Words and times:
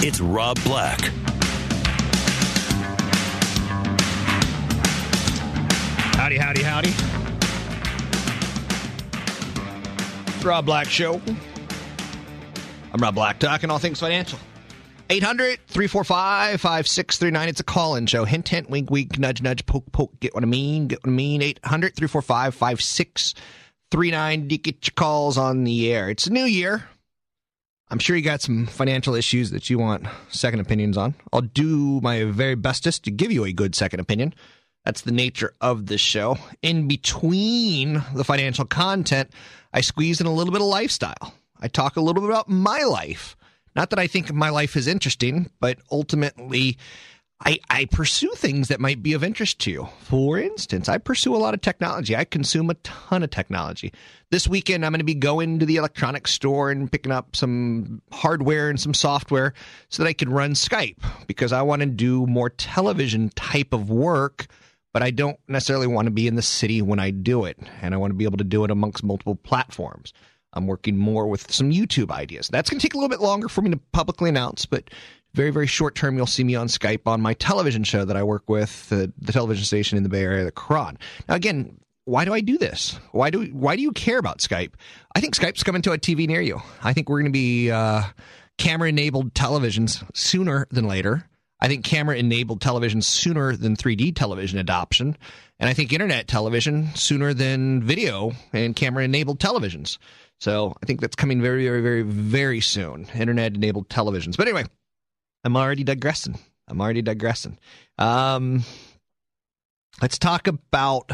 It's 0.00 0.20
Rob 0.20 0.62
Black. 0.62 1.00
Howdy, 6.14 6.36
howdy, 6.36 6.62
howdy. 6.62 6.92
Rob 10.46 10.66
Black 10.66 10.88
Show. 10.88 11.20
I'm 12.92 13.00
Rob 13.02 13.16
Black, 13.16 13.40
talking 13.40 13.70
all 13.70 13.80
things 13.80 13.98
financial. 13.98 14.38
800 15.10 15.58
345 15.66 16.60
5639. 16.60 17.48
It's 17.48 17.58
a 17.58 17.64
call 17.64 17.96
in 17.96 18.06
show. 18.06 18.24
Hint, 18.24 18.48
hint, 18.48 18.70
wink, 18.70 18.92
wink, 18.92 19.18
nudge, 19.18 19.42
nudge, 19.42 19.66
poke, 19.66 19.90
poke. 19.90 20.20
Get 20.20 20.32
what 20.32 20.44
I 20.44 20.46
mean? 20.46 20.86
Get 20.86 21.02
what 21.02 21.10
I 21.10 21.12
mean? 21.12 21.42
800 21.42 21.96
345 21.96 22.54
5639. 22.54 24.46
Get 24.46 24.86
your 24.86 24.92
calls 24.94 25.36
on 25.36 25.64
the 25.64 25.92
air. 25.92 26.08
It's 26.08 26.28
a 26.28 26.32
new 26.32 26.44
year. 26.44 26.88
I'm 27.90 27.98
sure 27.98 28.16
you 28.16 28.22
got 28.22 28.42
some 28.42 28.66
financial 28.66 29.14
issues 29.14 29.50
that 29.50 29.70
you 29.70 29.78
want 29.78 30.06
second 30.28 30.60
opinions 30.60 30.98
on. 30.98 31.14
I'll 31.32 31.40
do 31.40 32.00
my 32.02 32.24
very 32.24 32.54
bestest 32.54 33.04
to 33.04 33.10
give 33.10 33.32
you 33.32 33.44
a 33.44 33.52
good 33.52 33.74
second 33.74 34.00
opinion. 34.00 34.34
That's 34.84 35.00
the 35.00 35.12
nature 35.12 35.54
of 35.60 35.86
this 35.86 36.00
show. 36.00 36.36
In 36.60 36.86
between 36.86 38.02
the 38.14 38.24
financial 38.24 38.66
content, 38.66 39.30
I 39.72 39.80
squeeze 39.80 40.20
in 40.20 40.26
a 40.26 40.32
little 40.32 40.52
bit 40.52 40.60
of 40.60 40.66
lifestyle. 40.66 41.34
I 41.60 41.68
talk 41.68 41.96
a 41.96 42.00
little 42.00 42.20
bit 42.20 42.30
about 42.30 42.48
my 42.48 42.80
life. 42.80 43.36
Not 43.74 43.90
that 43.90 43.98
I 43.98 44.06
think 44.06 44.32
my 44.32 44.50
life 44.50 44.76
is 44.76 44.86
interesting, 44.86 45.50
but 45.60 45.78
ultimately, 45.90 46.76
I, 47.44 47.60
I 47.70 47.84
pursue 47.84 48.32
things 48.34 48.66
that 48.68 48.80
might 48.80 49.00
be 49.00 49.12
of 49.12 49.22
interest 49.22 49.60
to 49.60 49.70
you. 49.70 49.88
For 50.00 50.38
instance, 50.38 50.88
I 50.88 50.98
pursue 50.98 51.36
a 51.36 51.38
lot 51.38 51.54
of 51.54 51.60
technology. 51.60 52.16
I 52.16 52.24
consume 52.24 52.68
a 52.68 52.74
ton 52.74 53.22
of 53.22 53.30
technology. 53.30 53.92
This 54.30 54.48
weekend, 54.48 54.84
I'm 54.84 54.90
going 54.90 54.98
to 54.98 55.04
be 55.04 55.14
going 55.14 55.60
to 55.60 55.66
the 55.66 55.76
electronics 55.76 56.32
store 56.32 56.70
and 56.70 56.90
picking 56.90 57.12
up 57.12 57.36
some 57.36 58.02
hardware 58.10 58.70
and 58.70 58.80
some 58.80 58.92
software 58.92 59.54
so 59.88 60.02
that 60.02 60.08
I 60.08 60.14
can 60.14 60.30
run 60.30 60.52
Skype 60.52 60.98
because 61.28 61.52
I 61.52 61.62
want 61.62 61.80
to 61.80 61.86
do 61.86 62.26
more 62.26 62.50
television 62.50 63.28
type 63.30 63.72
of 63.72 63.88
work, 63.88 64.48
but 64.92 65.04
I 65.04 65.12
don't 65.12 65.38
necessarily 65.46 65.86
want 65.86 66.06
to 66.06 66.12
be 66.12 66.26
in 66.26 66.34
the 66.34 66.42
city 66.42 66.82
when 66.82 66.98
I 66.98 67.12
do 67.12 67.44
it. 67.44 67.56
And 67.80 67.94
I 67.94 67.98
want 67.98 68.10
to 68.10 68.16
be 68.16 68.24
able 68.24 68.38
to 68.38 68.44
do 68.44 68.64
it 68.64 68.70
amongst 68.72 69.04
multiple 69.04 69.36
platforms. 69.36 70.12
I'm 70.54 70.66
working 70.66 70.96
more 70.96 71.28
with 71.28 71.52
some 71.52 71.70
YouTube 71.70 72.10
ideas. 72.10 72.48
That's 72.48 72.68
going 72.68 72.80
to 72.80 72.84
take 72.84 72.94
a 72.94 72.96
little 72.96 73.10
bit 73.10 73.20
longer 73.20 73.48
for 73.48 73.62
me 73.62 73.70
to 73.70 73.76
publicly 73.92 74.28
announce, 74.28 74.66
but 74.66 74.90
very, 75.34 75.50
very 75.50 75.66
short 75.66 75.94
term, 75.94 76.16
you'll 76.16 76.26
see 76.26 76.44
me 76.44 76.54
on 76.54 76.68
Skype 76.68 77.06
on 77.06 77.20
my 77.20 77.34
television 77.34 77.84
show 77.84 78.04
that 78.04 78.16
I 78.16 78.22
work 78.22 78.48
with, 78.48 78.88
the, 78.88 79.12
the 79.18 79.32
television 79.32 79.64
station 79.64 79.96
in 79.96 80.02
the 80.02 80.08
Bay 80.08 80.22
Area, 80.22 80.44
the 80.44 80.52
KRON. 80.52 80.96
Now, 81.28 81.34
again, 81.34 81.78
why 82.04 82.24
do 82.24 82.32
I 82.32 82.40
do 82.40 82.56
this? 82.56 82.98
Why 83.12 83.28
do 83.28 83.44
why 83.52 83.76
do 83.76 83.82
you 83.82 83.92
care 83.92 84.18
about 84.18 84.38
Skype? 84.38 84.72
I 85.14 85.20
think 85.20 85.36
Skype's 85.36 85.62
coming 85.62 85.82
to 85.82 85.92
a 85.92 85.98
TV 85.98 86.26
near 86.26 86.40
you. 86.40 86.60
I 86.82 86.94
think 86.94 87.08
we're 87.08 87.18
going 87.18 87.30
to 87.30 87.38
be 87.38 87.70
uh, 87.70 88.02
camera 88.56 88.88
enabled 88.88 89.34
televisions 89.34 90.02
sooner 90.16 90.66
than 90.70 90.86
later. 90.86 91.28
I 91.60 91.68
think 91.68 91.84
camera 91.84 92.16
enabled 92.16 92.60
television 92.60 93.02
sooner 93.02 93.56
than 93.56 93.76
3D 93.76 94.14
television 94.14 94.58
adoption. 94.58 95.16
And 95.58 95.68
I 95.68 95.74
think 95.74 95.92
internet 95.92 96.28
television 96.28 96.94
sooner 96.94 97.34
than 97.34 97.82
video 97.82 98.32
and 98.52 98.76
camera 98.76 99.04
enabled 99.04 99.40
televisions. 99.40 99.98
So 100.40 100.76
I 100.80 100.86
think 100.86 101.00
that's 101.00 101.16
coming 101.16 101.42
very, 101.42 101.64
very, 101.64 101.82
very, 101.82 102.02
very 102.02 102.60
soon. 102.60 103.06
Internet 103.14 103.54
enabled 103.56 103.88
televisions. 103.88 104.36
But 104.36 104.46
anyway, 104.46 104.64
I'm 105.48 105.56
already 105.56 105.82
digressing. 105.82 106.38
I'm 106.68 106.78
already 106.78 107.00
digressing. 107.00 107.56
Um, 107.96 108.64
let's 110.02 110.18
talk 110.18 110.46
about 110.46 111.10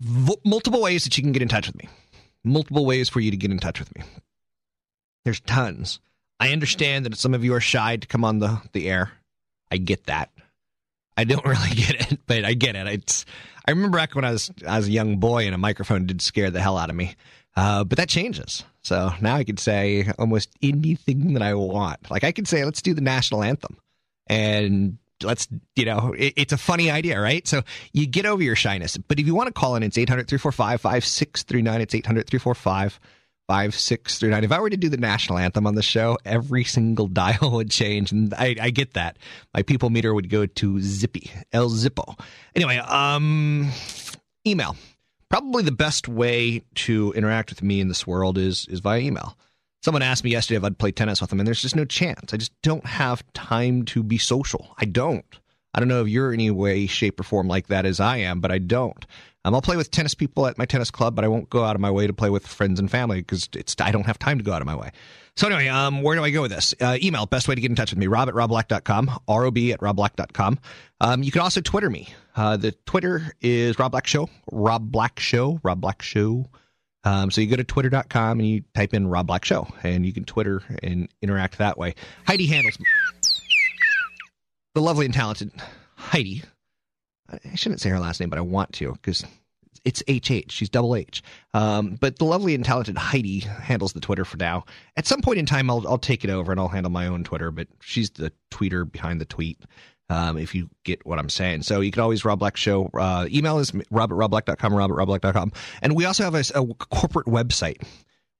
v- 0.00 0.38
multiple 0.46 0.80
ways 0.80 1.04
that 1.04 1.18
you 1.18 1.22
can 1.22 1.32
get 1.32 1.42
in 1.42 1.48
touch 1.48 1.66
with 1.66 1.76
me. 1.76 1.90
Multiple 2.42 2.86
ways 2.86 3.10
for 3.10 3.20
you 3.20 3.30
to 3.30 3.36
get 3.36 3.50
in 3.50 3.58
touch 3.58 3.78
with 3.80 3.94
me. 3.94 4.02
There's 5.26 5.40
tons. 5.40 6.00
I 6.40 6.52
understand 6.52 7.04
that 7.04 7.18
some 7.18 7.34
of 7.34 7.44
you 7.44 7.52
are 7.52 7.60
shy 7.60 7.98
to 7.98 8.06
come 8.06 8.24
on 8.24 8.38
the, 8.38 8.62
the 8.72 8.88
air. 8.88 9.12
I 9.70 9.76
get 9.76 10.06
that. 10.06 10.30
I 11.14 11.24
don't 11.24 11.44
really 11.44 11.74
get 11.74 12.12
it, 12.12 12.18
but 12.26 12.46
I 12.46 12.54
get 12.54 12.76
it. 12.76 12.86
It's 12.86 13.26
I 13.68 13.72
remember 13.72 13.98
back 13.98 14.14
when 14.14 14.24
I 14.24 14.30
was 14.30 14.50
I 14.66 14.78
was 14.78 14.88
a 14.88 14.90
young 14.90 15.18
boy 15.18 15.44
and 15.44 15.54
a 15.54 15.58
microphone 15.58 16.06
did 16.06 16.22
scare 16.22 16.50
the 16.50 16.62
hell 16.62 16.78
out 16.78 16.88
of 16.88 16.96
me. 16.96 17.14
Uh, 17.54 17.84
but 17.84 17.98
that 17.98 18.08
changes. 18.08 18.64
So 18.82 19.12
now 19.20 19.36
I 19.36 19.44
can 19.44 19.56
say 19.56 20.10
almost 20.18 20.50
anything 20.60 21.34
that 21.34 21.42
I 21.42 21.54
want. 21.54 22.10
Like 22.10 22.24
I 22.24 22.32
could 22.32 22.48
say, 22.48 22.64
let's 22.64 22.82
do 22.82 22.94
the 22.94 23.00
national 23.00 23.42
anthem, 23.42 23.78
and 24.26 24.98
let's 25.22 25.46
you 25.76 25.84
know 25.84 26.14
it, 26.18 26.34
it's 26.36 26.52
a 26.52 26.58
funny 26.58 26.90
idea, 26.90 27.20
right? 27.20 27.46
So 27.46 27.62
you 27.92 28.06
get 28.06 28.26
over 28.26 28.42
your 28.42 28.56
shyness. 28.56 28.96
But 28.96 29.20
if 29.20 29.26
you 29.26 29.34
want 29.34 29.46
to 29.48 29.52
call 29.52 29.76
in, 29.76 29.82
it's 29.82 29.96
800-345-5639. 29.96 31.80
It's 31.80 31.94
800-345 31.94 32.98
5639. 33.48 34.44
If 34.44 34.52
I 34.52 34.60
were 34.60 34.70
to 34.70 34.76
do 34.76 34.88
the 34.88 34.96
national 34.96 35.38
anthem 35.38 35.66
on 35.66 35.74
the 35.74 35.82
show, 35.82 36.16
every 36.24 36.64
single 36.64 37.06
dial 37.20 37.50
would 37.50 37.70
change. 37.70 38.12
And 38.12 38.32
I, 38.34 38.56
I 38.60 38.70
get 38.70 38.94
that. 38.94 39.18
My 39.52 39.62
people 39.62 39.90
meter 39.90 40.14
would 40.14 40.30
go 40.30 40.46
to 40.46 40.80
Zippy, 40.80 41.30
El 41.52 41.68
Zippo. 41.68 42.18
Anyway, 42.54 42.78
um, 42.78 43.70
email. 44.46 44.76
Probably 45.32 45.62
the 45.62 45.72
best 45.72 46.08
way 46.08 46.62
to 46.74 47.10
interact 47.16 47.48
with 47.48 47.62
me 47.62 47.80
in 47.80 47.88
this 47.88 48.06
world 48.06 48.36
is 48.36 48.66
is 48.68 48.80
via 48.80 49.00
email. 49.00 49.38
Someone 49.82 50.02
asked 50.02 50.24
me 50.24 50.30
yesterday 50.30 50.58
if 50.58 50.64
I'd 50.64 50.76
play 50.76 50.92
tennis 50.92 51.22
with 51.22 51.30
them, 51.30 51.40
and 51.40 51.46
there's 51.46 51.62
just 51.62 51.74
no 51.74 51.86
chance. 51.86 52.34
I 52.34 52.36
just 52.36 52.52
don't 52.60 52.84
have 52.84 53.24
time 53.32 53.86
to 53.86 54.02
be 54.02 54.18
social. 54.18 54.74
I 54.76 54.84
don't. 54.84 55.24
I 55.72 55.80
don't 55.80 55.88
know 55.88 56.02
if 56.02 56.08
you're 56.08 56.34
any 56.34 56.50
way, 56.50 56.86
shape, 56.86 57.18
or 57.18 57.22
form 57.22 57.48
like 57.48 57.68
that 57.68 57.86
as 57.86 57.98
I 57.98 58.18
am, 58.18 58.42
but 58.42 58.52
I 58.52 58.58
don't. 58.58 59.06
Um, 59.44 59.54
I'll 59.54 59.62
play 59.62 59.76
with 59.76 59.90
tennis 59.90 60.14
people 60.14 60.46
at 60.46 60.56
my 60.56 60.66
tennis 60.66 60.90
club, 60.90 61.14
but 61.14 61.24
I 61.24 61.28
won't 61.28 61.50
go 61.50 61.64
out 61.64 61.74
of 61.74 61.80
my 61.80 61.90
way 61.90 62.06
to 62.06 62.12
play 62.12 62.30
with 62.30 62.46
friends 62.46 62.78
and 62.78 62.90
family 62.90 63.20
because 63.20 63.48
it's 63.54 63.74
I 63.80 63.90
don't 63.90 64.06
have 64.06 64.18
time 64.18 64.38
to 64.38 64.44
go 64.44 64.52
out 64.52 64.62
of 64.62 64.66
my 64.66 64.76
way. 64.76 64.92
So 65.36 65.46
anyway, 65.46 65.68
um, 65.68 66.02
where 66.02 66.14
do 66.14 66.22
I 66.22 66.30
go 66.30 66.42
with 66.42 66.50
this? 66.50 66.74
Uh, 66.80 66.98
email, 67.02 67.26
best 67.26 67.48
way 67.48 67.54
to 67.54 67.60
get 67.60 67.70
in 67.70 67.74
touch 67.76 67.90
with 67.90 67.98
me, 67.98 68.06
rob 68.06 68.28
at 68.28 68.34
robblack.com, 68.34 69.06
rob 69.28 69.58
at 69.58 69.80
robblack.com. 69.80 70.58
Um, 71.00 71.22
you 71.22 71.32
can 71.32 71.40
also 71.40 71.60
Twitter 71.60 71.90
me. 71.90 72.08
Uh, 72.36 72.56
the 72.56 72.72
Twitter 72.86 73.32
is 73.40 73.78
Rob 73.78 73.92
Black 73.92 74.06
Show, 74.06 74.28
Rob 74.50 74.90
Black 74.90 75.18
Show, 75.18 75.58
Rob 75.62 75.80
Black 75.80 76.02
Show. 76.02 76.46
Um, 77.04 77.30
so 77.30 77.40
you 77.40 77.48
go 77.48 77.56
to 77.56 77.64
twitter.com 77.64 78.38
and 78.38 78.48
you 78.48 78.62
type 78.74 78.94
in 78.94 79.08
Rob 79.08 79.26
Black 79.26 79.44
Show, 79.44 79.66
and 79.82 80.06
you 80.06 80.12
can 80.12 80.24
Twitter 80.24 80.62
and 80.82 81.08
interact 81.20 81.58
that 81.58 81.76
way. 81.76 81.94
Heidi 82.26 82.46
handles 82.46 82.78
me. 82.78 82.86
the 84.74 84.80
lovely 84.80 85.06
and 85.06 85.14
talented 85.14 85.50
Heidi. 85.96 86.42
I 87.32 87.54
shouldn't 87.54 87.80
say 87.80 87.90
her 87.90 87.98
last 87.98 88.20
name, 88.20 88.30
but 88.30 88.38
I 88.38 88.42
want 88.42 88.72
to 88.74 88.92
because 88.92 89.24
it's 89.84 90.02
HH. 90.08 90.50
She's 90.52 90.68
double 90.68 90.94
H. 90.94 91.22
Um, 91.54 91.96
but 92.00 92.18
the 92.18 92.24
lovely 92.24 92.54
and 92.54 92.64
talented 92.64 92.96
Heidi 92.96 93.40
handles 93.40 93.92
the 93.92 94.00
Twitter 94.00 94.24
for 94.24 94.36
now. 94.36 94.64
At 94.96 95.06
some 95.06 95.22
point 95.22 95.38
in 95.38 95.46
time, 95.46 95.70
I'll, 95.70 95.86
I'll 95.88 95.98
take 95.98 96.24
it 96.24 96.30
over 96.30 96.52
and 96.52 96.60
I'll 96.60 96.68
handle 96.68 96.92
my 96.92 97.06
own 97.06 97.24
Twitter, 97.24 97.50
but 97.50 97.68
she's 97.80 98.10
the 98.10 98.32
tweeter 98.50 98.90
behind 98.90 99.20
the 99.20 99.24
tweet. 99.24 99.58
Um, 100.08 100.36
if 100.36 100.54
you 100.54 100.68
get 100.84 101.06
what 101.06 101.18
I'm 101.18 101.30
saying. 101.30 101.62
So 101.62 101.80
you 101.80 101.90
can 101.90 102.02
always 102.02 102.22
Rob 102.22 102.40
Black 102.40 102.58
Show. 102.58 102.90
Uh, 102.92 103.26
email 103.30 103.58
is 103.58 103.72
rob 103.90 104.34
at. 104.34 105.52
And 105.80 105.96
we 105.96 106.04
also 106.04 106.24
have 106.24 106.34
a, 106.34 106.44
a 106.54 106.66
corporate 106.74 107.26
website 107.28 107.82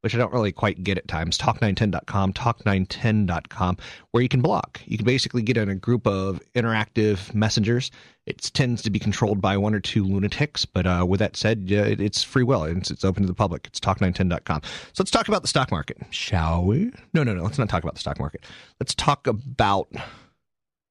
which 0.02 0.14
I 0.14 0.18
don't 0.18 0.32
really 0.32 0.52
quite 0.52 0.84
get 0.84 0.98
at 0.98 1.08
times, 1.08 1.38
talk910.com, 1.38 2.32
talk910.com, 2.32 3.76
where 4.10 4.22
you 4.22 4.28
can 4.28 4.42
block. 4.42 4.80
You 4.84 4.98
can 4.98 5.06
basically 5.06 5.42
get 5.42 5.56
in 5.56 5.68
a 5.68 5.74
group 5.74 6.06
of 6.06 6.40
interactive 6.54 7.32
messengers. 7.34 7.90
It 8.26 8.50
tends 8.52 8.82
to 8.82 8.90
be 8.90 8.98
controlled 8.98 9.40
by 9.40 9.56
one 9.56 9.74
or 9.74 9.80
two 9.80 10.04
lunatics, 10.04 10.64
but 10.64 10.86
uh, 10.86 11.06
with 11.08 11.20
that 11.20 11.36
said, 11.36 11.68
uh, 11.72 12.02
it's 12.02 12.22
free 12.22 12.42
will. 12.42 12.64
It's, 12.64 12.90
it's 12.90 13.04
open 13.04 13.22
to 13.22 13.26
the 13.26 13.34
public. 13.34 13.66
It's 13.68 13.80
talk910.com. 13.80 14.62
So 14.64 15.02
let's 15.02 15.10
talk 15.10 15.28
about 15.28 15.42
the 15.42 15.48
stock 15.48 15.70
market, 15.70 15.98
shall 16.10 16.64
we? 16.64 16.92
No, 17.14 17.22
no, 17.22 17.34
no. 17.34 17.42
Let's 17.42 17.58
not 17.58 17.68
talk 17.68 17.82
about 17.82 17.94
the 17.94 18.00
stock 18.00 18.18
market. 18.18 18.44
Let's 18.80 18.94
talk 18.94 19.26
about 19.26 19.88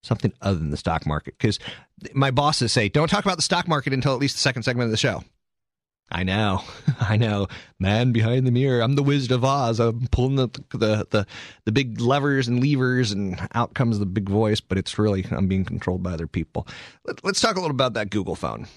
something 0.03 0.33
other 0.41 0.57
than 0.57 0.71
the 0.71 0.77
stock 0.77 1.05
market 1.05 1.37
because 1.37 1.59
my 2.13 2.31
bosses 2.31 2.71
say 2.71 2.89
don't 2.89 3.07
talk 3.07 3.23
about 3.23 3.37
the 3.37 3.43
stock 3.43 3.67
market 3.67 3.93
until 3.93 4.13
at 4.13 4.19
least 4.19 4.35
the 4.35 4.41
second 4.41 4.63
segment 4.63 4.85
of 4.85 4.91
the 4.91 4.97
show. 4.97 5.23
I 6.11 6.23
know, 6.23 6.61
I 6.99 7.17
know, 7.17 7.47
man 7.79 8.11
behind 8.11 8.45
the 8.45 8.51
mirror. 8.51 8.81
I'm 8.81 8.95
the 8.95 9.03
Wizard 9.03 9.31
of 9.31 9.45
Oz. 9.45 9.79
I'm 9.79 10.07
pulling 10.07 10.35
the 10.35 10.49
the 10.71 11.07
the, 11.09 11.27
the 11.65 11.71
big 11.71 11.99
levers 12.01 12.47
and 12.47 12.63
levers, 12.63 13.11
and 13.11 13.39
out 13.53 13.73
comes 13.73 13.99
the 13.99 14.05
big 14.05 14.29
voice. 14.29 14.59
But 14.59 14.77
it's 14.77 14.99
really 14.99 15.25
I'm 15.31 15.47
being 15.47 15.65
controlled 15.65 16.03
by 16.03 16.11
other 16.13 16.27
people. 16.27 16.67
Let, 17.05 17.23
us 17.23 17.39
talk 17.39 17.55
a 17.55 17.61
little 17.61 17.75
about 17.75 17.93
that 17.93 18.09
Google 18.09 18.35
phone. 18.35 18.67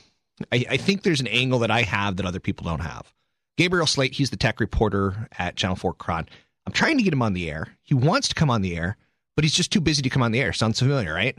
I, 0.52 0.64
I 0.70 0.76
think 0.76 1.02
there's 1.02 1.20
an 1.20 1.28
angle 1.28 1.60
that 1.60 1.70
I 1.70 1.82
have 1.82 2.16
that 2.16 2.26
other 2.26 2.40
people 2.40 2.64
don't 2.64 2.80
have. 2.80 3.12
Gabriel 3.56 3.86
Slate, 3.86 4.14
he's 4.14 4.30
the 4.30 4.36
tech 4.36 4.58
reporter 4.58 5.28
at 5.38 5.56
Channel 5.56 5.76
Four 5.76 5.94
KRON. 5.94 6.26
I'm 6.66 6.72
trying 6.72 6.96
to 6.96 7.04
get 7.04 7.12
him 7.12 7.22
on 7.22 7.34
the 7.34 7.50
air. 7.50 7.68
He 7.82 7.94
wants 7.94 8.28
to 8.28 8.34
come 8.34 8.50
on 8.50 8.62
the 8.62 8.76
air, 8.76 8.96
but 9.36 9.44
he's 9.44 9.54
just 9.54 9.70
too 9.70 9.80
busy 9.80 10.02
to 10.02 10.10
come 10.10 10.22
on 10.22 10.32
the 10.32 10.40
air. 10.40 10.52
Sounds 10.52 10.78
familiar, 10.78 11.12
right? 11.12 11.36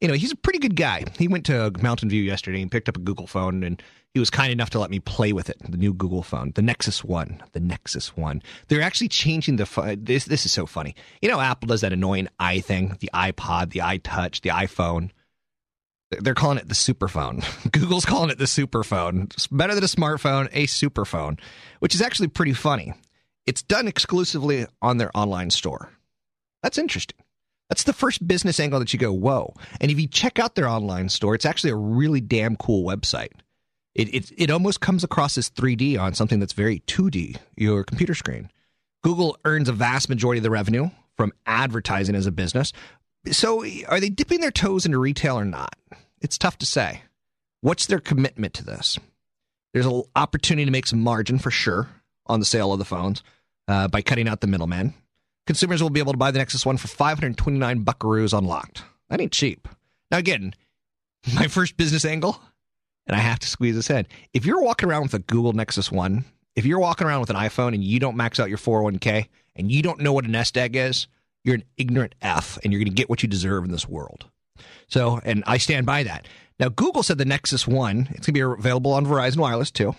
Anyway, 0.00 0.18
he's 0.18 0.32
a 0.32 0.36
pretty 0.36 0.58
good 0.58 0.76
guy. 0.76 1.04
He 1.18 1.28
went 1.28 1.46
to 1.46 1.72
Mountain 1.80 2.08
View 2.08 2.22
yesterday 2.22 2.62
and 2.62 2.70
picked 2.70 2.88
up 2.88 2.96
a 2.96 3.00
Google 3.00 3.26
phone, 3.26 3.62
and 3.62 3.82
he 4.12 4.20
was 4.20 4.30
kind 4.30 4.52
enough 4.52 4.70
to 4.70 4.78
let 4.78 4.90
me 4.90 5.00
play 5.00 5.32
with 5.32 5.50
it. 5.50 5.56
The 5.68 5.76
new 5.76 5.92
Google 5.92 6.22
phone, 6.22 6.52
the 6.54 6.62
Nexus 6.62 7.02
One, 7.02 7.42
the 7.52 7.60
Nexus 7.60 8.16
One. 8.16 8.42
They're 8.68 8.82
actually 8.82 9.08
changing 9.08 9.56
the 9.56 9.66
phone. 9.66 10.04
This 10.04 10.24
this 10.24 10.46
is 10.46 10.52
so 10.52 10.66
funny. 10.66 10.94
You 11.20 11.28
know, 11.28 11.40
Apple 11.40 11.66
does 11.66 11.80
that 11.80 11.92
annoying 11.92 12.28
i 12.38 12.60
thing, 12.60 12.96
the 13.00 13.10
iPod, 13.12 13.70
the 13.70 13.80
iTouch, 13.80 14.42
the 14.42 14.50
iPhone. 14.50 15.10
They're 16.10 16.34
calling 16.34 16.58
it 16.58 16.68
the 16.68 16.74
superphone. 16.74 17.44
Google's 17.72 18.04
calling 18.04 18.30
it 18.30 18.38
the 18.38 18.44
superphone. 18.44 19.32
It's 19.32 19.48
better 19.48 19.74
than 19.74 19.82
a 19.82 19.88
smartphone, 19.88 20.48
a 20.52 20.66
superphone, 20.66 21.40
which 21.80 21.94
is 21.94 22.02
actually 22.02 22.28
pretty 22.28 22.52
funny. 22.52 22.94
It's 23.46 23.62
done 23.62 23.88
exclusively 23.88 24.66
on 24.80 24.98
their 24.98 25.10
online 25.16 25.50
store. 25.50 25.90
That's 26.62 26.78
interesting. 26.78 27.18
That's 27.68 27.84
the 27.84 27.92
first 27.92 28.26
business 28.26 28.60
angle 28.60 28.78
that 28.78 28.92
you 28.92 28.98
go, 28.98 29.12
whoa. 29.12 29.54
And 29.80 29.90
if 29.90 29.98
you 29.98 30.06
check 30.06 30.38
out 30.38 30.54
their 30.54 30.68
online 30.68 31.08
store, 31.08 31.34
it's 31.34 31.46
actually 31.46 31.70
a 31.70 31.76
really 31.76 32.20
damn 32.20 32.56
cool 32.56 32.86
website. 32.86 33.32
It, 33.94 34.12
it, 34.12 34.32
it 34.36 34.50
almost 34.50 34.80
comes 34.80 35.04
across 35.04 35.38
as 35.38 35.50
3D 35.50 35.98
on 35.98 36.14
something 36.14 36.40
that's 36.40 36.52
very 36.52 36.80
2D, 36.80 37.36
your 37.56 37.84
computer 37.84 38.14
screen. 38.14 38.50
Google 39.02 39.38
earns 39.44 39.68
a 39.68 39.72
vast 39.72 40.08
majority 40.08 40.38
of 40.38 40.42
the 40.42 40.50
revenue 40.50 40.90
from 41.16 41.32
advertising 41.46 42.14
as 42.14 42.26
a 42.26 42.32
business. 42.32 42.72
So 43.30 43.64
are 43.88 44.00
they 44.00 44.08
dipping 44.08 44.40
their 44.40 44.50
toes 44.50 44.84
into 44.84 44.98
retail 44.98 45.38
or 45.38 45.44
not? 45.44 45.76
It's 46.20 46.38
tough 46.38 46.58
to 46.58 46.66
say. 46.66 47.02
What's 47.60 47.86
their 47.86 48.00
commitment 48.00 48.54
to 48.54 48.64
this? 48.64 48.98
There's 49.72 49.86
an 49.86 50.02
opportunity 50.14 50.64
to 50.64 50.70
make 50.70 50.86
some 50.86 51.00
margin 51.00 51.38
for 51.38 51.50
sure 51.50 51.88
on 52.26 52.40
the 52.40 52.46
sale 52.46 52.72
of 52.72 52.78
the 52.78 52.84
phones 52.84 53.22
uh, 53.68 53.88
by 53.88 54.02
cutting 54.02 54.28
out 54.28 54.40
the 54.40 54.46
middleman. 54.46 54.94
Consumers 55.46 55.82
will 55.82 55.90
be 55.90 56.00
able 56.00 56.12
to 56.12 56.18
buy 56.18 56.30
the 56.30 56.38
Nexus 56.38 56.64
One 56.64 56.76
for 56.76 56.88
529 56.88 57.84
buckaroos 57.84 58.36
unlocked. 58.36 58.82
That 59.10 59.20
ain't 59.20 59.32
cheap. 59.32 59.68
Now, 60.10 60.18
again, 60.18 60.54
my 61.34 61.48
first 61.48 61.76
business 61.76 62.04
angle, 62.04 62.40
and 63.06 63.16
I 63.16 63.20
have 63.20 63.38
to 63.40 63.46
squeeze 63.46 63.74
this 63.74 63.90
in. 63.90 64.06
If 64.32 64.46
you're 64.46 64.62
walking 64.62 64.88
around 64.88 65.02
with 65.02 65.14
a 65.14 65.18
Google 65.18 65.52
Nexus 65.52 65.92
One, 65.92 66.24
if 66.56 66.64
you're 66.64 66.78
walking 66.78 67.06
around 67.06 67.20
with 67.20 67.30
an 67.30 67.36
iPhone 67.36 67.74
and 67.74 67.84
you 67.84 67.98
don't 67.98 68.16
max 68.16 68.40
out 68.40 68.48
your 68.48 68.58
401k 68.58 69.28
and 69.56 69.70
you 69.70 69.82
don't 69.82 70.00
know 70.00 70.12
what 70.12 70.24
a 70.24 70.30
nest 70.30 70.56
egg 70.56 70.76
is, 70.76 71.08
you're 71.42 71.56
an 71.56 71.64
ignorant 71.76 72.14
F 72.22 72.58
and 72.62 72.72
you're 72.72 72.80
going 72.80 72.90
to 72.90 72.94
get 72.94 73.10
what 73.10 73.22
you 73.22 73.28
deserve 73.28 73.64
in 73.64 73.70
this 73.70 73.88
world. 73.88 74.26
So, 74.88 75.20
and 75.24 75.44
I 75.46 75.58
stand 75.58 75.84
by 75.84 76.04
that. 76.04 76.26
Now, 76.58 76.68
Google 76.68 77.02
said 77.02 77.18
the 77.18 77.24
Nexus 77.24 77.66
One, 77.66 78.08
it's 78.12 78.26
going 78.26 78.26
to 78.26 78.32
be 78.32 78.40
available 78.40 78.92
on 78.92 79.04
Verizon 79.04 79.38
Wireless 79.38 79.70
too, 79.70 79.94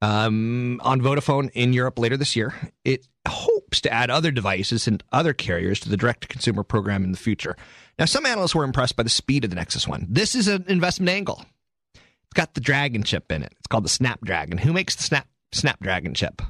um, 0.00 0.80
on 0.84 1.00
Vodafone 1.00 1.50
in 1.52 1.72
Europe 1.72 1.98
later 1.98 2.16
this 2.16 2.36
year. 2.36 2.54
It 2.84 3.08
hopes 3.28 3.80
to 3.82 3.92
add 3.92 4.10
other 4.10 4.30
devices 4.30 4.86
and 4.86 5.02
other 5.12 5.32
carriers 5.32 5.80
to 5.80 5.88
the 5.88 5.96
direct 5.96 6.22
to 6.22 6.28
consumer 6.28 6.62
program 6.62 7.04
in 7.04 7.12
the 7.12 7.18
future. 7.18 7.56
Now, 7.98 8.06
some 8.06 8.26
analysts 8.26 8.54
were 8.54 8.64
impressed 8.64 8.96
by 8.96 9.02
the 9.02 9.10
speed 9.10 9.44
of 9.44 9.50
the 9.50 9.56
Nexus 9.56 9.86
One. 9.86 10.06
This 10.08 10.34
is 10.34 10.48
an 10.48 10.64
investment 10.68 11.10
angle. 11.10 11.44
It's 11.94 12.34
got 12.34 12.54
the 12.54 12.60
Dragon 12.60 13.02
chip 13.02 13.30
in 13.30 13.42
it. 13.42 13.52
It's 13.58 13.66
called 13.66 13.84
the 13.84 13.90
Snapdragon. 13.90 14.58
Who 14.58 14.72
makes 14.72 14.96
the 14.96 15.02
Snap 15.02 15.26
Snapdragon 15.52 16.14
chip? 16.14 16.42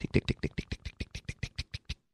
Tick 0.00 0.12
tick 0.12 0.26
tick 0.26 0.40
tick 0.40 0.54
tick 0.56 0.68
tick. 0.68 0.78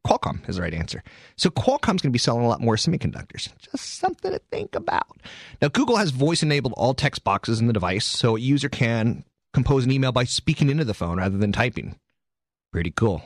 Qualcomm 0.07 0.47
is 0.49 0.57
the 0.57 0.63
right 0.63 0.75
answer. 0.75 1.03
So 1.37 1.49
Qualcomm's 1.49 2.03
going 2.03 2.11
to 2.11 2.11
be 2.11 2.19
selling 2.19 2.45
a 2.45 2.49
lot 2.49 2.61
more 2.61 2.77
semiconductors. 2.77 3.49
Just 3.59 3.99
something 3.99 4.33
to 4.33 4.39
think 4.51 4.75
about. 4.75 5.17
Now, 5.63 5.69
Google 5.69 5.97
has 5.97 6.11
voice 6.11 6.43
enabled 6.43 6.75
all 6.77 6.93
text 6.93 7.25
boxes 7.25 7.59
in 7.59 7.67
the 7.67 7.73
device, 7.73 8.05
so 8.05 8.37
a 8.37 8.41
user 8.41 8.69
can 8.69 9.25
compose 9.55 9.85
an 9.87 9.91
email 9.91 10.13
by 10.13 10.25
speaking 10.25 10.69
into 10.69 10.85
the 10.85 10.95
phone 10.95 11.17
rather 11.19 11.39
than 11.39 11.53
typing. 11.53 11.99
Pretty 12.75 12.91
cool. 12.91 13.23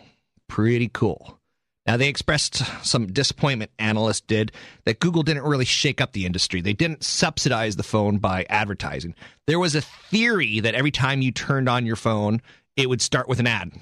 Pretty 0.46 0.90
cool. 0.92 1.38
Now, 1.86 1.96
they 1.96 2.08
expressed 2.08 2.56
some 2.84 3.06
disappointment, 3.06 3.70
analysts 3.78 4.20
did, 4.20 4.52
that 4.84 5.00
Google 5.00 5.22
didn't 5.22 5.44
really 5.44 5.64
shake 5.64 6.02
up 6.02 6.12
the 6.12 6.26
industry. 6.26 6.60
They 6.60 6.74
didn't 6.74 7.02
subsidize 7.02 7.74
the 7.74 7.82
phone 7.82 8.18
by 8.18 8.44
advertising. 8.50 9.14
There 9.46 9.58
was 9.58 9.74
a 9.74 9.80
theory 9.80 10.60
that 10.60 10.74
every 10.74 10.90
time 10.90 11.22
you 11.22 11.32
turned 11.32 11.66
on 11.66 11.86
your 11.86 11.96
phone, 11.96 12.42
it 12.76 12.90
would 12.90 13.00
start 13.00 13.26
with 13.26 13.40
an 13.40 13.46
ad 13.46 13.72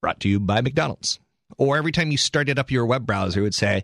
brought 0.00 0.20
to 0.20 0.28
you 0.28 0.38
by 0.38 0.60
McDonald's. 0.60 1.18
Or 1.58 1.76
every 1.76 1.90
time 1.90 2.12
you 2.12 2.16
started 2.16 2.56
up 2.60 2.70
your 2.70 2.86
web 2.86 3.04
browser, 3.04 3.40
it 3.40 3.42
would 3.42 3.56
say, 3.56 3.82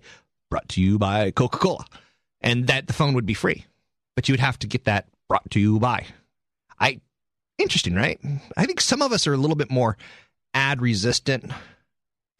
brought 0.51 0.69
to 0.69 0.81
you 0.81 1.01
by 1.01 1.33
Coca 1.33 1.59
Cola. 1.59 1.85
And 2.41 2.69
that 2.69 2.87
the 2.87 2.93
phone 2.93 3.15
would 3.15 3.27
be 3.27 3.35
free. 3.35 3.67
But 4.15 4.29
you 4.29 4.35
would 4.35 4.41
have 4.41 4.61
to 4.61 4.69
get 4.69 4.85
that 4.85 5.09
brought 5.29 5.51
to 5.51 5.59
you 5.59 5.81
by. 5.81 6.07
I 6.79 7.01
interesting, 7.59 7.97
right? 7.97 8.21
I 8.57 8.67
think 8.67 8.81
some 8.81 9.03
of 9.03 9.11
us 9.11 9.27
are 9.27 9.33
a 9.33 9.37
little 9.37 9.57
bit 9.57 9.69
more 9.69 9.97
ad 10.55 10.81
resistant 10.81 11.53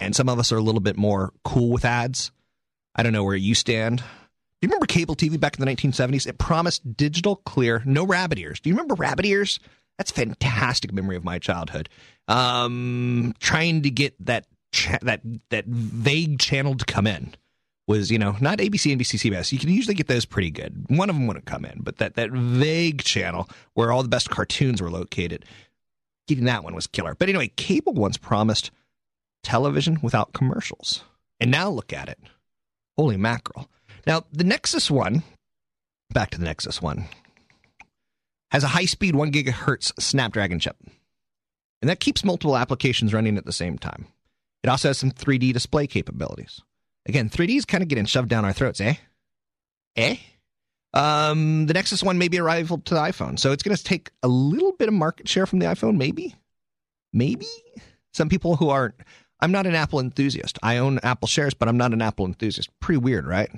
and 0.01 0.15
some 0.15 0.29
of 0.29 0.39
us 0.39 0.53
are 0.53 0.57
a 0.57 0.63
little 0.63 0.81
bit 0.81 0.97
more 0.97 1.33
cool 1.45 1.71
with 1.71 1.85
ads. 1.85 2.31
I 2.95 3.03
don't 3.03 3.13
know 3.13 3.25
where 3.25 3.37
you 3.37 3.55
stand. 3.55 3.99
Do 3.99 4.67
you 4.67 4.69
remember 4.69 4.87
cable 4.87 5.15
TV 5.15 5.39
back 5.39 5.59
in 5.59 5.65
the 5.65 5.73
1970s? 5.73 6.27
It 6.27 6.39
promised 6.39 6.97
digital, 6.97 7.37
clear, 7.37 7.83
no 7.85 8.05
rabbit 8.05 8.39
ears. 8.39 8.61
Do 8.61 8.71
you 8.71 8.75
remember 8.75 8.95
rabbit 8.95 9.25
ears? 9.25 9.61
That's 9.99 10.11
fantastic 10.11 10.93
memory 10.93 11.17
of 11.17 11.25
my 11.25 11.39
childhood. 11.39 11.89
Um, 12.27 13.35
trying 13.41 13.83
to 13.83 13.91
get 13.91 14.15
that 14.25 14.47
cha- 14.73 14.99
that 15.03 15.21
that 15.51 15.65
vague 15.67 16.39
channel 16.39 16.77
to 16.77 16.85
come 16.85 17.07
in 17.07 17.35
was 17.87 18.11
you 18.11 18.19
know 18.19 18.37
not 18.41 18.59
ABC, 18.59 18.95
NBC, 18.97 19.31
CBS. 19.31 19.53
You 19.53 19.59
can 19.59 19.71
usually 19.71 19.95
get 19.95 20.07
those 20.07 20.25
pretty 20.25 20.51
good. 20.51 20.87
One 20.89 21.11
of 21.11 21.17
them 21.17 21.27
wouldn't 21.27 21.47
come 21.47 21.65
in, 21.65 21.81
but 21.81 21.99
that 21.99 22.15
that 22.15 22.31
vague 22.31 23.03
channel 23.03 23.49
where 23.75 23.91
all 23.91 24.03
the 24.03 24.09
best 24.09 24.31
cartoons 24.31 24.81
were 24.81 24.91
located, 24.91 25.45
getting 26.29 26.45
that 26.45 26.63
one 26.63 26.75
was 26.75 26.87
killer. 26.87 27.15
But 27.15 27.29
anyway, 27.29 27.49
cable 27.57 27.95
once 27.95 28.17
promised 28.17 28.71
television 29.43 29.99
without 30.03 30.33
commercials, 30.33 31.03
and 31.41 31.51
now 31.51 31.71
look 31.71 31.93
at 31.93 32.09
it. 32.09 32.19
Holy 32.97 33.17
mackerel! 33.17 33.69
Now 34.07 34.25
the 34.33 34.45
Nexus 34.45 34.91
One, 34.91 35.25
back 36.11 36.31
to 36.31 36.39
the 36.39 36.45
Nexus 36.45 36.81
One, 36.81 37.07
has 38.51 38.65
a 38.65 38.69
high 38.69 38.87
speed 38.87 39.17
one 39.17 39.33
gigahertz 39.33 39.93
Snapdragon 40.01 40.61
chip, 40.61 40.77
and 41.83 41.89
that 41.89 42.01
keeps 42.01 42.25
multiple 42.25 42.57
applications 42.57 43.13
running 43.13 43.37
at 43.37 43.45
the 43.45 43.53
same 43.53 43.79
time. 43.79 44.07
It 44.63 44.69
also 44.69 44.89
has 44.89 44.99
some 44.99 45.11
3D 45.11 45.53
display 45.53 45.87
capabilities. 45.87 46.61
Again, 47.07 47.31
3D 47.31 47.57
is 47.57 47.65
kind 47.65 47.83
of 47.83 47.89
getting 47.89 48.05
shoved 48.05 48.29
down 48.29 48.45
our 48.45 48.53
throats, 48.53 48.81
eh? 48.81 48.95
Eh? 49.97 50.17
Um, 50.95 51.67
the 51.67 51.75
Nexus 51.75 52.03
One 52.03 52.19
may 52.19 52.29
be 52.29 52.39
a 52.39 52.43
rival 52.43 52.79
to 52.79 52.95
the 52.95 53.01
iPhone, 53.01 53.39
so 53.39 53.53
it's 53.53 53.63
going 53.63 53.77
to 53.77 53.85
take 53.85 54.11
a 54.23 54.29
little 54.29 54.73
bit 54.73 54.89
of 54.89 54.95
market 54.95 55.29
share 55.29 55.47
from 55.47 55.59
the 55.59 55.67
iPhone, 55.67 55.97
maybe. 55.97 56.35
Maybe 57.13 57.47
some 58.13 58.29
people 58.29 58.57
who 58.57 58.69
aren't. 58.69 58.95
I'm 59.41 59.53
not 59.53 59.67
an 59.67 59.75
Apple 59.75 60.01
enthusiast. 60.01 60.59
I 60.63 60.79
own 60.79 60.99
Apple 61.03 61.29
shares, 61.29 61.55
but 61.55 61.69
I'm 61.69 61.77
not 61.77 61.93
an 61.93 62.03
Apple 62.03 62.27
enthusiast. 62.27 62.71
Pretty 62.81 62.99
weird, 62.99 63.27
right? 63.27 63.51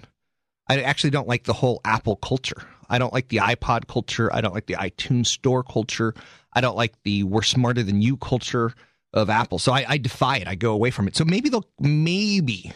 I 0.68 0.82
actually 0.82 1.10
don't 1.10 1.26
like 1.26 1.44
the 1.44 1.52
whole 1.52 1.80
Apple 1.84 2.16
culture. 2.16 2.62
I 2.88 2.98
don't 2.98 3.12
like 3.12 3.28
the 3.28 3.38
iPod 3.38 3.88
culture. 3.88 4.32
I 4.32 4.40
don't 4.40 4.54
like 4.54 4.66
the 4.66 4.74
iTunes 4.74 5.26
Store 5.26 5.62
culture. 5.62 6.14
I 6.52 6.60
don't 6.60 6.76
like 6.76 6.94
the 7.02 7.22
"we're 7.22 7.42
smarter 7.42 7.82
than 7.82 8.02
you" 8.02 8.16
culture 8.16 8.72
of 9.12 9.30
Apple. 9.30 9.58
So 9.58 9.72
I, 9.72 9.84
I 9.88 9.98
defy 9.98 10.36
it. 10.38 10.48
I 10.48 10.54
go 10.54 10.72
away 10.72 10.90
from 10.90 11.08
it. 11.08 11.16
So 11.16 11.24
maybe 11.24 11.48
they'll 11.48 11.68
maybe 11.80 12.72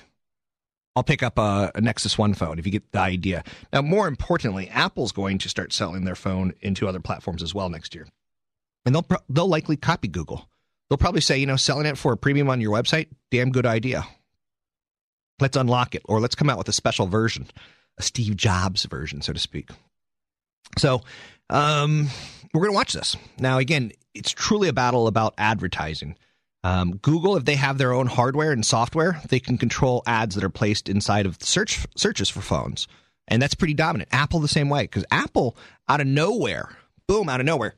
I'll 0.97 1.03
pick 1.03 1.23
up 1.23 1.39
a, 1.39 1.73
a, 1.75 1.81
Nexus 1.81 2.17
One 2.17 2.35
phone 2.35 2.59
if 2.59 2.67
you 2.67 2.73
get 2.73 2.93
the 2.93 3.01
idea. 3.01 3.43
Now, 3.73 3.83
more 3.83 4.07
importantly, 4.07 4.69
Apple's 4.69 5.13
going 5.13 5.39
to 5.39 5.49
start 5.49 5.73
selling 5.73 6.05
their 6.05 6.15
phone 6.15 6.55
into 6.61 6.87
other 6.87 7.01
platforms 7.01 7.43
as 7.43 7.55
well 7.55 7.69
next 7.69 7.95
year, 7.95 8.07
and 8.87 8.95
they'll 8.95 9.07
they'll 9.29 9.49
likely 9.49 9.77
copy 9.77 10.09
Google. 10.09 10.49
They'll 10.89 10.99
probably 10.99 11.21
say, 11.21 11.39
you 11.39 11.47
know, 11.47 11.57
selling 11.57 11.87
it 11.87 11.99
for 11.99 12.13
a 12.13 12.17
premium 12.17 12.49
on 12.49 12.61
your 12.61 12.73
website, 12.73 13.09
damn 13.31 13.51
good 13.51 13.67
idea. 13.67 14.07
Let's 15.41 15.57
unlock 15.57 15.95
it, 15.95 16.03
or 16.05 16.21
let's 16.21 16.37
come 16.37 16.49
out 16.49 16.59
with 16.59 16.69
a 16.69 16.73
special 16.73 17.07
version, 17.07 17.49
a 17.99 18.03
Steve 18.03 18.37
Jobs 18.37 18.85
version, 18.85 19.21
so 19.21 19.33
to 19.33 19.39
speak. 19.39 19.71
So, 20.79 21.01
um, 21.51 22.09
we're 22.53 22.61
going 22.61 22.73
to 22.73 22.77
watch 22.77 22.93
this 22.93 23.17
now. 23.39 23.59
Again, 23.59 23.93
it's 24.15 24.31
truly 24.31 24.69
a 24.69 24.73
battle 24.73 25.09
about 25.09 25.35
advertising. 25.39 26.17
Um, 26.65 26.97
Google, 26.97 27.37
if 27.37 27.45
they 27.45 27.57
have 27.57 27.77
their 27.77 27.93
own 27.93 28.07
hardware 28.07 28.51
and 28.51 28.65
software, 28.65 29.21
they 29.29 29.39
can 29.39 29.59
control 29.59 30.03
ads 30.07 30.35
that 30.35 30.43
are 30.43 30.51
placed 30.51 30.89
inside 30.89 31.27
of 31.27 31.37
search 31.43 31.87
searches 31.95 32.31
for 32.31 32.41
phones, 32.41 32.89
and 33.29 33.41
that's 33.41 33.55
pretty 33.55 33.75
dominant. 33.75 34.09
Apple 34.13 34.41
the 34.41 34.49
same 34.49 34.71
way 34.71 34.85
because 34.85 35.05
Apple, 35.11 35.59
out 35.91 36.01
of 36.01 36.07
nowhere, 36.07 36.75
boom, 37.07 37.29
out 37.29 37.39
of 37.39 37.45
nowhere, 37.45 37.75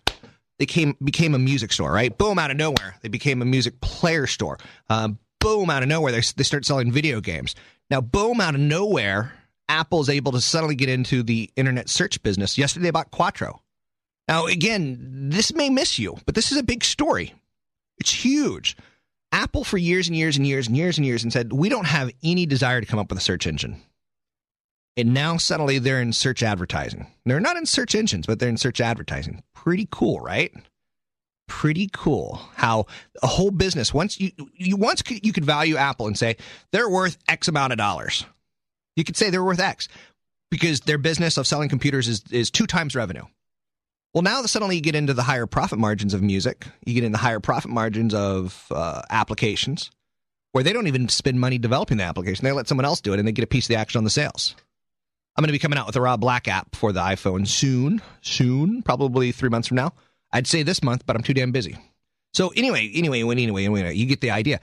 they 0.61 0.67
came 0.67 0.97
became 1.03 1.35
a 1.35 1.39
music 1.39 1.73
store, 1.73 1.91
right? 1.91 2.17
Boom, 2.17 2.39
out 2.39 2.53
of 2.53 2.57
nowhere, 2.57 2.95
they 3.03 3.09
became 3.09 3.43
a 3.43 3.45
music 3.45 3.81
player 3.81 4.29
store. 4.29 4.57
Um, 4.89 5.19
boom, 5.41 5.69
out 5.69 5.83
of 5.83 5.89
nowhere, 5.89 6.13
they 6.13 6.23
they 6.37 6.45
start 6.45 6.65
selling 6.65 6.93
video 6.93 7.21
games. 7.21 7.57
Now, 7.91 8.01
boom, 8.01 8.41
out 8.41 8.55
of 8.55 8.61
nowhere, 8.61 9.33
Apple 9.69 10.01
is 10.01 10.09
able 10.09 10.31
to 10.31 10.41
suddenly 10.41 10.77
get 10.77 10.89
into 10.89 11.25
the 11.25 11.51
internet 11.57 11.89
search 11.89 12.23
business. 12.23 12.57
Yesterday, 12.57 12.85
they 12.85 12.91
bought 12.93 13.11
Quattro. 13.11 13.63
Now, 14.29 14.47
again, 14.47 15.29
this 15.31 15.53
may 15.53 15.71
miss 15.71 15.99
you, 15.99 16.19
but 16.25 16.37
this 16.37 16.53
is 16.53 16.59
a 16.59 16.63
big 16.63 16.85
story. 16.85 17.35
It's 17.99 18.13
huge. 18.13 18.77
Apple, 19.33 19.65
for 19.65 19.77
years 19.77 20.09
and 20.09 20.17
years 20.17 20.37
and 20.37 20.47
years 20.47 20.67
and 20.67 20.77
years 20.77 20.99
and 20.99 21.07
years, 21.07 21.23
and 21.23 21.33
said, 21.33 21.53
we 21.53 21.69
don't 21.69 21.87
have 21.87 22.11
any 22.23 22.47
desire 22.47 22.81
to 22.81 22.87
come 22.87 22.99
up 22.99 23.11
with 23.11 23.19
a 23.19 23.23
search 23.23 23.47
engine. 23.47 23.81
And 24.97 25.13
now 25.13 25.37
suddenly 25.37 25.79
they're 25.79 26.01
in 26.01 26.13
search 26.13 26.43
advertising. 26.43 27.07
They're 27.27 27.41
not 27.41 27.57
in 27.57 27.67
search 27.67 27.95
engines, 27.95 28.27
but 28.27 28.39
they're 28.39 28.49
in 28.49 28.57
search 28.57 28.81
advertising. 28.81 29.43
Pretty 29.55 29.89
cool, 29.91 30.21
right? 30.21 30.53
Pretty 31.49 31.91
cool 31.93 32.41
how 32.55 32.87
a 33.23 33.27
whole 33.27 33.51
business 33.51 33.95
once 33.95 34.19
you 34.19 34.33
you 34.53 34.77
once 34.77 35.03
you 35.09 35.33
could 35.33 35.45
value 35.45 35.77
Apple 35.77 36.09
and 36.09 36.19
say 36.19 36.37
they're 36.73 36.89
worth 36.89 37.19
X 37.29 37.47
amount 37.47 37.73
of 37.73 37.79
dollars. 37.79 38.25
You 38.97 39.05
could 39.05 39.17
say 39.17 39.31
they're 39.31 39.45
worth 39.45 39.61
X 39.61 39.87
because 40.51 40.81
their 40.81 40.99
business 40.99 41.37
of 41.37 41.47
selling 41.47 41.69
computers 41.69 42.09
is, 42.09 42.25
is 42.31 42.51
two 42.51 42.67
times 42.67 42.97
revenue. 42.97 43.25
Well, 44.17 44.23
now 44.23 44.41
suddenly 44.47 44.77
you 44.77 44.81
get 44.81 44.95
into 44.95 45.13
the 45.13 45.23
higher 45.23 45.45
profit 45.45 45.79
margins 45.79 46.15
of 46.15 46.23
music, 46.23 46.67
you 46.87 46.95
get 46.95 47.05
into 47.05 47.19
the 47.19 47.23
higher 47.23 47.39
profit 47.39 47.71
margins 47.71 48.15
of 48.15 48.65
uh, 48.71 49.03
applications 49.11 49.91
where 50.53 50.65
they 50.65 50.73
don't 50.73 50.87
even 50.87 51.11
spend 51.11 51.39
money 51.39 51.59
developing 51.59 51.99
the 51.99 52.05
application. 52.05 52.43
They 52.43 52.53
let 52.53 52.67
someone 52.67 52.87
else 52.87 53.03
do 53.03 53.13
it 53.13 53.19
and 53.19 53.29
they 53.29 53.33
get 53.33 53.45
a 53.45 53.47
piece 53.47 53.67
of 53.67 53.69
the 53.69 53.75
action 53.75 53.99
on 53.99 54.05
the 54.05 54.09
sales. 54.09 54.57
I'm 55.37 55.43
going 55.43 55.49
to 55.49 55.53
be 55.53 55.59
coming 55.59 55.79
out 55.79 55.87
with 55.87 55.97
a 55.97 56.01
Rob 56.01 56.23
Black 56.23 56.49
app 56.49 56.75
for 56.75 56.93
the 56.93 57.01
iPhone 57.01 57.47
soon, 57.47 58.01
soon, 58.23 58.81
probably 58.81 59.33
three 59.33 59.51
months 59.51 59.69
from 59.69 59.75
now. 59.75 59.93
I'd 60.33 60.47
say 60.47 60.63
this 60.63 60.83
month, 60.83 61.05
but 61.05 61.15
I'm 61.15 61.23
too 61.23 61.35
damn 61.35 61.53
busy. 61.53 61.77
So 62.33 62.55
anyway, 62.57 62.91
anyway, 62.95 63.21
anyway, 63.21 63.67
anyway, 63.67 63.95
you 63.95 64.07
get 64.07 64.23
the 64.23 64.31
idea. 64.31 64.61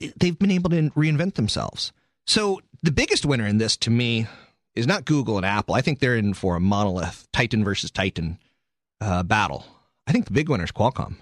They've 0.00 0.38
been 0.38 0.50
able 0.50 0.70
to 0.70 0.88
reinvent 0.92 1.34
themselves. 1.34 1.92
So 2.26 2.62
the 2.82 2.90
biggest 2.90 3.26
winner 3.26 3.46
in 3.46 3.58
this 3.58 3.76
to 3.76 3.90
me 3.90 4.28
is 4.74 4.86
not 4.86 5.04
Google 5.04 5.36
and 5.36 5.44
Apple. 5.44 5.74
I 5.74 5.82
think 5.82 5.98
they're 5.98 6.16
in 6.16 6.32
for 6.32 6.56
a 6.56 6.60
monolith, 6.60 7.28
Titan 7.34 7.64
versus 7.64 7.90
Titan 7.90 8.38
uh, 9.00 9.22
battle. 9.22 9.64
I 10.06 10.12
think 10.12 10.26
the 10.26 10.32
big 10.32 10.48
winner 10.48 10.64
is 10.64 10.72
Qualcomm, 10.72 11.16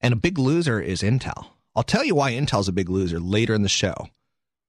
and 0.00 0.12
a 0.12 0.16
big 0.16 0.38
loser 0.38 0.80
is 0.80 1.02
Intel. 1.02 1.46
I'll 1.76 1.82
tell 1.82 2.04
you 2.04 2.14
why 2.14 2.32
Intel's 2.32 2.68
a 2.68 2.72
big 2.72 2.88
loser 2.88 3.18
later 3.18 3.54
in 3.54 3.62
the 3.62 3.68
show. 3.68 4.08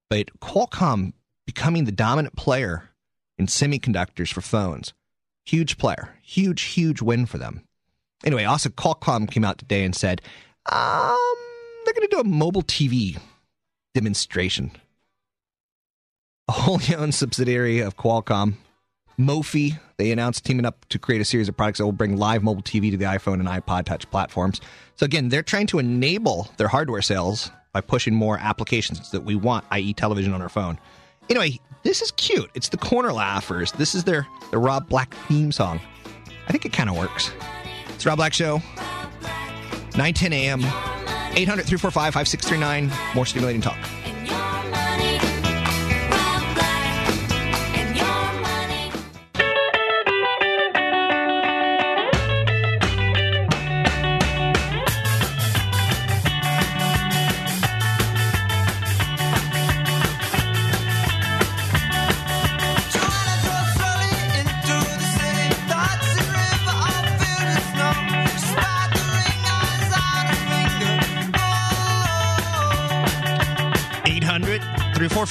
But 0.09 0.39
Qualcomm 0.39 1.13
becoming 1.45 1.85
the 1.85 1.91
dominant 1.91 2.35
player 2.35 2.89
in 3.37 3.47
semiconductors 3.47 4.31
for 4.31 4.41
phones, 4.41 4.93
huge 5.45 5.77
player, 5.77 6.15
huge, 6.21 6.61
huge 6.61 7.01
win 7.01 7.25
for 7.25 7.37
them. 7.37 7.63
Anyway, 8.23 8.43
also 8.43 8.69
Qualcomm 8.69 9.29
came 9.29 9.43
out 9.43 9.57
today 9.57 9.83
and 9.83 9.95
said 9.95 10.21
um, 10.71 11.17
they're 11.83 11.93
going 11.93 12.07
to 12.07 12.15
do 12.15 12.19
a 12.19 12.23
mobile 12.23 12.63
TV 12.63 13.19
demonstration. 13.93 14.71
A 16.47 16.53
wholly 16.53 16.95
owned 16.95 17.15
subsidiary 17.15 17.79
of 17.79 17.97
Qualcomm 17.97 18.55
Mophie, 19.17 19.79
they 19.97 20.11
announced 20.11 20.45
teaming 20.45 20.65
up 20.65 20.85
to 20.89 20.99
create 20.99 21.21
a 21.21 21.25
series 21.25 21.47
of 21.47 21.55
products 21.55 21.77
that 21.77 21.85
will 21.85 21.91
bring 21.91 22.17
live 22.17 22.43
mobile 22.43 22.61
TV 22.61 22.91
to 22.91 22.97
the 22.97 23.05
iPhone 23.05 23.35
and 23.35 23.47
iPod 23.47 23.85
Touch 23.85 24.09
platforms. 24.11 24.59
So 24.95 25.05
again, 25.05 25.29
they're 25.29 25.43
trying 25.43 25.67
to 25.67 25.79
enable 25.79 26.49
their 26.57 26.67
hardware 26.67 27.01
sales 27.01 27.51
by 27.71 27.81
pushing 27.81 28.13
more 28.13 28.37
applications 28.37 29.11
that 29.11 29.23
we 29.23 29.35
want, 29.35 29.65
i.e., 29.71 29.93
television 29.93 30.33
on 30.33 30.41
our 30.41 30.49
phone. 30.49 30.79
Anyway, 31.29 31.59
this 31.83 32.01
is 32.01 32.11
cute. 32.11 32.49
It's 32.55 32.69
the 32.69 32.77
Corner 32.77 33.13
Laughers. 33.13 33.71
This 33.73 33.95
is 33.95 34.03
their 34.03 34.27
the 34.51 34.57
Rob 34.57 34.89
Black 34.89 35.13
theme 35.27 35.51
song. 35.51 35.79
I 36.47 36.51
think 36.51 36.65
it 36.65 36.73
kind 36.73 36.89
of 36.89 36.97
works. 36.97 37.31
It's 37.93 38.05
Rob 38.05 38.17
Black 38.17 38.33
Show. 38.33 38.61
9 39.97 40.13
10 40.13 40.33
a.m. 40.33 40.59
800 40.61 41.65
345 41.65 42.13
5639. 42.13 42.91
More 43.15 43.25
stimulating 43.25 43.61
talk. 43.61 43.77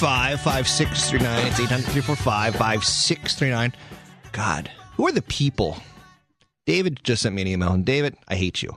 345 0.05 0.41
5639. 0.43 1.47
It's 1.47 1.61
800 1.61 1.83
345 1.85 2.57
5639. 2.57 3.73
God, 4.33 4.71
who 4.97 5.07
are 5.07 5.13
the 5.13 5.23
people? 5.23 5.79
David 6.67 7.01
just 7.03 7.23
sent 7.23 7.35
me 7.35 7.41
an 7.41 7.49
email, 7.49 7.73
and 7.73 7.87
David, 7.87 8.15
I 8.29 8.35
hate 8.35 8.63
you. 8.63 8.77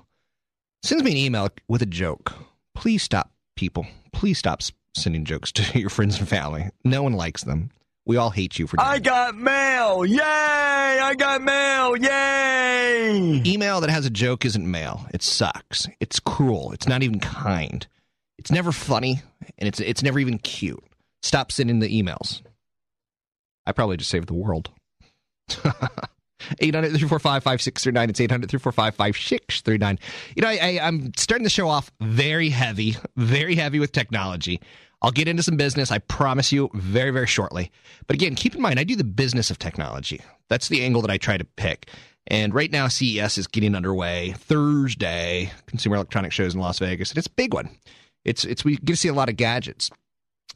Sends 0.84 1.04
me 1.04 1.12
an 1.12 1.18
email 1.18 1.50
with 1.68 1.82
a 1.82 1.86
joke. 1.86 2.34
Please 2.76 3.04
stop, 3.04 3.30
people. 3.58 3.86
Please 4.14 4.38
stop 4.40 4.62
sending 4.96 5.26
jokes 5.26 5.52
to 5.54 5.78
your 5.78 5.90
friends 5.90 6.18
and 6.18 6.30
family. 6.30 6.70
No 6.86 7.04
one 7.04 7.12
likes 7.12 7.44
them. 7.44 7.72
We 8.06 8.16
all 8.16 8.30
hate 8.30 8.58
you 8.58 8.66
for 8.66 8.78
doing 8.78 8.88
I 8.88 9.00
got 9.00 9.36
mail. 9.36 10.06
Yay! 10.06 10.22
I 10.22 11.14
got 11.18 11.42
mail. 11.42 11.98
Yay! 11.98 13.42
Email 13.46 13.82
that 13.82 13.90
has 13.90 14.06
a 14.06 14.10
joke 14.10 14.46
isn't 14.46 14.72
mail. 14.72 15.06
It 15.14 15.22
sucks. 15.22 15.90
It's 16.00 16.22
cruel. 16.22 16.72
It's 16.72 16.88
not 16.88 17.04
even 17.04 17.20
kind. 17.20 17.86
It's 18.38 18.50
never 18.50 18.72
funny, 18.72 19.22
and 19.58 19.68
it's 19.68 19.82
it's 19.82 20.04
never 20.04 20.20
even 20.20 20.38
cute. 20.38 20.82
Stop 21.22 21.52
sending 21.52 21.80
the 21.80 21.90
emails. 21.90 22.42
I 23.66 23.72
probably 23.72 23.98
just 23.98 24.10
saved 24.10 24.30
the 24.30 24.34
world. 24.34 24.70
800 26.60 26.90
345 26.90 27.44
5639. 27.44 28.10
It's 28.10 28.22
800 28.22 28.50
345 28.50 28.96
5639. 28.96 30.00
You 30.36 30.42
know, 30.42 30.48
I, 30.48 30.58
I, 30.62 30.88
I'm 30.88 31.12
starting 31.18 31.44
the 31.44 31.50
show 31.50 31.68
off 31.68 31.92
very 32.00 32.50
heavy, 32.50 32.96
very 33.16 33.56
heavy 33.56 33.80
with 33.80 33.92
technology. 33.92 34.62
I'll 35.02 35.12
get 35.12 35.28
into 35.28 35.44
some 35.44 35.58
business, 35.58 35.92
I 35.92 36.00
promise 36.00 36.52
you, 36.52 36.70
very, 36.74 37.12
very 37.12 37.28
shortly. 37.28 37.72
But 38.08 38.16
again, 38.16 38.36
keep 38.36 38.56
in 38.56 38.62
mind, 38.62 38.80
I 38.80 38.84
do 38.84 38.96
the 38.96 39.04
business 39.04 39.52
of 39.52 39.60
technology. 39.60 40.22
That's 40.50 40.70
the 40.70 40.84
angle 40.84 41.02
that 41.02 41.12
I 41.12 41.18
try 41.18 41.38
to 41.38 41.44
pick. 41.44 41.90
And 42.28 42.54
right 42.54 42.72
now, 42.72 42.88
CES 42.88 43.38
is 43.38 43.48
getting 43.48 43.76
underway. 43.76 44.34
Thursday, 44.38 45.52
Consumer 45.68 45.96
Electronic 45.98 46.32
Shows 46.32 46.56
in 46.56 46.60
Las 46.60 46.80
Vegas, 46.80 47.12
and 47.12 47.18
it's 47.18 47.28
a 47.28 47.32
big 47.32 47.54
one. 47.54 47.70
It's 48.26 48.44
it's 48.44 48.66
we 48.66 48.76
get 48.76 48.88
to 48.88 48.96
see 48.98 49.08
a 49.08 49.14
lot 49.14 49.30
of 49.30 49.38
gadgets 49.38 49.90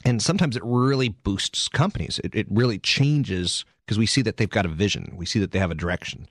and 0.03 0.21
sometimes 0.21 0.55
it 0.55 0.63
really 0.65 1.09
boosts 1.09 1.67
companies. 1.67 2.19
It, 2.23 2.35
it 2.35 2.47
really 2.49 2.79
changes 2.79 3.65
because 3.85 3.99
we 3.99 4.05
see 4.05 4.21
that 4.21 4.37
they've 4.37 4.49
got 4.49 4.65
a 4.65 4.69
vision. 4.69 5.13
We 5.15 5.25
see 5.25 5.39
that 5.39 5.51
they 5.51 5.59
have 5.59 5.71
a 5.71 5.75
direction. 5.75 6.27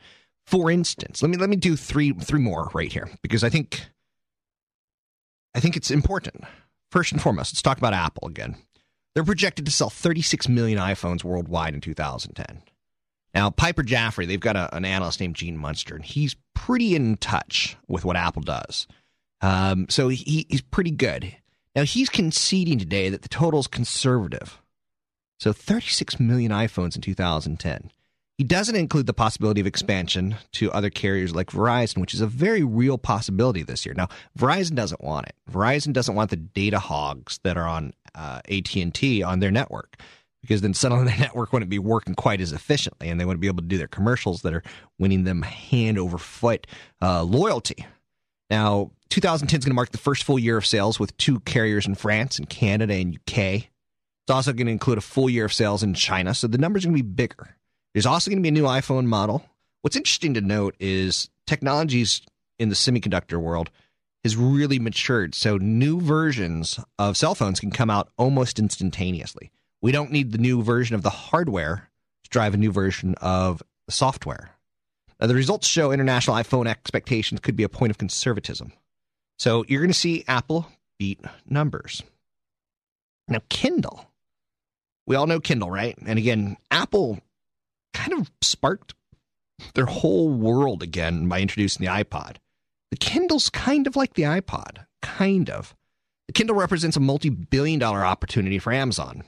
For 0.46 0.70
instance, 0.70 1.22
let 1.22 1.30
me 1.30 1.36
let 1.36 1.50
me 1.50 1.56
do 1.56 1.76
three 1.76 2.12
three 2.12 2.40
more 2.40 2.70
right 2.74 2.92
here 2.92 3.10
because 3.22 3.44
I 3.44 3.50
think 3.50 3.88
I 5.54 5.60
think 5.60 5.76
it's 5.76 5.90
important. 5.90 6.44
First 6.90 7.12
and 7.12 7.22
foremost, 7.22 7.52
let's 7.52 7.62
talk 7.62 7.78
about 7.78 7.94
Apple 7.94 8.26
again. 8.26 8.56
They're 9.14 9.24
projected 9.24 9.66
to 9.66 9.72
sell 9.72 9.90
36 9.90 10.48
million 10.48 10.78
iPhones 10.78 11.24
worldwide 11.24 11.74
in 11.74 11.80
2010. 11.80 12.62
Now, 13.34 13.50
Piper 13.50 13.82
Jaffray, 13.82 14.26
they've 14.26 14.40
got 14.40 14.56
a, 14.56 14.74
an 14.74 14.84
analyst 14.84 15.20
named 15.20 15.36
Gene 15.36 15.56
Munster, 15.56 15.94
and 15.94 16.04
he's 16.04 16.36
pretty 16.54 16.94
in 16.94 17.16
touch 17.16 17.76
with 17.86 18.04
what 18.04 18.16
Apple 18.16 18.42
does. 18.42 18.86
Um, 19.40 19.86
so 19.88 20.08
he, 20.08 20.46
he's 20.48 20.62
pretty 20.62 20.90
good. 20.90 21.36
Now, 21.74 21.84
he's 21.84 22.08
conceding 22.08 22.78
today 22.78 23.08
that 23.08 23.22
the 23.22 23.28
total 23.28 23.60
is 23.60 23.66
conservative. 23.66 24.60
So 25.38 25.52
36 25.52 26.20
million 26.20 26.52
iPhones 26.52 26.96
in 26.96 27.02
2010. 27.02 27.90
He 28.36 28.44
doesn't 28.44 28.74
include 28.74 29.06
the 29.06 29.12
possibility 29.12 29.60
of 29.60 29.66
expansion 29.66 30.36
to 30.52 30.72
other 30.72 30.88
carriers 30.88 31.34
like 31.34 31.50
Verizon, 31.50 31.98
which 31.98 32.14
is 32.14 32.22
a 32.22 32.26
very 32.26 32.62
real 32.62 32.96
possibility 32.96 33.62
this 33.62 33.84
year. 33.84 33.94
Now, 33.94 34.08
Verizon 34.38 34.74
doesn't 34.74 35.02
want 35.02 35.26
it. 35.26 35.34
Verizon 35.50 35.92
doesn't 35.92 36.14
want 36.14 36.30
the 36.30 36.36
data 36.36 36.78
hogs 36.78 37.38
that 37.44 37.58
are 37.58 37.68
on 37.68 37.92
uh, 38.14 38.40
AT&T 38.50 39.22
on 39.22 39.40
their 39.40 39.50
network 39.50 40.00
because 40.40 40.62
then 40.62 40.72
suddenly 40.72 41.04
their 41.08 41.18
network 41.18 41.52
wouldn't 41.52 41.70
be 41.70 41.78
working 41.78 42.14
quite 42.14 42.40
as 42.40 42.52
efficiently 42.52 43.08
and 43.10 43.20
they 43.20 43.26
wouldn't 43.26 43.42
be 43.42 43.46
able 43.46 43.62
to 43.62 43.68
do 43.68 43.78
their 43.78 43.86
commercials 43.86 44.42
that 44.42 44.54
are 44.54 44.62
winning 44.98 45.24
them 45.24 45.42
hand 45.42 45.98
over 45.98 46.16
foot 46.16 46.66
uh, 47.02 47.22
loyalty. 47.22 47.86
Now, 48.48 48.90
2010 49.10 49.58
is 49.58 49.64
going 49.64 49.70
to 49.70 49.74
mark 49.74 49.90
the 49.90 49.98
first 49.98 50.24
full 50.24 50.38
year 50.38 50.56
of 50.56 50.64
sales 50.64 50.98
with 50.98 51.16
two 51.16 51.40
carriers 51.40 51.86
in 51.86 51.94
France 51.94 52.38
and 52.38 52.48
Canada 52.48 52.94
and 52.94 53.16
UK. 53.16 53.38
It's 53.38 54.30
also 54.30 54.52
going 54.52 54.66
to 54.66 54.72
include 54.72 54.98
a 54.98 55.02
full 55.02 55.28
year 55.28 55.44
of 55.44 55.52
sales 55.52 55.82
in 55.82 55.94
China, 55.94 56.34
so 56.34 56.46
the 56.46 56.58
numbers 56.58 56.84
are 56.84 56.88
going 56.88 56.98
to 56.98 57.02
be 57.02 57.10
bigger. 57.10 57.56
There's 57.92 58.06
also 58.06 58.30
going 58.30 58.38
to 58.38 58.42
be 58.42 58.48
a 58.48 58.52
new 58.52 58.68
iPhone 58.68 59.06
model. 59.06 59.44
What's 59.82 59.96
interesting 59.96 60.34
to 60.34 60.40
note 60.40 60.76
is 60.78 61.28
technologies 61.46 62.22
in 62.58 62.68
the 62.68 62.74
semiconductor 62.76 63.40
world 63.40 63.70
has 64.22 64.36
really 64.36 64.78
matured. 64.78 65.34
So 65.34 65.56
new 65.56 66.00
versions 66.00 66.78
of 66.98 67.16
cell 67.16 67.34
phones 67.34 67.58
can 67.58 67.70
come 67.70 67.90
out 67.90 68.10
almost 68.16 68.58
instantaneously. 68.58 69.50
We 69.82 69.92
don't 69.92 70.12
need 70.12 70.30
the 70.30 70.38
new 70.38 70.62
version 70.62 70.94
of 70.94 71.02
the 71.02 71.10
hardware 71.10 71.90
to 72.24 72.30
drive 72.30 72.54
a 72.54 72.58
new 72.58 72.70
version 72.70 73.14
of 73.20 73.62
the 73.86 73.92
software. 73.92 74.50
Now, 75.20 75.26
the 75.26 75.34
results 75.34 75.66
show 75.66 75.90
international 75.90 76.36
iPhone 76.36 76.66
expectations 76.66 77.40
could 77.40 77.56
be 77.56 77.62
a 77.64 77.68
point 77.68 77.90
of 77.90 77.98
conservatism. 77.98 78.72
So 79.40 79.64
you're 79.68 79.80
going 79.80 79.88
to 79.90 79.98
see 79.98 80.22
Apple 80.28 80.66
beat 80.98 81.18
numbers. 81.48 82.02
Now, 83.26 83.40
Kindle. 83.48 84.04
We 85.06 85.16
all 85.16 85.26
know 85.26 85.40
Kindle, 85.40 85.70
right? 85.70 85.96
And 86.04 86.18
again, 86.18 86.58
Apple 86.70 87.20
kind 87.94 88.12
of 88.12 88.30
sparked 88.42 88.92
their 89.72 89.86
whole 89.86 90.28
world 90.28 90.82
again 90.82 91.26
by 91.26 91.40
introducing 91.40 91.82
the 91.82 91.90
iPod. 91.90 92.36
The 92.90 92.98
Kindle's 92.98 93.48
kind 93.48 93.86
of 93.86 93.96
like 93.96 94.12
the 94.12 94.24
iPod, 94.24 94.84
kind 95.00 95.48
of. 95.48 95.74
The 96.26 96.34
Kindle 96.34 96.56
represents 96.56 96.98
a 96.98 97.00
multi 97.00 97.30
billion 97.30 97.78
dollar 97.78 98.04
opportunity 98.04 98.58
for 98.58 98.74
Amazon. 98.74 99.24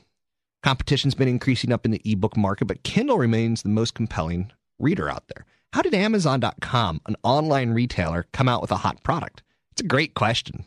Competition's 0.62 1.14
been 1.14 1.26
increasing 1.26 1.72
up 1.72 1.86
in 1.86 1.90
the 1.90 2.02
ebook 2.04 2.36
market, 2.36 2.66
but 2.66 2.82
Kindle 2.82 3.16
remains 3.16 3.62
the 3.62 3.70
most 3.70 3.94
compelling 3.94 4.52
reader 4.78 5.08
out 5.08 5.28
there. 5.28 5.46
How 5.72 5.80
did 5.80 5.94
Amazon.com, 5.94 7.00
an 7.06 7.16
online 7.22 7.70
retailer, 7.70 8.26
come 8.34 8.46
out 8.50 8.60
with 8.60 8.70
a 8.70 8.76
hot 8.76 9.02
product? 9.02 9.42
It's 9.72 9.80
a 9.80 9.86
great 9.86 10.14
question. 10.14 10.64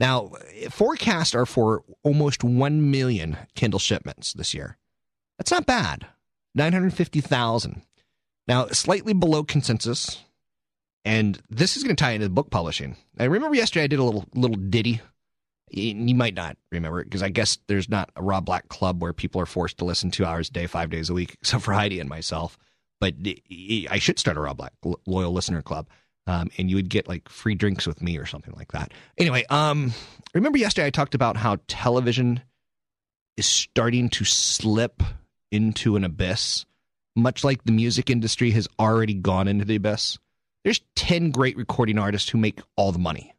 Now, 0.00 0.30
forecasts 0.70 1.34
are 1.34 1.46
for 1.46 1.82
almost 2.04 2.44
1 2.44 2.90
million 2.90 3.36
Kindle 3.54 3.80
shipments 3.80 4.32
this 4.32 4.54
year. 4.54 4.76
That's 5.38 5.50
not 5.50 5.66
bad. 5.66 6.06
950,000. 6.54 7.82
Now, 8.46 8.66
slightly 8.68 9.12
below 9.12 9.42
consensus. 9.42 10.22
And 11.04 11.40
this 11.50 11.76
is 11.76 11.82
going 11.82 11.96
to 11.96 12.02
tie 12.02 12.12
into 12.12 12.26
the 12.26 12.34
book 12.34 12.50
publishing. 12.50 12.96
I 13.18 13.24
remember 13.24 13.56
yesterday 13.56 13.84
I 13.84 13.88
did 13.88 13.98
a 13.98 14.04
little 14.04 14.24
little 14.34 14.56
ditty. 14.56 15.00
You 15.70 16.14
might 16.14 16.34
not 16.34 16.56
remember 16.70 17.00
it 17.00 17.04
because 17.04 17.22
I 17.22 17.28
guess 17.28 17.58
there's 17.66 17.88
not 17.88 18.10
a 18.16 18.22
Rob 18.22 18.46
Black 18.46 18.68
club 18.68 19.02
where 19.02 19.12
people 19.12 19.40
are 19.40 19.46
forced 19.46 19.78
to 19.78 19.84
listen 19.84 20.10
two 20.10 20.24
hours 20.24 20.48
a 20.48 20.52
day, 20.52 20.66
five 20.66 20.90
days 20.90 21.10
a 21.10 21.14
week, 21.14 21.34
except 21.40 21.62
for 21.64 21.72
Heidi 21.72 22.00
and 22.00 22.08
myself. 22.08 22.58
But 23.00 23.14
I 23.90 23.98
should 23.98 24.18
start 24.18 24.36
a 24.36 24.40
Rob 24.40 24.56
Black 24.56 24.72
loyal 25.06 25.32
listener 25.32 25.62
club. 25.62 25.88
Um, 26.28 26.50
and 26.58 26.68
you 26.68 26.76
would 26.76 26.90
get 26.90 27.08
like 27.08 27.26
free 27.30 27.54
drinks 27.54 27.86
with 27.86 28.02
me 28.02 28.18
or 28.18 28.26
something 28.26 28.52
like 28.54 28.72
that. 28.72 28.92
Anyway, 29.16 29.46
um, 29.48 29.94
remember 30.34 30.58
yesterday 30.58 30.86
I 30.86 30.90
talked 30.90 31.14
about 31.14 31.38
how 31.38 31.56
television 31.68 32.42
is 33.38 33.46
starting 33.46 34.10
to 34.10 34.24
slip 34.26 35.02
into 35.50 35.96
an 35.96 36.04
abyss, 36.04 36.66
much 37.16 37.44
like 37.44 37.64
the 37.64 37.72
music 37.72 38.10
industry 38.10 38.50
has 38.50 38.68
already 38.78 39.14
gone 39.14 39.48
into 39.48 39.64
the 39.64 39.76
abyss. 39.76 40.18
There's 40.64 40.82
10 40.96 41.30
great 41.30 41.56
recording 41.56 41.98
artists 41.98 42.28
who 42.28 42.36
make 42.36 42.60
all 42.76 42.92
the 42.92 42.98
money. 42.98 43.32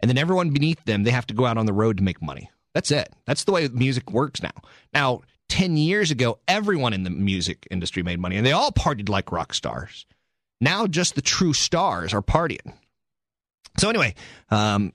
And 0.00 0.10
then 0.10 0.18
everyone 0.18 0.50
beneath 0.50 0.84
them, 0.84 1.04
they 1.04 1.12
have 1.12 1.26
to 1.28 1.34
go 1.34 1.46
out 1.46 1.56
on 1.56 1.64
the 1.64 1.72
road 1.72 1.96
to 1.96 2.02
make 2.02 2.20
money. 2.20 2.50
That's 2.74 2.90
it. 2.90 3.08
That's 3.24 3.44
the 3.44 3.52
way 3.52 3.66
music 3.68 4.10
works 4.10 4.42
now. 4.42 4.50
Now, 4.92 5.22
10 5.48 5.78
years 5.78 6.10
ago, 6.10 6.38
everyone 6.46 6.92
in 6.92 7.04
the 7.04 7.10
music 7.10 7.66
industry 7.70 8.02
made 8.02 8.20
money 8.20 8.36
and 8.36 8.44
they 8.44 8.52
all 8.52 8.72
partied 8.72 9.08
like 9.08 9.32
rock 9.32 9.54
stars. 9.54 10.04
Now, 10.60 10.86
just 10.86 11.14
the 11.14 11.22
true 11.22 11.52
stars 11.52 12.14
are 12.14 12.22
partying. 12.22 12.72
So, 13.78 13.90
anyway, 13.90 14.14
um, 14.50 14.92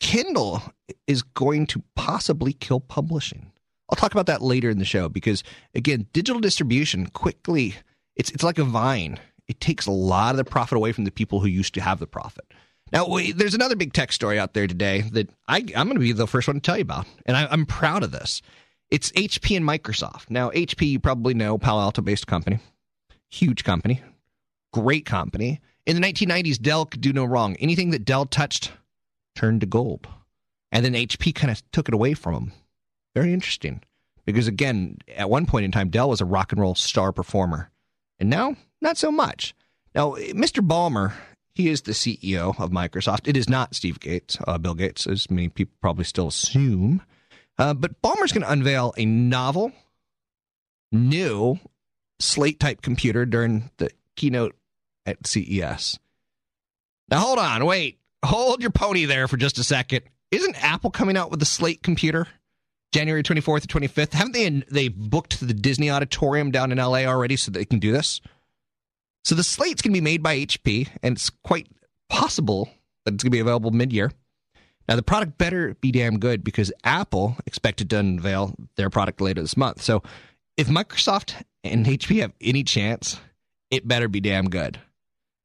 Kindle 0.00 0.62
is 1.06 1.22
going 1.22 1.66
to 1.68 1.82
possibly 1.94 2.52
kill 2.52 2.80
publishing. 2.80 3.50
I'll 3.88 3.96
talk 3.96 4.12
about 4.12 4.26
that 4.26 4.42
later 4.42 4.68
in 4.68 4.78
the 4.78 4.84
show 4.84 5.08
because, 5.08 5.42
again, 5.74 6.06
digital 6.12 6.40
distribution 6.40 7.06
quickly, 7.06 7.74
it's, 8.14 8.30
it's 8.30 8.42
like 8.42 8.58
a 8.58 8.64
vine. 8.64 9.18
It 9.48 9.60
takes 9.60 9.86
a 9.86 9.92
lot 9.92 10.32
of 10.32 10.36
the 10.38 10.44
profit 10.44 10.76
away 10.76 10.92
from 10.92 11.04
the 11.04 11.10
people 11.10 11.40
who 11.40 11.46
used 11.46 11.74
to 11.74 11.80
have 11.80 11.98
the 11.98 12.06
profit. 12.06 12.44
Now, 12.92 13.08
wait, 13.08 13.36
there's 13.36 13.54
another 13.54 13.76
big 13.76 13.92
tech 13.92 14.12
story 14.12 14.38
out 14.38 14.54
there 14.54 14.66
today 14.66 15.02
that 15.12 15.30
I, 15.48 15.58
am 15.74 15.86
going 15.86 15.94
to 15.94 16.00
be 16.00 16.12
the 16.12 16.26
first 16.26 16.46
one 16.46 16.56
to 16.56 16.60
tell 16.60 16.76
you 16.76 16.82
about, 16.82 17.06
and 17.24 17.36
I, 17.36 17.46
I'm 17.46 17.66
proud 17.66 18.02
of 18.02 18.12
this. 18.12 18.42
It's 18.90 19.10
HP 19.12 19.56
and 19.56 19.66
Microsoft. 19.66 20.30
Now, 20.30 20.50
HP, 20.50 20.88
you 20.88 21.00
probably 21.00 21.34
know, 21.34 21.58
Palo 21.58 21.80
Alto 21.80 22.02
based 22.02 22.28
company, 22.28 22.60
huge 23.28 23.64
company, 23.64 24.02
great 24.72 25.04
company. 25.04 25.60
In 25.86 26.00
the 26.00 26.06
1990s, 26.06 26.60
Dell 26.60 26.86
could 26.86 27.00
do 27.00 27.12
no 27.12 27.24
wrong. 27.24 27.56
Anything 27.56 27.90
that 27.90 28.04
Dell 28.04 28.26
touched 28.26 28.72
turned 29.34 29.60
to 29.60 29.66
gold. 29.66 30.08
And 30.72 30.84
then 30.84 30.94
HP 30.94 31.34
kind 31.34 31.50
of 31.50 31.62
took 31.70 31.88
it 31.88 31.94
away 31.94 32.14
from 32.14 32.34
them. 32.34 32.52
Very 33.14 33.32
interesting. 33.32 33.82
Because 34.24 34.48
again, 34.48 34.98
at 35.16 35.30
one 35.30 35.46
point 35.46 35.64
in 35.64 35.72
time, 35.72 35.88
Dell 35.88 36.08
was 36.08 36.20
a 36.20 36.24
rock 36.24 36.52
and 36.52 36.60
roll 36.60 36.74
star 36.74 37.12
performer. 37.12 37.70
And 38.18 38.28
now, 38.28 38.56
not 38.80 38.96
so 38.96 39.10
much. 39.12 39.54
Now, 39.94 40.12
Mr. 40.14 40.66
Ballmer, 40.66 41.12
he 41.54 41.68
is 41.68 41.82
the 41.82 41.92
CEO 41.92 42.58
of 42.60 42.70
Microsoft. 42.70 43.28
It 43.28 43.36
is 43.36 43.48
not 43.48 43.74
Steve 43.74 44.00
Gates, 44.00 44.36
uh, 44.46 44.58
Bill 44.58 44.74
Gates, 44.74 45.06
as 45.06 45.30
many 45.30 45.48
people 45.48 45.74
probably 45.80 46.04
still 46.04 46.28
assume. 46.28 47.02
Uh, 47.58 47.72
but 47.72 48.02
Ballmer's 48.02 48.32
going 48.32 48.42
to 48.42 48.50
unveil 48.50 48.92
a 48.98 49.06
novel, 49.06 49.72
new 50.92 51.58
slate 52.18 52.60
type 52.60 52.82
computer 52.82 53.24
during 53.24 53.70
the 53.78 53.90
keynote 54.16 54.56
at 55.04 55.26
CES. 55.26 55.98
Now, 57.08 57.20
hold 57.20 57.38
on, 57.38 57.64
wait, 57.64 58.00
hold 58.24 58.60
your 58.60 58.70
pony 58.70 59.04
there 59.04 59.28
for 59.28 59.36
just 59.36 59.58
a 59.58 59.64
second. 59.64 60.02
Isn't 60.30 60.62
Apple 60.64 60.90
coming 60.90 61.16
out 61.16 61.30
with 61.30 61.40
the 61.40 61.46
Slate 61.46 61.82
computer? 61.82 62.26
January 62.92 63.22
24th 63.22 63.48
or 63.48 63.80
25th. 63.80 64.12
Haven't 64.12 64.32
they 64.32 64.48
they 64.70 64.88
booked 64.88 65.40
the 65.40 65.54
Disney 65.54 65.90
Auditorium 65.90 66.50
down 66.50 66.72
in 66.72 66.78
LA 66.78 67.04
already 67.04 67.36
so 67.36 67.50
they 67.50 67.64
can 67.64 67.78
do 67.78 67.92
this? 67.92 68.20
So 69.24 69.34
the 69.34 69.44
slate's 69.44 69.82
going 69.82 69.92
to 69.92 70.00
be 70.00 70.04
made 70.04 70.22
by 70.22 70.38
HP, 70.38 70.88
and 71.02 71.16
it's 71.16 71.30
quite 71.30 71.68
possible 72.08 72.70
that 73.04 73.14
it's 73.14 73.24
going 73.24 73.30
to 73.30 73.36
be 73.36 73.40
available 73.40 73.72
mid-year. 73.72 74.12
Now 74.88 74.94
the 74.94 75.02
product 75.02 75.36
better 75.36 75.74
be 75.80 75.90
damn 75.90 76.18
good 76.18 76.44
because 76.44 76.72
Apple 76.84 77.36
expected 77.44 77.90
to 77.90 77.98
unveil 77.98 78.54
their 78.76 78.88
product 78.88 79.20
later 79.20 79.40
this 79.40 79.56
month. 79.56 79.82
So 79.82 80.02
if 80.56 80.68
Microsoft 80.68 81.34
and 81.64 81.84
HP 81.84 82.20
have 82.20 82.32
any 82.40 82.62
chance, 82.62 83.20
it 83.70 83.86
better 83.86 84.08
be 84.08 84.20
damn 84.20 84.48
good. 84.48 84.80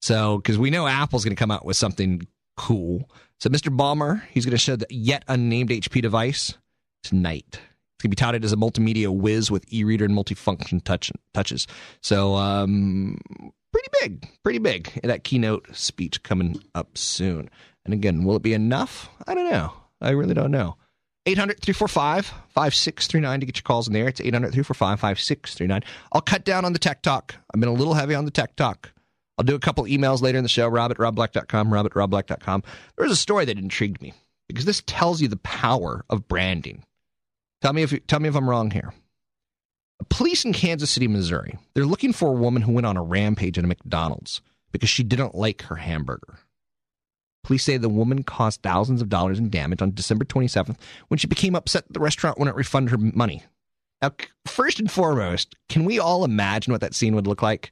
So 0.01 0.37
because 0.37 0.57
we 0.57 0.69
know 0.69 0.87
Apple's 0.87 1.23
going 1.23 1.35
to 1.35 1.39
come 1.39 1.51
out 1.51 1.65
with 1.65 1.77
something 1.77 2.27
cool. 2.57 3.09
So 3.39 3.49
Mr. 3.49 3.75
Ballmer, 3.75 4.23
he's 4.31 4.45
going 4.45 4.51
to 4.51 4.57
show 4.57 4.75
the 4.75 4.87
yet 4.89 5.23
unnamed 5.27 5.69
HP 5.69 6.01
device 6.01 6.55
tonight. 7.03 7.47
It's 8.01 8.03
going 8.03 8.09
to 8.09 8.09
be 8.09 8.15
touted 8.15 8.45
as 8.45 8.53
a 8.53 8.57
multimedia 8.57 9.13
whiz 9.13 9.51
with 9.51 9.65
e-reader 9.71 10.05
and 10.05 10.15
multifunction 10.15 10.83
touch, 10.83 11.11
touches. 11.33 11.67
So, 12.01 12.35
um, 12.35 13.19
pretty 13.71 13.89
big, 14.01 14.27
pretty 14.43 14.59
big. 14.59 14.99
That 15.03 15.23
keynote 15.23 15.67
speech 15.75 16.23
coming 16.23 16.63
up 16.73 16.97
soon. 16.97 17.49
And 17.85 17.93
again, 17.93 18.23
will 18.23 18.35
it 18.35 18.41
be 18.41 18.53
enough? 18.53 19.09
I 19.27 19.35
don't 19.35 19.49
know. 19.49 19.73
I 20.01 20.11
really 20.11 20.33
don't 20.33 20.51
know. 20.51 20.77
800 21.25 21.61
345 21.61 22.25
5639 22.25 23.39
to 23.39 23.45
get 23.45 23.57
your 23.57 23.63
calls 23.63 23.87
in 23.87 23.93
there. 23.93 24.07
It's 24.07 24.19
800 24.21 24.51
345 24.51 24.99
5639. 24.99 25.83
I'll 26.11 26.21
cut 26.21 26.43
down 26.43 26.65
on 26.65 26.73
the 26.73 26.79
tech 26.79 27.01
talk. 27.01 27.35
I've 27.53 27.59
been 27.59 27.69
a 27.69 27.73
little 27.73 27.93
heavy 27.93 28.15
on 28.15 28.25
the 28.25 28.31
tech 28.31 28.55
talk. 28.55 28.91
I'll 29.37 29.45
do 29.45 29.55
a 29.55 29.59
couple 29.59 29.83
emails 29.85 30.21
later 30.21 30.37
in 30.37 30.43
the 30.43 30.49
show, 30.49 30.67
rob 30.67 30.91
at 30.91 30.97
robblack.com, 30.97 31.73
rob 31.73 31.85
at 31.85 31.93
robblack.com. 31.93 32.63
There 32.95 33.03
was 33.03 33.11
a 33.11 33.15
story 33.15 33.45
that 33.45 33.57
intrigued 33.57 34.01
me 34.01 34.13
because 34.47 34.65
this 34.65 34.83
tells 34.85 35.21
you 35.21 35.27
the 35.27 35.37
power 35.37 36.03
of 36.09 36.27
branding. 36.27 36.83
Tell 37.61 37.73
me 37.73 37.83
if 37.83 38.07
tell 38.07 38.19
me 38.19 38.29
if 38.29 38.35
I'm 38.35 38.49
wrong 38.49 38.71
here. 38.71 38.93
Police 40.09 40.45
in 40.45 40.53
Kansas 40.53 40.89
City, 40.89 41.07
Missouri, 41.07 41.59
they're 41.73 41.85
looking 41.85 42.11
for 42.11 42.29
a 42.29 42.39
woman 42.39 42.63
who 42.63 42.71
went 42.71 42.87
on 42.87 42.97
a 42.97 43.03
rampage 43.03 43.57
at 43.57 43.63
a 43.63 43.67
McDonald's 43.67 44.41
because 44.71 44.89
she 44.89 45.03
didn't 45.03 45.35
like 45.35 45.61
her 45.63 45.75
hamburger. 45.75 46.39
Police 47.43 47.63
say 47.63 47.77
the 47.77 47.89
woman 47.89 48.23
caused 48.23 48.61
thousands 48.61 49.01
of 49.01 49.09
dollars 49.09 49.39
in 49.39 49.49
damage 49.49 49.81
on 49.81 49.93
December 49.93 50.25
27th 50.25 50.77
when 51.07 51.17
she 51.17 51.27
became 51.27 51.55
upset 51.55 51.87
that 51.87 51.93
the 51.93 51.99
restaurant 51.99 52.37
wouldn't 52.37 52.57
refund 52.57 52.89
her 52.89 52.97
money. 52.97 53.43
Now, 54.01 54.11
first 54.45 54.79
and 54.79 54.91
foremost, 54.91 55.55
can 55.69 55.85
we 55.85 55.99
all 55.99 56.23
imagine 56.23 56.71
what 56.71 56.81
that 56.81 56.95
scene 56.95 57.15
would 57.15 57.27
look 57.27 57.41
like? 57.41 57.71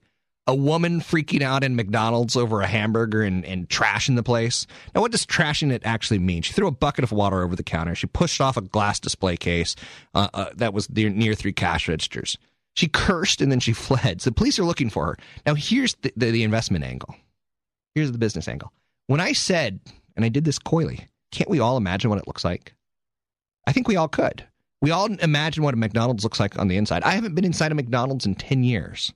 a 0.49 0.55
woman 0.55 0.99
freaking 0.99 1.43
out 1.43 1.63
in 1.63 1.75
McDonald's 1.75 2.35
over 2.35 2.61
a 2.61 2.67
hamburger 2.67 3.21
and, 3.21 3.45
and 3.45 3.69
trashing 3.69 4.15
the 4.15 4.23
place. 4.23 4.65
Now, 4.95 5.01
what 5.01 5.11
does 5.11 5.23
trashing 5.23 5.71
it 5.71 5.83
actually 5.85 6.17
mean? 6.17 6.41
She 6.41 6.53
threw 6.53 6.65
a 6.65 6.71
bucket 6.71 7.03
of 7.03 7.11
water 7.11 7.43
over 7.43 7.55
the 7.55 7.61
counter. 7.61 7.93
She 7.93 8.07
pushed 8.07 8.41
off 8.41 8.57
a 8.57 8.61
glass 8.61 8.99
display 8.99 9.37
case 9.37 9.75
uh, 10.15 10.27
uh, 10.33 10.49
that 10.55 10.73
was 10.73 10.89
near, 10.89 11.11
near 11.11 11.35
three 11.35 11.53
cash 11.53 11.87
registers. 11.87 12.35
She 12.73 12.87
cursed 12.87 13.41
and 13.41 13.51
then 13.51 13.59
she 13.59 13.73
fled. 13.73 14.23
So 14.23 14.31
police 14.31 14.57
are 14.57 14.63
looking 14.63 14.89
for 14.89 15.05
her. 15.05 15.17
Now, 15.45 15.53
here's 15.53 15.93
the, 16.01 16.11
the, 16.17 16.31
the 16.31 16.43
investment 16.43 16.83
angle. 16.83 17.15
Here's 17.93 18.11
the 18.11 18.17
business 18.17 18.47
angle. 18.47 18.73
When 19.09 19.19
I 19.19 19.33
said, 19.33 19.79
and 20.15 20.23
I 20.23 20.29
did 20.29 20.45
this 20.45 20.59
coyly, 20.59 21.07
can't 21.31 21.49
we 21.49 21.59
all 21.59 21.77
imagine 21.77 22.11
what 22.11 22.19
it 22.19 22.27
looks 22.27 22.45
like? 22.45 22.75
I 23.65 23.71
think 23.71 23.87
we 23.87 23.95
all 23.95 24.07
could. 24.07 24.45
We 24.83 24.91
all 24.91 25.07
imagine 25.07 25.63
what 25.63 25.73
a 25.73 25.77
McDonald's 25.77 26.23
looks 26.23 26.39
like 26.39 26.59
on 26.59 26.67
the 26.67 26.77
inside. 26.77 27.01
I 27.01 27.13
haven't 27.13 27.33
been 27.33 27.43
inside 27.43 27.71
a 27.71 27.75
McDonald's 27.75 28.27
in 28.27 28.35
10 28.35 28.63
years 28.63 29.11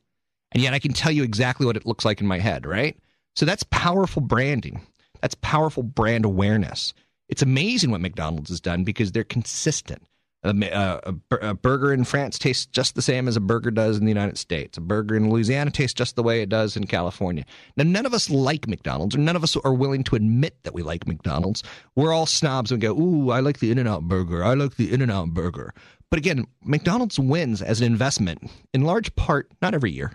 and 0.51 0.63
yet 0.63 0.73
I 0.73 0.79
can 0.79 0.93
tell 0.93 1.11
you 1.11 1.21
exactly 1.21 1.67
what 1.67 1.77
it 1.77 1.85
looks 1.85 2.05
like 2.05 2.21
in 2.21 2.25
my 2.25 2.39
head, 2.39 2.65
right? 2.65 2.97
So 3.35 3.45
that's 3.45 3.61
powerful 3.69 4.23
branding. 4.23 4.81
That's 5.21 5.35
powerful 5.35 5.83
brand 5.83 6.25
awareness. 6.25 6.95
It's 7.29 7.43
amazing 7.43 7.91
what 7.91 8.01
McDonald's 8.01 8.49
has 8.49 8.61
done 8.61 8.83
because 8.83 9.11
they're 9.11 9.23
consistent. 9.23 10.01
A, 10.45 10.75
uh, 10.75 11.13
a, 11.31 11.35
a, 11.49 11.53
burger 11.53 11.93
in 11.93 12.03
France 12.03 12.37
tastes 12.37 12.65
just 12.65 12.95
the 12.95 13.01
same 13.01 13.29
as 13.29 13.37
a 13.37 13.41
burger 13.41 13.71
does 13.71 13.97
in 13.97 14.03
the 14.03 14.11
United 14.11 14.37
States. 14.37 14.77
A 14.77 14.81
burger 14.81 15.15
in 15.15 15.29
Louisiana 15.29 15.71
tastes 15.71 15.93
just 15.93 16.17
the 16.17 16.23
way 16.23 16.41
it 16.41 16.49
does 16.49 16.75
in 16.75 16.85
California. 16.85 17.45
Now, 17.77 17.85
none 17.85 18.05
of 18.05 18.13
us 18.13 18.29
like 18.29 18.67
McDonald's, 18.67 19.15
or 19.15 19.19
none 19.19 19.37
of 19.37 19.43
us 19.43 19.55
are 19.55 19.73
willing 19.73 20.03
to 20.03 20.15
admit 20.15 20.57
that 20.63 20.73
we 20.73 20.83
like 20.83 21.07
McDonald's. 21.07 21.63
We're 21.95 22.11
all 22.11 22.25
snobs 22.25 22.73
and 22.73 22.81
go, 22.81 22.91
"Ooh, 22.91 23.31
I 23.31 23.39
like 23.39 23.59
the 23.59 23.71
In-N-Out 23.71 24.03
burger. 24.03 24.43
I 24.43 24.53
like 24.53 24.75
the 24.75 24.91
In-N-Out 24.91 25.29
burger." 25.33 25.73
But 26.09 26.19
again, 26.19 26.45
McDonald's 26.63 27.17
wins 27.17 27.61
as 27.61 27.79
an 27.79 27.87
investment 27.87 28.51
in 28.73 28.83
large 28.83 29.15
part, 29.15 29.49
not 29.61 29.73
every 29.73 29.91
year, 29.91 30.11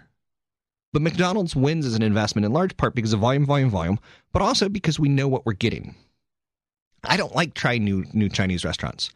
but 0.93 1.03
McDonald's 1.03 1.57
wins 1.57 1.87
as 1.87 1.95
an 1.95 2.03
investment 2.03 2.45
in 2.45 2.53
large 2.53 2.77
part 2.77 2.95
because 2.95 3.13
of 3.13 3.21
volume, 3.21 3.47
volume, 3.47 3.71
volume, 3.71 3.99
but 4.33 4.43
also 4.43 4.69
because 4.69 5.01
we 5.01 5.09
know 5.09 5.27
what 5.27 5.47
we're 5.47 5.55
getting. 5.55 5.95
I 7.05 7.17
don't 7.17 7.35
like 7.35 7.55
trying 7.55 7.85
new 7.85 8.05
new 8.13 8.29
Chinese 8.29 8.65
restaurants. 8.65 9.11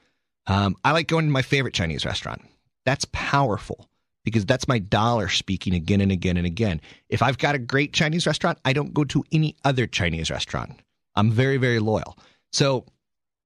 Um, 0.47 0.77
I 0.85 0.93
like 0.93 1.09
going 1.09 1.27
to 1.27 1.31
my 1.31 1.43
favorite 1.43 1.75
Chinese 1.75 2.05
restaurant. 2.05 2.43
That's 2.85 3.07
powerful 3.13 3.89
because 4.25 4.45
that's 4.45 4.69
my 4.69 4.79
dollar 4.79 5.29
speaking 5.29 5.75
again 5.75 6.01
and 6.01 6.13
again 6.13 6.37
and 6.37 6.47
again. 6.47 6.81
If 7.09 7.23
I've 7.23 7.39
got 7.39 7.55
a 7.55 7.59
great 7.59 7.93
Chinese 7.93 8.27
restaurant, 8.27 8.59
I 8.65 8.73
don't 8.73 8.95
go 8.95 9.05
to 9.05 9.25
any 9.33 9.57
other 9.65 9.87
Chinese 9.87 10.31
restaurant. 10.31 10.81
I'm 11.15 11.31
very, 11.31 11.57
very 11.57 11.79
loyal. 11.79 12.17
So 12.53 12.85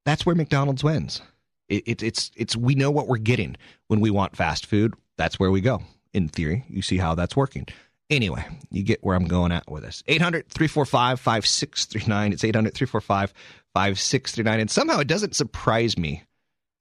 that's 0.04 0.24
where 0.24 0.34
McDonald's 0.34 0.84
wins. 0.84 1.20
It, 1.68 1.82
it, 1.86 2.02
it's 2.02 2.30
it's 2.36 2.56
we 2.56 2.74
know 2.74 2.90
what 2.90 3.08
we're 3.08 3.16
getting 3.16 3.56
when 3.88 4.00
we 4.00 4.10
want 4.10 4.36
fast 4.36 4.66
food. 4.66 4.94
That's 5.16 5.40
where 5.40 5.50
we 5.50 5.60
go. 5.60 5.82
In 6.12 6.28
theory, 6.28 6.64
you 6.68 6.80
see 6.80 6.96
how 6.96 7.14
that's 7.14 7.36
working. 7.36 7.66
Anyway, 8.08 8.44
you 8.70 8.84
get 8.84 9.02
where 9.02 9.16
I'm 9.16 9.26
going 9.26 9.50
at 9.50 9.68
with 9.68 9.82
this. 9.82 10.04
800 10.06 10.48
345 10.48 11.18
5639. 11.18 12.32
It's 12.32 12.44
800 12.44 12.72
345 12.72 13.34
5639. 13.74 14.60
And 14.60 14.70
somehow 14.70 15.00
it 15.00 15.08
doesn't 15.08 15.34
surprise 15.34 15.98
me 15.98 16.22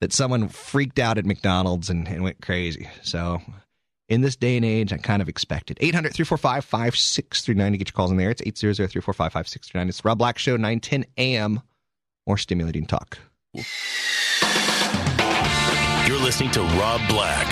that 0.01 0.13
someone 0.13 0.47
freaked 0.47 0.99
out 0.99 1.17
at 1.17 1.25
McDonald's 1.25 1.89
and, 1.89 2.07
and 2.07 2.23
went 2.23 2.41
crazy. 2.41 2.89
So 3.01 3.41
in 4.09 4.21
this 4.21 4.35
day 4.35 4.55
and 4.55 4.65
age, 4.65 4.93
I 4.93 4.97
kind 4.97 5.21
of 5.21 5.29
expected. 5.29 5.77
800 5.81 6.13
345 6.13 6.65
5639 6.65 7.71
to 7.71 7.77
get 7.77 7.87
your 7.89 7.93
calls 7.93 8.11
in 8.11 8.17
there. 8.17 8.29
It's 8.29 8.41
800 8.41 8.75
345 8.75 9.33
5639. 9.33 9.89
It's 9.89 10.05
Rob 10.05 10.17
Black 10.17 10.37
Show, 10.37 10.57
910 10.57 11.05
a.m. 11.17 11.61
More 12.27 12.37
stimulating 12.37 12.85
talk. 12.85 13.17
You're 16.07 16.19
listening 16.19 16.51
to 16.51 16.61
Rob 16.61 17.01
Black, 17.07 17.47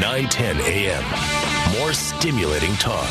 910 0.00 0.60
a.m. 0.60 1.78
More 1.78 1.92
stimulating 1.92 2.74
talk. 2.74 3.08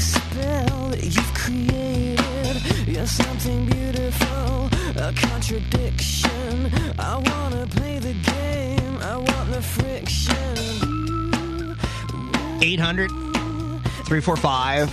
Spell 0.00 0.88
that 0.90 1.04
you've 1.04 1.34
created. 1.34 2.88
You're 2.88 3.06
something 3.06 3.66
beautiful, 3.66 4.70
a 4.96 5.12
contradiction. 5.14 6.70
I 6.98 7.16
wanna 7.16 7.66
play 7.66 7.98
the 7.98 8.14
game, 8.14 8.98
I 8.98 9.16
want 9.16 9.50
the 9.50 9.62
friction. 9.62 10.38
800 12.62 13.08
345 13.08 14.90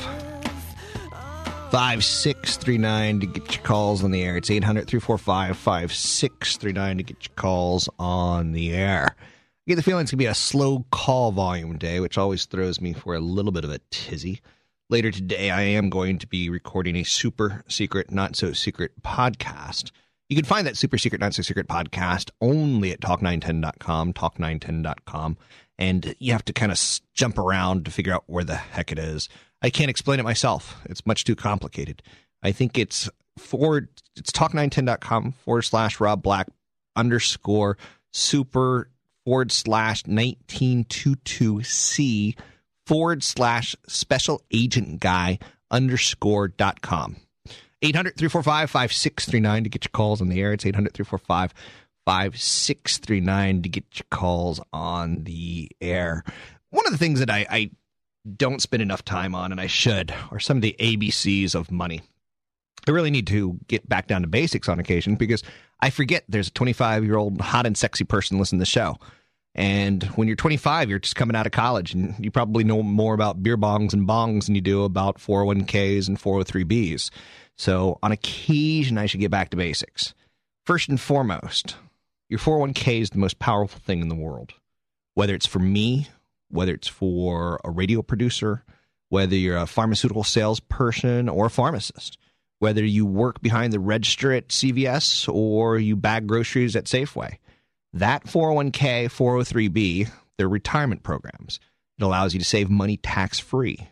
5639 1.71 3.19
to 3.19 3.25
get 3.25 3.55
your 3.55 3.63
calls 3.63 4.03
on 4.03 4.11
the 4.11 4.23
air. 4.23 4.37
It's 4.37 4.49
800 4.49 4.87
345 4.87 5.57
5639 5.57 6.97
to 6.97 7.03
get 7.03 7.27
your 7.27 7.35
calls 7.35 7.89
on 7.99 8.53
the 8.53 8.73
air. 8.73 9.15
I 9.17 9.67
get 9.67 9.75
the 9.75 9.83
feeling 9.83 10.03
it's 10.03 10.11
going 10.11 10.19
to 10.19 10.23
be 10.23 10.27
a 10.27 10.35
slow 10.35 10.85
call 10.91 11.31
volume 11.31 11.77
day, 11.77 11.99
which 11.99 12.17
always 12.17 12.45
throws 12.45 12.79
me 12.79 12.93
for 12.93 13.15
a 13.15 13.19
little 13.19 13.51
bit 13.51 13.63
of 13.63 13.71
a 13.71 13.79
tizzy. 13.89 14.41
Later 14.87 15.09
today, 15.09 15.49
I 15.49 15.61
am 15.61 15.89
going 15.89 16.19
to 16.19 16.27
be 16.27 16.47
recording 16.47 16.95
a 16.95 17.03
super 17.03 17.63
secret, 17.67 18.11
not 18.11 18.35
so 18.35 18.53
secret 18.53 18.91
podcast. 19.01 19.89
You 20.29 20.35
can 20.35 20.45
find 20.45 20.67
that 20.67 20.77
super 20.77 20.99
secret, 20.99 21.19
not 21.19 21.33
so 21.33 21.41
secret 21.41 21.67
podcast 21.67 22.29
only 22.39 22.91
at 22.91 22.99
talk910.com, 22.99 24.13
talk910.com. 24.13 25.37
And 25.79 26.15
you 26.19 26.33
have 26.33 26.45
to 26.45 26.53
kind 26.53 26.71
of 26.71 26.79
jump 27.15 27.39
around 27.39 27.85
to 27.85 27.91
figure 27.91 28.13
out 28.13 28.25
where 28.27 28.43
the 28.43 28.55
heck 28.55 28.91
it 28.91 28.99
is. 28.99 29.27
I 29.63 29.71
can't 29.71 29.89
explain 29.89 30.19
it 30.19 30.23
myself. 30.23 30.79
It's 30.85 31.07
much 31.07 31.23
too 31.23 31.35
complicated. 31.35 32.03
I 32.43 32.51
think 32.51 32.77
it's 32.77 33.09
forward, 33.39 33.89
it's 34.15 34.31
talk910.com 34.31 35.31
forward 35.31 35.63
slash 35.63 35.99
Rob 35.99 36.21
Black 36.21 36.45
underscore 36.95 37.79
super 38.11 38.91
forward 39.25 39.51
slash 39.51 40.03
1922C 40.03 42.35
forward 42.85 43.23
slash 43.23 43.75
special 43.87 44.41
agent 44.51 44.99
guy 44.99 45.39
underscore 45.71 46.47
dot 46.47 46.81
com. 46.81 47.17
800 47.81 48.17
345 48.17 48.69
5639 48.71 49.63
to 49.63 49.69
get 49.69 49.85
your 49.85 49.91
calls 49.91 50.21
on 50.21 50.29
the 50.29 50.41
air. 50.41 50.53
It's 50.53 50.65
800 50.65 50.93
345 50.93 51.53
5639 52.05 53.61
to 53.63 53.69
get 53.69 53.83
your 53.93 54.05
calls 54.09 54.59
on 54.71 55.23
the 55.23 55.69
air. 55.81 56.23
One 56.69 56.85
of 56.85 56.91
the 56.91 56.97
things 56.97 57.19
that 57.19 57.29
I, 57.29 57.45
I 57.49 57.71
don't 58.37 58.61
spend 58.61 58.81
enough 58.81 59.03
time 59.05 59.35
on, 59.35 59.51
and 59.51 59.61
I 59.61 59.67
should, 59.67 60.13
are 60.31 60.39
some 60.39 60.57
of 60.57 60.61
the 60.61 60.75
ABCs 60.79 61.55
of 61.55 61.71
money. 61.71 62.01
I 62.87 62.91
really 62.91 63.11
need 63.11 63.27
to 63.27 63.59
get 63.67 63.87
back 63.87 64.07
down 64.07 64.21
to 64.21 64.27
basics 64.27 64.69
on 64.69 64.79
occasion 64.79 65.15
because 65.15 65.43
I 65.79 65.89
forget 65.89 66.23
there's 66.29 66.49
a 66.49 66.51
25 66.51 67.03
year 67.03 67.17
old 67.17 67.41
hot 67.41 67.65
and 67.65 67.77
sexy 67.77 68.03
person 68.03 68.37
listening 68.37 68.59
to 68.59 68.63
the 68.63 68.67
show. 68.67 68.97
And 69.55 70.03
when 70.15 70.27
you're 70.27 70.35
25, 70.35 70.89
you're 70.89 70.99
just 70.99 71.15
coming 71.15 71.35
out 71.35 71.45
of 71.45 71.53
college 71.53 71.93
and 71.93 72.13
you 72.19 72.29
probably 72.29 72.65
know 72.65 72.83
more 72.83 73.13
about 73.13 73.41
beer 73.41 73.57
bongs 73.57 73.93
and 73.93 74.05
bongs 74.05 74.45
than 74.45 74.55
you 74.55 74.61
do 74.61 74.83
about 74.83 75.17
401ks 75.17 76.09
and 76.09 76.19
403bs. 76.19 77.09
So 77.55 77.97
on 78.03 78.11
occasion, 78.11 78.97
I 78.97 79.05
should 79.05 79.21
get 79.21 79.31
back 79.31 79.49
to 79.51 79.57
basics. 79.57 80.13
First 80.65 80.89
and 80.89 80.99
foremost, 80.99 81.77
your 82.27 82.39
401k 82.39 82.99
is 82.99 83.11
the 83.11 83.17
most 83.17 83.39
powerful 83.39 83.79
thing 83.79 84.01
in 84.01 84.09
the 84.09 84.15
world. 84.15 84.53
Whether 85.13 85.33
it's 85.33 85.45
for 85.45 85.59
me, 85.59 86.09
whether 86.49 86.73
it's 86.73 86.89
for 86.89 87.61
a 87.63 87.69
radio 87.69 88.01
producer, 88.01 88.65
whether 89.07 89.35
you're 89.37 89.57
a 89.57 89.67
pharmaceutical 89.67 90.25
salesperson 90.25 91.29
or 91.29 91.45
a 91.45 91.49
pharmacist, 91.49 92.17
whether 92.59 92.83
you 92.83 93.05
work 93.05 93.41
behind 93.41 93.71
the 93.71 93.79
register 93.79 94.33
at 94.33 94.49
CVS 94.49 95.33
or 95.33 95.77
you 95.77 95.95
bag 95.95 96.27
groceries 96.27 96.75
at 96.75 96.85
Safeway. 96.85 97.37
That 97.95 98.25
401k, 98.25 99.05
403b, 99.05 100.11
they're 100.37 100.49
retirement 100.49 101.01
programs. 101.01 101.61
It 101.97 102.03
allows 102.03 102.33
you 102.33 102.39
to 102.39 102.45
save 102.45 102.69
money 102.69 102.97
tax 102.97 103.39
free. 103.39 103.87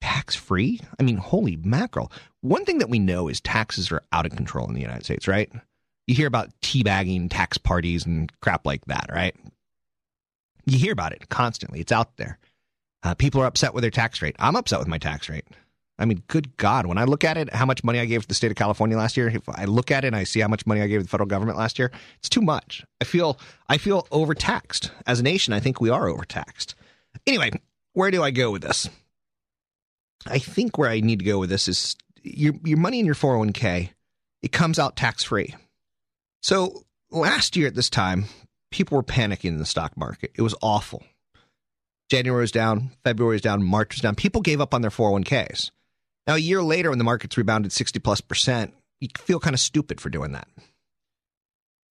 Tax 0.00 0.36
free? 0.36 0.80
I 0.98 1.02
mean, 1.02 1.16
holy 1.16 1.56
mackerel. 1.56 2.12
One 2.40 2.64
thing 2.64 2.78
that 2.78 2.88
we 2.88 3.00
know 3.00 3.26
is 3.26 3.40
taxes 3.40 3.90
are 3.90 4.04
out 4.12 4.26
of 4.26 4.36
control 4.36 4.68
in 4.68 4.74
the 4.74 4.80
United 4.80 5.04
States, 5.04 5.26
right? 5.26 5.50
You 6.06 6.14
hear 6.14 6.28
about 6.28 6.50
teabagging 6.62 7.30
tax 7.30 7.58
parties 7.58 8.06
and 8.06 8.30
crap 8.40 8.64
like 8.64 8.84
that, 8.84 9.10
right? 9.12 9.34
You 10.66 10.78
hear 10.78 10.92
about 10.92 11.12
it 11.12 11.28
constantly. 11.30 11.80
It's 11.80 11.92
out 11.92 12.16
there. 12.16 12.38
Uh, 13.02 13.14
people 13.14 13.42
are 13.42 13.46
upset 13.46 13.74
with 13.74 13.82
their 13.82 13.90
tax 13.90 14.22
rate. 14.22 14.36
I'm 14.38 14.54
upset 14.54 14.78
with 14.78 14.88
my 14.88 14.98
tax 14.98 15.28
rate. 15.28 15.46
I 16.00 16.06
mean, 16.06 16.22
good 16.28 16.56
God, 16.56 16.86
when 16.86 16.96
I 16.96 17.04
look 17.04 17.24
at 17.24 17.36
it, 17.36 17.52
how 17.52 17.66
much 17.66 17.84
money 17.84 18.00
I 18.00 18.06
gave 18.06 18.22
to 18.22 18.28
the 18.28 18.34
state 18.34 18.50
of 18.50 18.56
California 18.56 18.96
last 18.96 19.18
year, 19.18 19.28
if 19.28 19.46
I 19.50 19.66
look 19.66 19.90
at 19.90 20.02
it 20.02 20.08
and 20.08 20.16
I 20.16 20.24
see 20.24 20.40
how 20.40 20.48
much 20.48 20.66
money 20.66 20.80
I 20.80 20.86
gave 20.86 21.02
the 21.02 21.08
federal 21.08 21.28
government 21.28 21.58
last 21.58 21.78
year, 21.78 21.92
it's 22.18 22.30
too 22.30 22.40
much. 22.40 22.84
I 23.02 23.04
feel 23.04 23.38
I 23.68 23.76
feel 23.76 24.08
overtaxed. 24.10 24.92
As 25.06 25.20
a 25.20 25.22
nation, 25.22 25.52
I 25.52 25.60
think 25.60 25.78
we 25.80 25.90
are 25.90 26.08
overtaxed. 26.08 26.74
Anyway, 27.26 27.50
where 27.92 28.10
do 28.10 28.22
I 28.22 28.30
go 28.30 28.50
with 28.50 28.62
this? 28.62 28.88
I 30.26 30.38
think 30.38 30.78
where 30.78 30.88
I 30.88 31.00
need 31.00 31.18
to 31.18 31.24
go 31.24 31.38
with 31.38 31.50
this 31.50 31.68
is 31.68 31.96
your 32.22 32.54
your 32.64 32.78
money 32.78 32.98
in 32.98 33.06
your 33.06 33.14
401k, 33.14 33.90
it 34.42 34.52
comes 34.52 34.78
out 34.78 34.96
tax 34.96 35.22
free. 35.22 35.54
So 36.42 36.84
last 37.10 37.56
year 37.56 37.66
at 37.66 37.74
this 37.74 37.90
time, 37.90 38.24
people 38.70 38.96
were 38.96 39.02
panicking 39.02 39.50
in 39.50 39.58
the 39.58 39.66
stock 39.66 39.98
market. 39.98 40.32
It 40.34 40.42
was 40.42 40.54
awful. 40.62 41.04
January 42.08 42.40
was 42.40 42.52
down, 42.52 42.90
February 43.04 43.34
was 43.34 43.42
down, 43.42 43.62
March 43.62 43.96
was 43.96 44.00
down. 44.00 44.14
People 44.14 44.40
gave 44.40 44.62
up 44.62 44.72
on 44.72 44.80
their 44.80 44.90
401ks. 44.90 45.70
Now, 46.26 46.34
a 46.34 46.38
year 46.38 46.62
later, 46.62 46.90
when 46.90 46.98
the 46.98 47.04
market's 47.04 47.36
rebounded 47.36 47.72
60 47.72 47.98
plus 47.98 48.20
percent, 48.20 48.74
you 49.00 49.08
feel 49.18 49.40
kind 49.40 49.54
of 49.54 49.60
stupid 49.60 50.00
for 50.00 50.10
doing 50.10 50.32
that. 50.32 50.48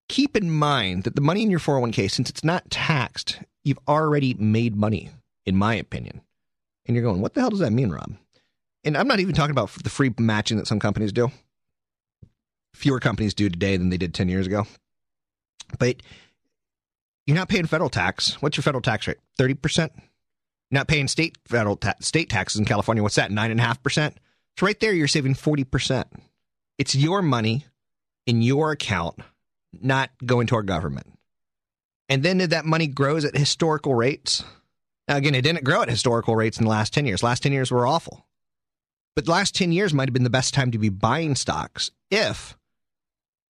Keep 0.07 0.35
in 0.37 0.51
mind 0.51 1.03
that 1.03 1.15
the 1.15 1.21
money 1.21 1.43
in 1.43 1.51
your 1.51 1.59
401k, 1.59 2.09
since 2.09 2.29
it's 2.29 2.43
not 2.43 2.69
taxed, 2.69 3.39
you've 3.63 3.79
already 3.87 4.33
made 4.35 4.75
money, 4.75 5.09
in 5.45 5.55
my 5.55 5.75
opinion. 5.75 6.21
And 6.85 6.95
you're 6.95 7.03
going, 7.03 7.21
what 7.21 7.33
the 7.33 7.41
hell 7.41 7.51
does 7.51 7.59
that 7.59 7.71
mean, 7.71 7.91
Rob? 7.91 8.15
And 8.83 8.97
I'm 8.97 9.07
not 9.07 9.19
even 9.19 9.35
talking 9.35 9.51
about 9.51 9.69
the 9.83 9.89
free 9.89 10.13
matching 10.17 10.57
that 10.57 10.67
some 10.67 10.79
companies 10.79 11.11
do. 11.11 11.31
Fewer 12.73 12.99
companies 12.99 13.33
do 13.33 13.49
today 13.49 13.77
than 13.77 13.89
they 13.89 13.97
did 13.97 14.13
10 14.13 14.29
years 14.29 14.47
ago. 14.47 14.65
But 15.77 15.97
you're 17.27 17.35
not 17.35 17.49
paying 17.49 17.67
federal 17.67 17.89
tax. 17.89 18.41
What's 18.41 18.57
your 18.57 18.63
federal 18.63 18.81
tax 18.81 19.07
rate? 19.07 19.17
30%? 19.37 19.89
Not 20.71 20.88
paying 20.88 21.08
state 21.08 21.38
federal 21.45 21.77
ta- 21.77 21.95
state 21.99 22.29
taxes 22.29 22.60
in 22.60 22.65
California. 22.65 23.01
What's 23.01 23.15
that? 23.15 23.32
9.5%? 23.32 24.13
So 24.58 24.65
right 24.65 24.79
there, 24.79 24.93
you're 24.93 25.08
saving 25.08 25.36
40%. 25.36 26.05
It's 26.77 26.95
your 26.95 27.21
money 27.21 27.65
in 28.25 28.41
your 28.41 28.71
account, 28.71 29.19
not 29.73 30.12
going 30.25 30.47
to 30.47 30.55
our 30.55 30.63
government. 30.63 31.08
And 32.08 32.23
then 32.23 32.38
that 32.38 32.65
money 32.65 32.88
grows 32.88 33.25
at 33.25 33.38
historical 33.38 33.95
rates. 33.95 34.43
Now, 35.08 35.17
again, 35.17 35.36
it 35.36 35.41
didn't 35.41 35.63
grow 35.63 35.82
at 35.82 35.89
historical 35.89 36.36
rates 36.36 36.58
in 36.58 36.65
the 36.65 36.69
last 36.69 36.93
10 36.93 37.05
years. 37.05 37.23
Last 37.23 37.43
10 37.43 37.51
years 37.51 37.71
were 37.71 37.88
awful. 37.88 38.25
But 39.15 39.25
the 39.25 39.32
last 39.32 39.55
10 39.55 39.71
years 39.71 39.93
might 39.93 40.08
have 40.08 40.13
been 40.13 40.23
the 40.23 40.29
best 40.29 40.53
time 40.53 40.71
to 40.71 40.77
be 40.77 40.89
buying 40.89 41.36
stocks 41.36 41.91
if 42.10 42.58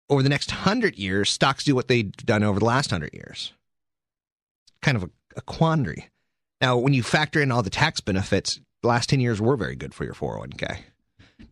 over 0.09 0.23
the 0.23 0.29
next 0.29 0.51
100 0.51 0.97
years, 0.97 1.31
stocks 1.31 1.65
do 1.65 1.75
what 1.75 1.89
they've 1.89 2.13
done 2.13 2.43
over 2.43 2.59
the 2.59 2.65
last 2.65 2.93
100 2.93 3.13
years. 3.13 3.53
Kind 4.81 4.97
of 4.97 5.05
a, 5.05 5.11
a 5.37 5.41
quandary. 5.41 6.11
Now, 6.61 6.79
when 6.79 6.95
you 6.95 7.03
factor 7.03 7.41
in 7.41 7.53
all 7.53 7.63
the 7.63 7.71
tax 7.71 8.01
benefits, 8.01 8.61
the 8.83 8.89
last 8.89 9.09
10 9.11 9.21
years 9.21 9.41
were 9.41 9.57
very 9.57 9.77
good 9.77 9.93
for 9.93 10.05
your 10.05 10.15
401k. 10.15 10.79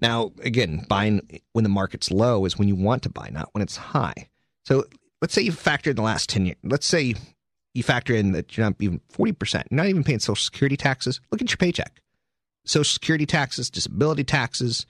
Now, 0.00 0.32
again, 0.42 0.84
buying 0.88 1.40
when 1.52 1.62
the 1.62 1.68
market's 1.68 2.10
low 2.10 2.44
is 2.44 2.58
when 2.58 2.68
you 2.68 2.74
want 2.74 3.02
to 3.02 3.10
buy, 3.10 3.28
not 3.30 3.50
when 3.52 3.62
it's 3.62 3.76
high. 3.76 4.28
So 4.64 4.84
let's 5.20 5.34
say 5.34 5.42
you 5.42 5.52
factor 5.52 5.90
in 5.90 5.96
the 5.96 6.02
last 6.02 6.28
10 6.30 6.46
years. 6.46 6.58
Let's 6.62 6.86
say 6.86 7.14
you 7.74 7.82
factor 7.82 8.14
in 8.14 8.32
that 8.32 8.56
you're 8.56 8.66
not 8.66 8.76
even 8.80 9.00
40%. 9.12 9.64
You're 9.70 9.76
not 9.76 9.86
even 9.86 10.04
paying 10.04 10.20
Social 10.20 10.36
Security 10.36 10.76
taxes. 10.76 11.20
Look 11.30 11.42
at 11.42 11.50
your 11.50 11.58
paycheck. 11.58 12.00
Social 12.64 12.84
Security 12.84 13.26
taxes, 13.26 13.68
disability 13.68 14.24
taxes. 14.24 14.86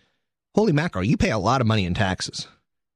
Holy 0.55 0.72
mackerel, 0.72 1.05
you 1.05 1.16
pay 1.16 1.31
a 1.31 1.38
lot 1.38 1.61
of 1.61 1.66
money 1.66 1.85
in 1.85 1.94
taxes. 1.94 2.46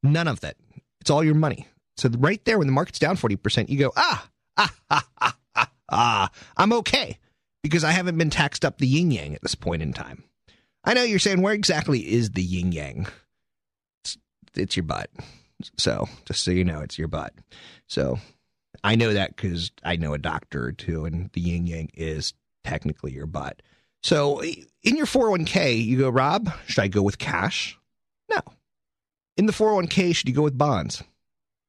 None 0.03 0.29
of 0.29 0.41
that. 0.41 0.57
It's 1.01 1.11
all 1.11 1.25
your 1.25 1.35
money. 1.35 1.67
So 1.97 2.09
right 2.11 2.45
there, 2.45 2.59
when 2.59 2.69
the 2.69 2.73
market's 2.73 3.01
down 3.01 3.17
40%, 3.17 3.69
you 3.69 3.79
go, 3.79 3.93
ah, 3.97 4.29
ah, 4.57 4.75
ah, 4.91 5.09
ah, 5.21 5.37
ah, 5.88 6.31
I'm 6.57 6.72
okay 6.74 7.18
because 7.62 7.85
I 7.85 7.92
haven't 7.92 8.18
been 8.18 8.31
taxed 8.31 8.64
up 8.64 8.79
the 8.79 8.87
yin 8.87 9.11
yang 9.11 9.35
at 9.35 9.42
this 9.42 9.55
point 9.55 9.83
in 9.83 9.92
time. 9.92 10.24
I 10.85 10.94
know 10.94 11.03
you're 11.03 11.18
saying, 11.18 11.42
where 11.42 11.55
exactly 11.55 12.01
is 12.01 12.31
the 12.31 12.42
yin 12.42 12.72
yang? 12.72 13.07
It's, 14.05 14.16
it's 14.55 14.77
your 14.77 14.85
butt. 14.85 15.11
So 15.77 16.09
just 16.24 16.44
so 16.44 16.51
you 16.51 16.64
know, 16.64 16.81
it's 16.81 16.98
your 16.98 17.09
butt. 17.09 17.35
So 17.88 18.18
I 18.85 18.94
know 18.94 19.12
that 19.12 19.35
because 19.35 19.70
I 19.85 19.96
know 19.96 20.14
a 20.14 20.18
doctor 20.18 20.64
or 20.64 20.72
two, 20.72 21.05
and 21.05 21.31
the 21.33 21.40
yin 21.40 21.66
yang 21.66 21.90
is 21.94 22.33
technically 22.64 23.12
your 23.12 23.27
butt. 23.27 23.61
So 24.03 24.42
in 24.42 24.96
your 24.96 25.07
401k, 25.07 25.85
you 25.85 25.98
go, 25.98 26.09
Rob, 26.09 26.51
should 26.66 26.83
I 26.83 26.88
go 26.88 27.03
with 27.03 27.18
cash? 27.18 27.77
No. 28.31 28.38
In 29.37 29.46
the 29.46 29.53
401k, 29.53 30.14
should 30.14 30.29
you 30.29 30.35
go 30.35 30.42
with 30.42 30.57
bonds? 30.57 31.03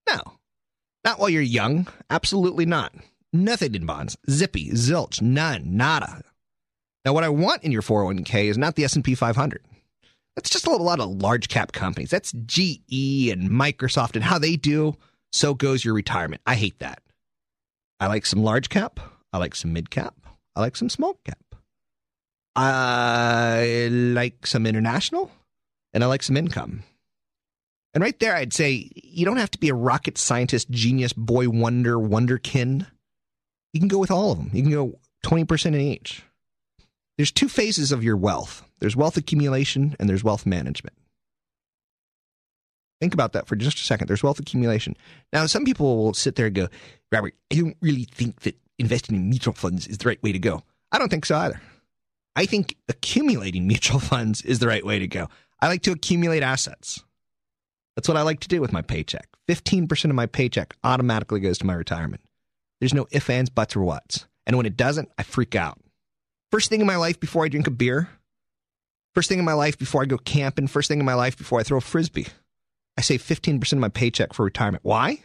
No. 0.08 0.21
Not 1.03 1.19
while 1.19 1.29
you're 1.29 1.41
young. 1.41 1.88
Absolutely 2.10 2.65
not. 2.65 2.93
Nothing 3.32 3.76
in 3.76 3.86
bonds. 3.86 4.18
Zippy, 4.30 4.72
zilch, 4.72 5.22
none, 5.22 5.78
nada. 5.78 6.24
Now, 7.06 7.13
what 7.13 7.24
I 7.24 7.30
want 7.30 7.63
in 7.63 7.72
your 7.72 7.82
401k 7.82 8.46
is 8.46 8.58
not 8.58 8.76
the 8.76 8.84
S&P 8.84 9.15
500. 9.15 9.63
That's 10.36 10.50
just 10.50 10.68
a 10.68 10.72
lot 10.72 11.00
of 11.00 11.22
large 11.22 11.48
cap 11.50 11.72
companies. 11.72 12.10
That's 12.10 12.32
GE 12.32 13.30
and 13.30 13.50
Microsoft 13.50 14.15
and 14.15 14.24
how 14.24 14.39
they 14.39 14.56
do. 14.56 14.96
So 15.32 15.54
goes 15.54 15.84
your 15.86 15.94
retirement. 15.94 16.42
I 16.46 16.56
hate 16.56 16.80
that. 16.80 17.02
I 18.00 18.08
like 18.08 18.26
some 18.26 18.44
large 18.44 18.70
cap. 18.70 19.00
I 19.32 19.38
like 19.38 19.54
some 19.56 19.74
mid 19.74 19.89
cap. 19.89 20.15
I 20.56 20.62
like 20.62 20.76
some 20.76 20.89
small 20.89 21.20
cap. 21.24 21.56
I 22.56 23.89
like 23.92 24.48
some 24.48 24.65
international 24.65 25.32
and 25.94 26.04
I 26.04 26.08
like 26.08 26.24
some 26.24 26.38
income. 26.38 26.84
And 27.94 28.04
right 28.04 28.20
there, 28.20 28.36
I'd 28.36 28.54
say 28.54 28.89
you 28.96 29.26
don't 29.26 29.38
have 29.38 29.52
to 29.52 29.60
be 29.60 29.70
a 29.70 29.74
rocket 29.74 30.18
scientist, 30.18 30.70
genius, 30.70 31.13
boy 31.13 31.50
wonder, 31.50 31.98
wonderkin. 31.98 32.86
You 33.73 33.79
can 33.79 33.88
go 33.88 33.99
with 33.99 34.12
all 34.12 34.32
of 34.32 34.38
them. 34.38 34.49
You 34.53 34.63
can 34.63 34.71
go 34.71 34.99
20% 35.25 35.65
in 35.67 35.75
each. 35.75 36.23
There's 37.17 37.32
two 37.32 37.49
phases 37.49 37.91
of 37.91 38.03
your 38.03 38.17
wealth 38.17 38.63
there's 38.79 38.95
wealth 38.95 39.17
accumulation 39.17 39.95
and 39.99 40.10
there's 40.10 40.23
wealth 40.23 40.45
management. 40.45 40.95
Think 43.01 43.13
about 43.13 43.34
that 43.34 43.47
for 43.47 43.55
just 43.55 43.77
a 43.77 43.84
second. 43.84 44.08
There's 44.08 44.23
wealth 44.23 44.39
accumulation. 44.39 44.95
Now, 45.32 45.45
some 45.45 45.63
people 45.63 45.97
will 45.97 46.13
sit 46.13 46.36
there 46.36 46.47
and 46.47 46.55
go, 46.55 46.67
Robert, 47.12 47.34
I 47.51 47.55
don't 47.55 47.77
really 47.82 48.05
think 48.05 48.41
that 48.41 48.58
investing 48.77 49.15
in 49.15 49.29
mutual 49.29 49.53
funds 49.53 49.88
is 49.88 49.97
the 49.99 50.08
right 50.08 50.21
way 50.21 50.32
to 50.32 50.39
go. 50.39 50.63
I 50.91 50.99
don't 50.99 51.10
think 51.10 51.25
so 51.25 51.38
either. 51.38 51.62
I 52.36 52.45
think 52.45 52.75
accumulating 52.88 53.67
mutual 53.67 53.99
funds 53.99 54.41
is 54.41 54.60
the 54.60 54.67
right 54.67 54.86
way 54.86 54.99
to 54.99 55.08
go. 55.08 55.29
I 55.62 55.67
like 55.67 55.82
to 55.84 55.91
accumulate 55.91 56.43
assets. 56.43 57.03
That's 57.95 58.08
what 58.08 58.17
I 58.17 58.21
like 58.21 58.39
to 58.41 58.47
do 58.47 58.62
with 58.62 58.71
my 58.71 58.82
paycheck. 58.82 59.27
15% 59.49 60.05
of 60.05 60.15
my 60.15 60.25
paycheck 60.25 60.75
automatically 60.84 61.39
goes 61.39 61.58
to 61.58 61.65
my 61.65 61.73
retirement. 61.73 62.21
There's 62.80 62.94
no 62.94 63.08
ifs, 63.12 63.30
ands, 63.30 63.50
buts, 63.50 63.76
or 63.76 63.84
whats. 63.84 64.26
And 64.46 64.58
when 64.58 64.65
it 64.65 64.78
doesn't, 64.78 65.10
I 65.18 65.24
freak 65.24 65.56
out. 65.56 65.80
First 66.52 66.70
thing 66.70 66.82
in 66.82 66.88
my 66.88 66.96
life 66.96 67.20
before 67.20 67.46
I 67.46 67.50
drink 67.50 67.68
a 67.68 67.72
beer, 67.72 68.10
first 69.13 69.30
thing 69.30 69.39
in 69.39 69.46
my 69.46 69.54
life 69.54 69.78
before 69.78 70.02
I 70.02 70.06
go 70.06 70.18
camping, 70.18 70.68
first 70.68 70.88
thing 70.88 71.00
in 71.00 71.06
my 71.06 71.13
life 71.13 71.38
before 71.38 71.60
I 71.60 71.63
throw 71.63 71.78
a 71.78 71.82
frisbee, 71.82 72.28
I 72.98 73.02
save 73.02 73.22
15% 73.22 73.74
of 73.74 73.80
my 73.80 73.89
paycheck 73.89 74.34
for 74.34 74.44
retirement. 74.44 74.84
Why? 74.84 75.20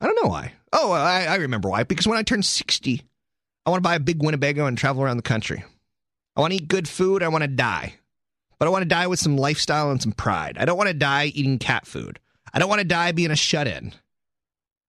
I 0.00 0.06
don't 0.06 0.22
know 0.22 0.28
why. 0.28 0.52
Oh, 0.72 0.90
I, 0.92 1.24
I 1.24 1.36
remember 1.36 1.68
why. 1.68 1.84
Because 1.84 2.06
when 2.06 2.18
I 2.18 2.22
turn 2.22 2.42
60, 2.42 3.02
I 3.64 3.70
want 3.70 3.82
to 3.82 3.88
buy 3.88 3.94
a 3.94 4.00
big 4.00 4.22
Winnebago 4.22 4.66
and 4.66 4.76
travel 4.76 5.02
around 5.02 5.16
the 5.16 5.22
country. 5.22 5.64
I 6.36 6.40
want 6.40 6.52
to 6.52 6.56
eat 6.56 6.68
good 6.68 6.88
food. 6.88 7.22
I 7.22 7.28
want 7.28 7.42
to 7.42 7.48
die. 7.48 7.94
But 8.58 8.66
I 8.66 8.70
want 8.70 8.82
to 8.82 8.88
die 8.88 9.06
with 9.06 9.20
some 9.20 9.36
lifestyle 9.36 9.90
and 9.90 10.02
some 10.02 10.12
pride. 10.12 10.56
I 10.58 10.64
don't 10.64 10.76
want 10.76 10.88
to 10.88 10.94
die 10.94 11.26
eating 11.26 11.58
cat 11.58 11.86
food. 11.86 12.18
I 12.52 12.58
don't 12.58 12.68
want 12.68 12.80
to 12.80 12.86
die 12.86 13.12
being 13.12 13.30
a 13.30 13.36
shut 13.36 13.66
in. 13.66 13.92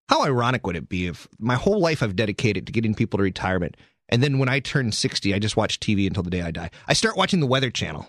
How 0.09 0.23
ironic 0.23 0.65
would 0.67 0.75
it 0.75 0.89
be 0.89 1.07
if 1.07 1.27
my 1.39 1.55
whole 1.55 1.79
life 1.79 2.03
I've 2.03 2.15
dedicated 2.15 2.67
to 2.67 2.73
getting 2.73 2.93
people 2.93 3.17
to 3.17 3.23
retirement, 3.23 3.77
and 4.09 4.21
then 4.21 4.37
when 4.37 4.49
I 4.49 4.59
turn 4.59 4.91
60, 4.91 5.33
I 5.33 5.39
just 5.39 5.57
watch 5.57 5.79
TV 5.79 6.07
until 6.07 6.23
the 6.23 6.29
day 6.29 6.41
I 6.41 6.51
die? 6.51 6.69
I 6.87 6.93
start 6.93 7.17
watching 7.17 7.39
the 7.39 7.47
Weather 7.47 7.71
Channel. 7.71 8.07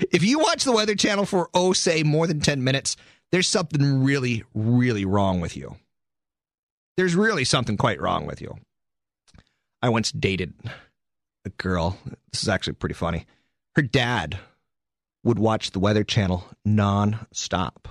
if 0.00 0.22
you 0.24 0.38
watch 0.38 0.64
the 0.64 0.72
Weather 0.72 0.94
Channel 0.94 1.26
for, 1.26 1.48
oh, 1.54 1.72
say, 1.72 2.02
more 2.02 2.26
than 2.26 2.40
10 2.40 2.62
minutes, 2.64 2.96
there's 3.32 3.48
something 3.48 4.02
really, 4.02 4.44
really 4.54 5.04
wrong 5.04 5.40
with 5.40 5.56
you. 5.56 5.76
There's 6.96 7.14
really 7.14 7.44
something 7.44 7.76
quite 7.76 8.00
wrong 8.00 8.26
with 8.26 8.40
you. 8.40 8.56
I 9.82 9.90
once 9.90 10.10
dated 10.10 10.54
a 11.44 11.50
girl. 11.50 11.98
This 12.32 12.42
is 12.42 12.48
actually 12.48 12.74
pretty 12.74 12.94
funny. 12.94 13.26
Her 13.74 13.82
dad 13.82 14.38
would 15.22 15.38
watch 15.38 15.70
the 15.70 15.78
Weather 15.78 16.04
Channel 16.04 16.44
non-stop. 16.64 17.88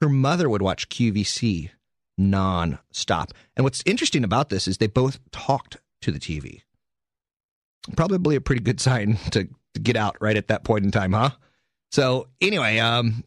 Her 0.00 0.08
mother 0.08 0.48
would 0.48 0.62
watch 0.62 0.88
QVC 0.88 1.70
non-stop. 2.18 3.32
And 3.56 3.64
what's 3.64 3.82
interesting 3.86 4.24
about 4.24 4.48
this 4.48 4.66
is 4.66 4.78
they 4.78 4.86
both 4.86 5.18
talked 5.30 5.78
to 6.02 6.10
the 6.10 6.18
TV. 6.18 6.62
Probably 7.96 8.36
a 8.36 8.40
pretty 8.40 8.62
good 8.62 8.80
sign 8.80 9.18
to, 9.30 9.44
to 9.74 9.80
get 9.80 9.96
out 9.96 10.16
right 10.20 10.36
at 10.36 10.48
that 10.48 10.64
point 10.64 10.84
in 10.84 10.90
time, 10.90 11.12
huh? 11.12 11.30
So 11.92 12.28
anyway, 12.40 12.78
um, 12.78 13.24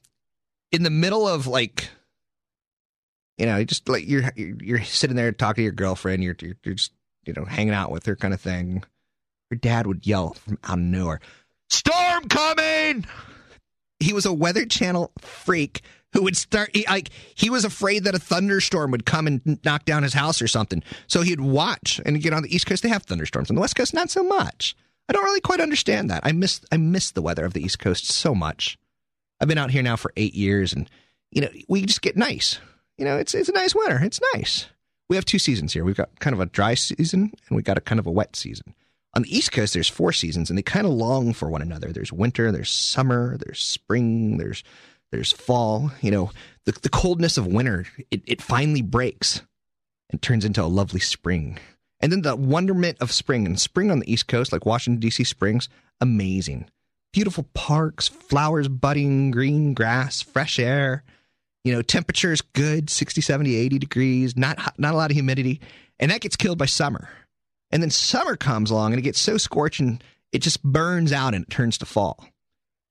in 0.72 0.84
the 0.84 0.90
middle 0.90 1.28
of 1.28 1.48
like, 1.48 1.90
you 3.38 3.46
know, 3.46 3.64
just 3.64 3.88
like 3.88 4.08
you're 4.08 4.30
you're, 4.36 4.84
sitting 4.84 5.16
there 5.16 5.32
talking 5.32 5.62
to 5.62 5.64
your 5.64 5.72
girlfriend, 5.72 6.24
you're, 6.24 6.36
you're 6.42 6.56
you're 6.64 6.76
just 6.76 6.92
you 7.26 7.32
know 7.34 7.46
hanging 7.46 7.74
out 7.74 7.90
with 7.90 8.06
her 8.06 8.18
kind 8.18 8.34
of 8.34 8.42
thing. 8.42 8.84
Her 9.50 9.56
dad 9.56 9.88
would 9.88 10.06
yell 10.06 10.34
from 10.34 10.60
out 10.66 10.78
of 10.78 10.84
nowhere, 10.84 11.22
"Storm 11.70 12.28
coming!" 12.28 13.06
He 14.00 14.14
was 14.14 14.26
a 14.26 14.34
Weather 14.34 14.66
Channel 14.66 15.12
freak 15.20 15.82
who 16.14 16.24
would 16.24 16.38
start 16.38 16.72
he, 16.74 16.86
like 16.88 17.10
he 17.36 17.50
was 17.50 17.66
afraid 17.66 18.04
that 18.06 18.16
a 18.16 18.20
thunderstorm 18.20 18.92
would 18.92 19.06
come 19.06 19.28
and 19.28 19.60
knock 19.64 19.86
down 19.86 20.04
his 20.04 20.14
house 20.14 20.42
or 20.42 20.48
something. 20.48 20.82
So 21.08 21.22
he'd 21.22 21.42
watch 21.42 22.02
and 22.06 22.22
get 22.22 22.34
on 22.34 22.44
the 22.44 22.54
East 22.54 22.66
Coast. 22.66 22.84
They 22.84 22.90
have 22.90 23.04
thunderstorms 23.04 23.50
on 23.50 23.56
the 23.56 23.62
West 23.62 23.76
Coast, 23.76 23.94
not 23.94 24.10
so 24.10 24.24
much. 24.24 24.76
I 25.08 25.14
don't 25.14 25.24
really 25.24 25.42
quite 25.42 25.60
understand 25.60 26.10
that. 26.10 26.22
I 26.24 26.32
miss 26.32 26.62
I 26.72 26.78
miss 26.78 27.12
the 27.12 27.22
weather 27.22 27.46
of 27.46 27.54
the 27.54 27.64
East 27.64 27.80
Coast 27.80 28.06
so 28.06 28.34
much. 28.36 28.78
I've 29.40 29.48
been 29.48 29.58
out 29.58 29.72
here 29.72 29.84
now 29.84 29.96
for 29.96 30.12
eight 30.18 30.36
years, 30.36 30.74
and 30.74 30.90
you 31.32 31.42
know 31.42 31.50
we 31.68 31.86
just 31.86 32.02
get 32.02 32.18
nice. 32.18 32.60
You 32.98 33.06
know, 33.06 33.18
it's 33.18 33.34
it's 33.34 33.50
a 33.50 33.54
nice 33.54 33.74
winter. 33.74 34.00
It's 34.04 34.20
nice. 34.34 34.68
We 35.10 35.16
have 35.16 35.26
two 35.26 35.40
seasons 35.40 35.74
here. 35.74 35.84
We've 35.84 35.96
got 35.98 36.20
kind 36.20 36.34
of 36.36 36.40
a 36.40 36.46
dry 36.46 36.76
season 36.76 37.34
and 37.48 37.56
we 37.56 37.64
got 37.64 37.78
a 37.80 37.82
kind 37.82 37.98
of 37.98 38.06
a 38.06 38.12
wet 38.12 38.36
season. 38.36 38.76
On 39.16 39.24
the 39.24 39.36
East 39.36 39.52
Coast, 39.52 39.74
there's 39.74 39.88
four 39.88 40.14
seasons, 40.14 40.50
and 40.50 40.58
they 40.58 40.64
kind 40.64 40.86
of 40.86 40.94
long 40.94 41.34
for 41.34 41.50
one 41.50 41.62
another. 41.62 41.92
There's 41.92 42.14
winter, 42.14 42.52
there's 42.52 42.70
summer, 42.70 43.38
there's 43.38 43.60
spring, 43.60 44.38
there's 44.38 44.64
there's 45.12 45.32
fall. 45.32 45.92
You 46.02 46.12
know, 46.12 46.32
the 46.66 46.74
the 46.74 46.90
coldness 46.90 47.38
of 47.38 47.48
winter 47.48 47.86
it, 48.12 48.22
it 48.26 48.42
finally 48.42 48.82
breaks 48.82 49.42
and 50.12 50.22
turns 50.22 50.46
into 50.46 50.64
a 50.64 50.66
lovely 50.66 51.00
spring. 51.00 51.58
And 52.02 52.12
then 52.12 52.22
the 52.22 52.36
wonderment 52.36 52.98
of 53.02 53.12
spring 53.12 53.46
and 53.46 53.60
spring 53.60 53.92
on 53.92 54.00
the 54.00 54.12
East 54.12 54.28
Coast, 54.28 54.54
like 54.54 54.66
Washington 54.66 55.00
D.C. 55.00 55.24
Springs, 55.24 55.70
amazing 56.00 56.70
beautiful 57.12 57.46
parks, 57.54 58.08
flowers 58.08 58.68
budding, 58.68 59.32
green 59.32 59.74
grass, 59.74 60.22
fresh 60.22 60.60
air. 60.60 61.04
You 61.64 61.74
know, 61.74 61.82
temperatures 61.82 62.42
good, 62.42 62.90
60, 62.90 63.22
70, 63.22 63.56
80 63.56 63.80
degrees, 63.80 64.38
not 64.38 64.80
not 64.80 64.94
a 64.94 64.98
lot 64.98 65.12
of 65.12 65.16
humidity, 65.16 65.60
and 66.00 66.10
that 66.10 66.22
gets 66.22 66.36
killed 66.36 66.58
by 66.58 66.66
summer. 66.66 67.10
And 67.72 67.84
then 67.84 67.90
summer 67.90 68.36
comes 68.36 68.72
along 68.72 68.94
and 68.94 69.00
it 69.00 69.04
gets 69.04 69.20
so 69.20 69.38
scorching, 69.38 70.02
it 70.32 70.40
just 70.40 70.64
burns 70.64 71.12
out 71.12 71.34
and 71.34 71.44
it 71.44 71.50
turns 71.50 71.78
to 71.80 71.86
fall. 71.86 72.26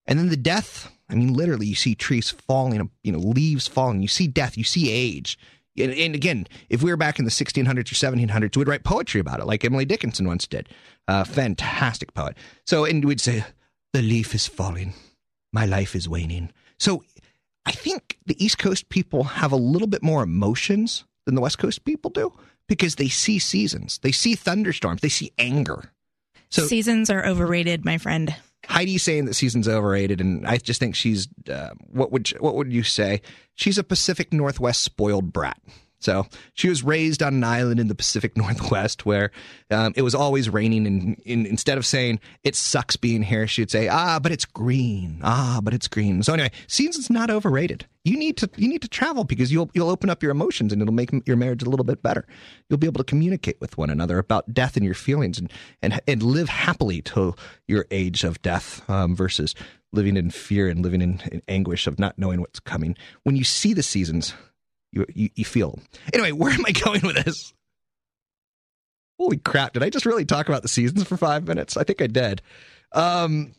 And 0.06 0.18
then 0.18 0.28
the 0.28 0.36
death, 0.36 0.90
I 1.08 1.14
mean 1.14 1.34
literally 1.34 1.66
you 1.66 1.74
see 1.74 1.94
trees 1.94 2.30
falling, 2.30 2.90
you 3.02 3.12
know, 3.12 3.18
leaves 3.18 3.66
falling, 3.66 4.02
you 4.02 4.08
see 4.08 4.26
death, 4.26 4.56
you 4.56 4.64
see 4.64 4.90
age. 4.90 5.38
And, 5.76 5.92
and 5.92 6.14
again, 6.14 6.46
if 6.68 6.82
we 6.82 6.90
were 6.90 6.96
back 6.96 7.18
in 7.18 7.24
the 7.24 7.30
1600s 7.30 7.68
or 7.68 8.16
1700s, 8.16 8.56
we'd 8.56 8.68
write 8.68 8.84
poetry 8.84 9.20
about 9.20 9.40
it, 9.40 9.46
like 9.46 9.64
Emily 9.64 9.84
Dickinson 9.84 10.26
once 10.26 10.46
did. 10.46 10.68
Uh, 11.06 11.24
fantastic 11.24 12.14
poet. 12.14 12.36
So, 12.66 12.84
and 12.84 13.04
we'd 13.04 13.20
say, 13.20 13.44
the 13.92 14.02
leaf 14.02 14.34
is 14.34 14.46
falling. 14.46 14.94
My 15.52 15.66
life 15.66 15.94
is 15.94 16.08
waning. 16.08 16.52
So 16.78 17.04
I 17.64 17.72
think 17.72 18.18
the 18.26 18.42
East 18.42 18.58
Coast 18.58 18.88
people 18.88 19.24
have 19.24 19.52
a 19.52 19.56
little 19.56 19.88
bit 19.88 20.02
more 20.02 20.22
emotions 20.22 21.04
than 21.28 21.34
the 21.34 21.42
West 21.42 21.58
Coast 21.58 21.84
people 21.84 22.10
do 22.10 22.32
because 22.68 22.94
they 22.94 23.08
see 23.08 23.38
seasons, 23.38 23.98
they 23.98 24.12
see 24.12 24.34
thunderstorms, 24.34 25.02
they 25.02 25.10
see 25.10 25.30
anger. 25.38 25.92
So 26.48 26.62
Seasons 26.66 27.10
are 27.10 27.26
overrated, 27.26 27.84
my 27.84 27.98
friend. 27.98 28.34
Heidi's 28.66 29.02
saying 29.02 29.26
that 29.26 29.34
season's 29.34 29.68
overrated, 29.68 30.22
and 30.22 30.46
I 30.46 30.56
just 30.56 30.80
think 30.80 30.94
she's 30.94 31.28
uh, 31.50 31.70
what 31.90 32.10
would 32.12 32.28
what 32.40 32.54
would 32.54 32.72
you 32.72 32.82
say? 32.82 33.20
She's 33.54 33.76
a 33.76 33.84
Pacific 33.84 34.32
Northwest 34.32 34.80
spoiled 34.80 35.34
brat. 35.34 35.60
So 36.00 36.26
she 36.54 36.68
was 36.68 36.82
raised 36.82 37.22
on 37.22 37.34
an 37.34 37.44
island 37.44 37.80
in 37.80 37.88
the 37.88 37.94
Pacific 37.94 38.36
Northwest 38.36 39.04
where 39.04 39.30
um, 39.70 39.92
it 39.96 40.02
was 40.02 40.14
always 40.14 40.48
raining. 40.48 40.86
And, 40.86 41.18
instead 41.46 41.78
of 41.78 41.86
saying 41.86 42.20
it 42.44 42.54
sucks 42.54 42.96
being 42.96 43.22
here, 43.22 43.46
she'd 43.46 43.70
say, 43.70 43.88
"Ah, 43.88 44.18
but 44.20 44.32
it's 44.32 44.44
green. 44.44 45.20
Ah, 45.22 45.60
but 45.62 45.74
it's 45.74 45.88
green." 45.88 46.22
So 46.22 46.34
anyway, 46.34 46.50
season's 46.66 47.10
not 47.10 47.30
overrated. 47.30 47.86
You 48.04 48.16
need 48.16 48.36
to 48.38 48.50
you 48.56 48.68
need 48.68 48.82
to 48.82 48.88
travel 48.88 49.24
because 49.24 49.52
you'll 49.52 49.70
you'll 49.74 49.90
open 49.90 50.08
up 50.08 50.22
your 50.22 50.32
emotions 50.32 50.72
and 50.72 50.80
it'll 50.80 50.94
make 50.94 51.10
your 51.26 51.36
marriage 51.36 51.62
a 51.62 51.68
little 51.68 51.84
bit 51.84 52.02
better. 52.02 52.26
You'll 52.68 52.78
be 52.78 52.86
able 52.86 52.98
to 52.98 53.04
communicate 53.04 53.60
with 53.60 53.76
one 53.76 53.90
another 53.90 54.18
about 54.18 54.54
death 54.54 54.76
and 54.76 54.84
your 54.84 54.94
feelings 54.94 55.38
and 55.38 55.52
and 55.82 56.00
and 56.06 56.22
live 56.22 56.48
happily 56.48 57.02
till 57.02 57.36
your 57.66 57.86
age 57.90 58.24
of 58.24 58.40
death 58.42 58.88
um, 58.88 59.14
versus 59.14 59.54
living 59.92 60.16
in 60.16 60.30
fear 60.30 60.68
and 60.68 60.82
living 60.82 61.00
in, 61.00 61.20
in 61.32 61.42
anguish 61.48 61.86
of 61.86 61.98
not 61.98 62.18
knowing 62.18 62.40
what's 62.40 62.60
coming. 62.60 62.96
When 63.22 63.36
you 63.36 63.44
see 63.44 63.72
the 63.72 63.82
seasons 63.82 64.34
you, 64.92 65.06
you, 65.14 65.30
you 65.34 65.44
feel. 65.44 65.78
Anyway, 66.12 66.32
where 66.32 66.52
am 66.52 66.64
I 66.66 66.72
going 66.72 67.02
with 67.02 67.24
this? 67.24 67.52
Holy 69.18 69.38
crap! 69.38 69.72
Did 69.72 69.82
I 69.82 69.90
just 69.90 70.06
really 70.06 70.24
talk 70.24 70.48
about 70.48 70.62
the 70.62 70.68
seasons 70.68 71.04
for 71.04 71.16
five 71.16 71.46
minutes? 71.46 71.76
I 71.76 71.82
think 71.84 72.00
I 72.00 72.06
did. 72.06 72.42
Um, 72.92 73.54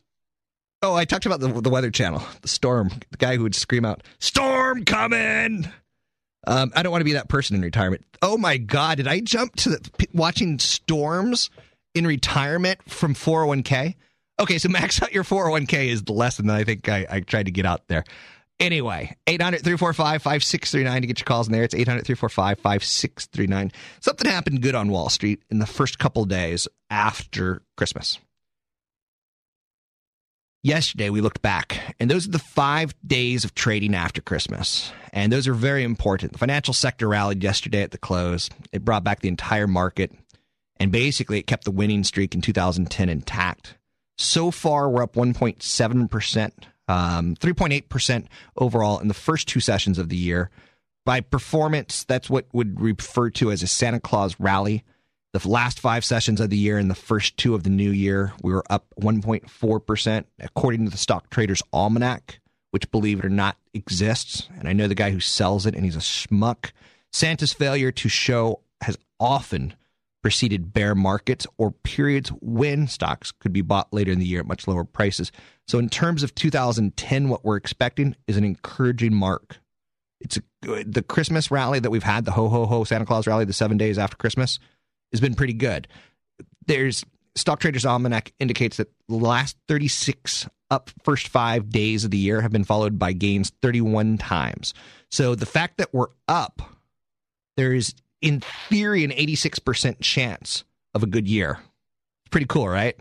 Oh, 0.82 0.96
I 0.96 1.04
talked 1.04 1.26
about 1.26 1.42
the 1.42 1.50
the 1.62 1.70
Weather 1.70 1.92
Channel, 1.92 2.22
the 2.42 2.48
storm, 2.48 2.90
the 3.12 3.18
guy 3.18 3.36
who 3.36 3.44
would 3.44 3.56
scream 3.56 3.84
out, 3.84 4.02
"Storm 4.20 4.86
coming!" 4.86 5.68
Um, 6.48 6.72
I 6.74 6.84
don't 6.84 6.92
want 6.92 7.02
to 7.02 7.06
be 7.06 7.14
that 7.14 7.28
person 7.28 7.58
in 7.58 7.62
retirement. 7.62 8.06
Oh 8.22 8.38
my 8.38 8.56
God, 8.58 8.96
did 8.98 9.08
I 9.08 9.20
jump 9.20 9.58
to 9.58 9.72
the, 9.72 9.92
p- 9.98 10.08
watching 10.14 10.58
storms 10.58 11.50
in 11.94 12.08
retirement 12.08 12.80
from 12.90 13.14
401k? 13.14 13.96
Okay, 14.40 14.58
so 14.58 14.70
max 14.70 15.02
out 15.02 15.12
your 15.12 15.26
401k 15.26 15.90
is 15.90 16.04
the 16.04 16.14
lesson 16.14 16.48
that 16.48 16.56
I 16.56 16.64
think 16.64 16.88
I, 16.88 17.06
I 17.10 17.20
tried 17.20 17.48
to 17.48 17.52
get 17.52 17.66
out 17.66 17.90
there. 17.90 18.06
Anyway, 18.60 19.16
800 19.26 19.64
345 19.64 20.22
5639 20.22 21.02
to 21.02 21.08
get 21.08 21.20
your 21.20 21.26
calls 21.26 21.48
in 21.48 21.54
there. 21.54 21.64
It's 21.64 21.74
800 21.74 22.06
345 22.06 22.60
5639. 22.60 23.72
Something 24.02 24.30
happened 24.30 24.62
good 24.62 24.76
on 24.76 24.90
Wall 24.90 25.10
Street 25.10 25.42
in 25.50 25.60
the 25.60 25.66
first 25.66 25.98
couple 25.98 26.26
days 26.26 26.68
after 26.90 27.62
Christmas. 27.78 28.20
Yesterday, 30.62 31.10
we 31.10 31.22
looked 31.22 31.42
back, 31.42 31.96
and 32.02 32.12
those 32.12 32.28
are 32.28 32.32
the 32.32 32.38
five 32.38 32.94
days 33.08 33.46
of 33.46 33.56
trading 33.56 33.96
after 33.96 34.22
Christmas. 34.22 34.92
And 35.14 35.32
those 35.32 35.48
are 35.48 35.54
very 35.54 35.86
important. 35.86 36.34
The 36.34 36.38
financial 36.38 36.74
sector 36.74 37.08
rallied 37.08 37.42
yesterday 37.42 37.82
at 37.82 37.92
the 37.92 37.98
close. 37.98 38.50
It 38.74 38.84
brought 38.84 39.06
back 39.06 39.22
the 39.22 39.30
entire 39.30 39.68
market, 39.68 40.12
and 40.76 40.92
basically, 40.92 41.40
it 41.40 41.48
kept 41.48 41.64
the 41.64 41.72
winning 41.72 42.04
streak 42.04 42.36
in 42.36 42.42
2010 42.42 43.08
intact. 43.08 43.76
So 44.18 44.52
far, 44.52 44.90
we're 44.90 45.04
up 45.04 45.14
1.7%, 45.14 46.52
um, 46.90 47.36
3.8% 47.36 48.26
overall 48.58 49.00
in 49.00 49.08
the 49.08 49.14
first 49.14 49.48
two 49.48 49.60
sessions 49.60 50.00
of 50.00 50.10
the 50.10 50.18
year. 50.18 50.50
By 51.06 51.22
performance, 51.22 52.04
that's 52.04 52.30
what 52.30 52.48
would 52.52 52.82
refer 52.82 53.30
to 53.32 53.52
as 53.52 53.64
a 53.64 53.68
Santa 53.68 54.00
Claus 54.00 54.36
rally. 54.40 54.84
The 55.32 55.48
last 55.48 55.80
five 55.80 56.04
sessions 56.04 56.42
of 56.42 56.50
the 56.50 56.58
year 56.58 56.80
and 56.80 56.90
the 56.90 56.96
first 56.96 57.38
two 57.38 57.54
of 57.54 57.64
the 57.64 57.70
new 57.70 57.92
year, 57.92 58.34
we 58.42 58.52
were 58.52 58.64
up 58.72 58.88
1.4%, 59.00 60.24
according 60.40 60.86
to 60.86 60.92
the 60.92 60.98
Stock 60.98 61.30
Traders 61.30 61.62
Almanac, 61.72 62.40
which, 62.72 62.90
believe 62.90 63.20
it 63.20 63.26
or 63.26 63.30
not, 63.30 63.56
exists. 63.76 64.50
And 64.58 64.68
I 64.68 64.74
know 64.74 64.88
the 64.88 64.96
guy 64.96 65.12
who 65.12 65.20
sells 65.20 65.68
it, 65.68 65.76
and 65.76 65.86
he's 65.86 65.96
a 65.96 66.00
schmuck. 66.00 66.72
Santa's 67.14 67.54
failure 67.54 67.92
to 67.92 68.10
show 68.10 68.62
has 68.82 68.98
often 69.20 69.76
preceded 70.22 70.74
bear 70.74 70.96
markets 70.96 71.48
or 71.58 71.72
periods 71.72 72.30
when 72.42 72.88
stocks 72.88 73.32
could 73.32 73.54
be 73.54 73.62
bought 73.62 73.92
later 73.94 74.12
in 74.12 74.20
the 74.20 74.26
year 74.26 74.42
at 74.42 74.48
much 74.48 74.68
lower 74.68 74.84
prices. 74.84 75.32
So, 75.68 75.80
in 75.80 75.90
terms 75.90 76.24
of 76.24 76.36
2010, 76.36 77.30
what 77.30 77.46
we're 77.46 77.56
expecting 77.56 78.16
is 78.28 78.38
an 78.38 78.44
encouraging 78.44 79.14
mark. 79.14 79.58
It's 80.20 80.38
a, 80.38 80.84
the 80.84 81.04
Christmas 81.04 81.50
rally 81.52 81.80
that 81.80 81.90
we've 81.90 82.04
had, 82.04 82.26
the 82.26 82.32
ho 82.32 82.50
ho 82.50 82.66
ho 82.66 82.84
Santa 82.84 83.06
Claus 83.06 83.28
rally, 83.28 83.46
the 83.46 83.54
seven 83.54 83.78
days 83.78 83.98
after 83.98 84.18
Christmas, 84.18 84.60
has 85.12 85.22
been 85.22 85.36
pretty 85.36 85.54
good. 85.54 85.88
There's 86.66 87.06
Stock 87.36 87.60
Traders 87.60 87.86
Almanac 87.86 88.34
indicates 88.40 88.78
that 88.78 88.92
the 89.08 89.16
last 89.16 89.58
36 89.68 90.48
up 90.72 90.92
first 91.04 91.28
five 91.30 91.70
days 91.70 92.04
of 92.04 92.12
the 92.12 92.18
year 92.18 92.42
have 92.42 92.52
been 92.52 92.64
followed 92.64 93.00
by 93.00 93.14
gains 93.14 93.52
31 93.62 94.18
times. 94.18 94.74
So 95.10 95.36
the 95.36 95.46
fact 95.46 95.78
that 95.78 95.94
we're 95.94 96.10
up, 96.28 96.62
there 97.58 97.74
is 97.74 97.96
in 98.22 98.42
theory 98.70 99.04
an 99.04 99.12
86% 99.12 99.98
chance 100.02 100.64
of 100.94 101.04
a 101.04 101.08
good 101.08 101.28
year. 101.28 101.60
It's 102.24 102.32
pretty 102.32 102.48
cool, 102.48 102.68
right? 102.68 102.98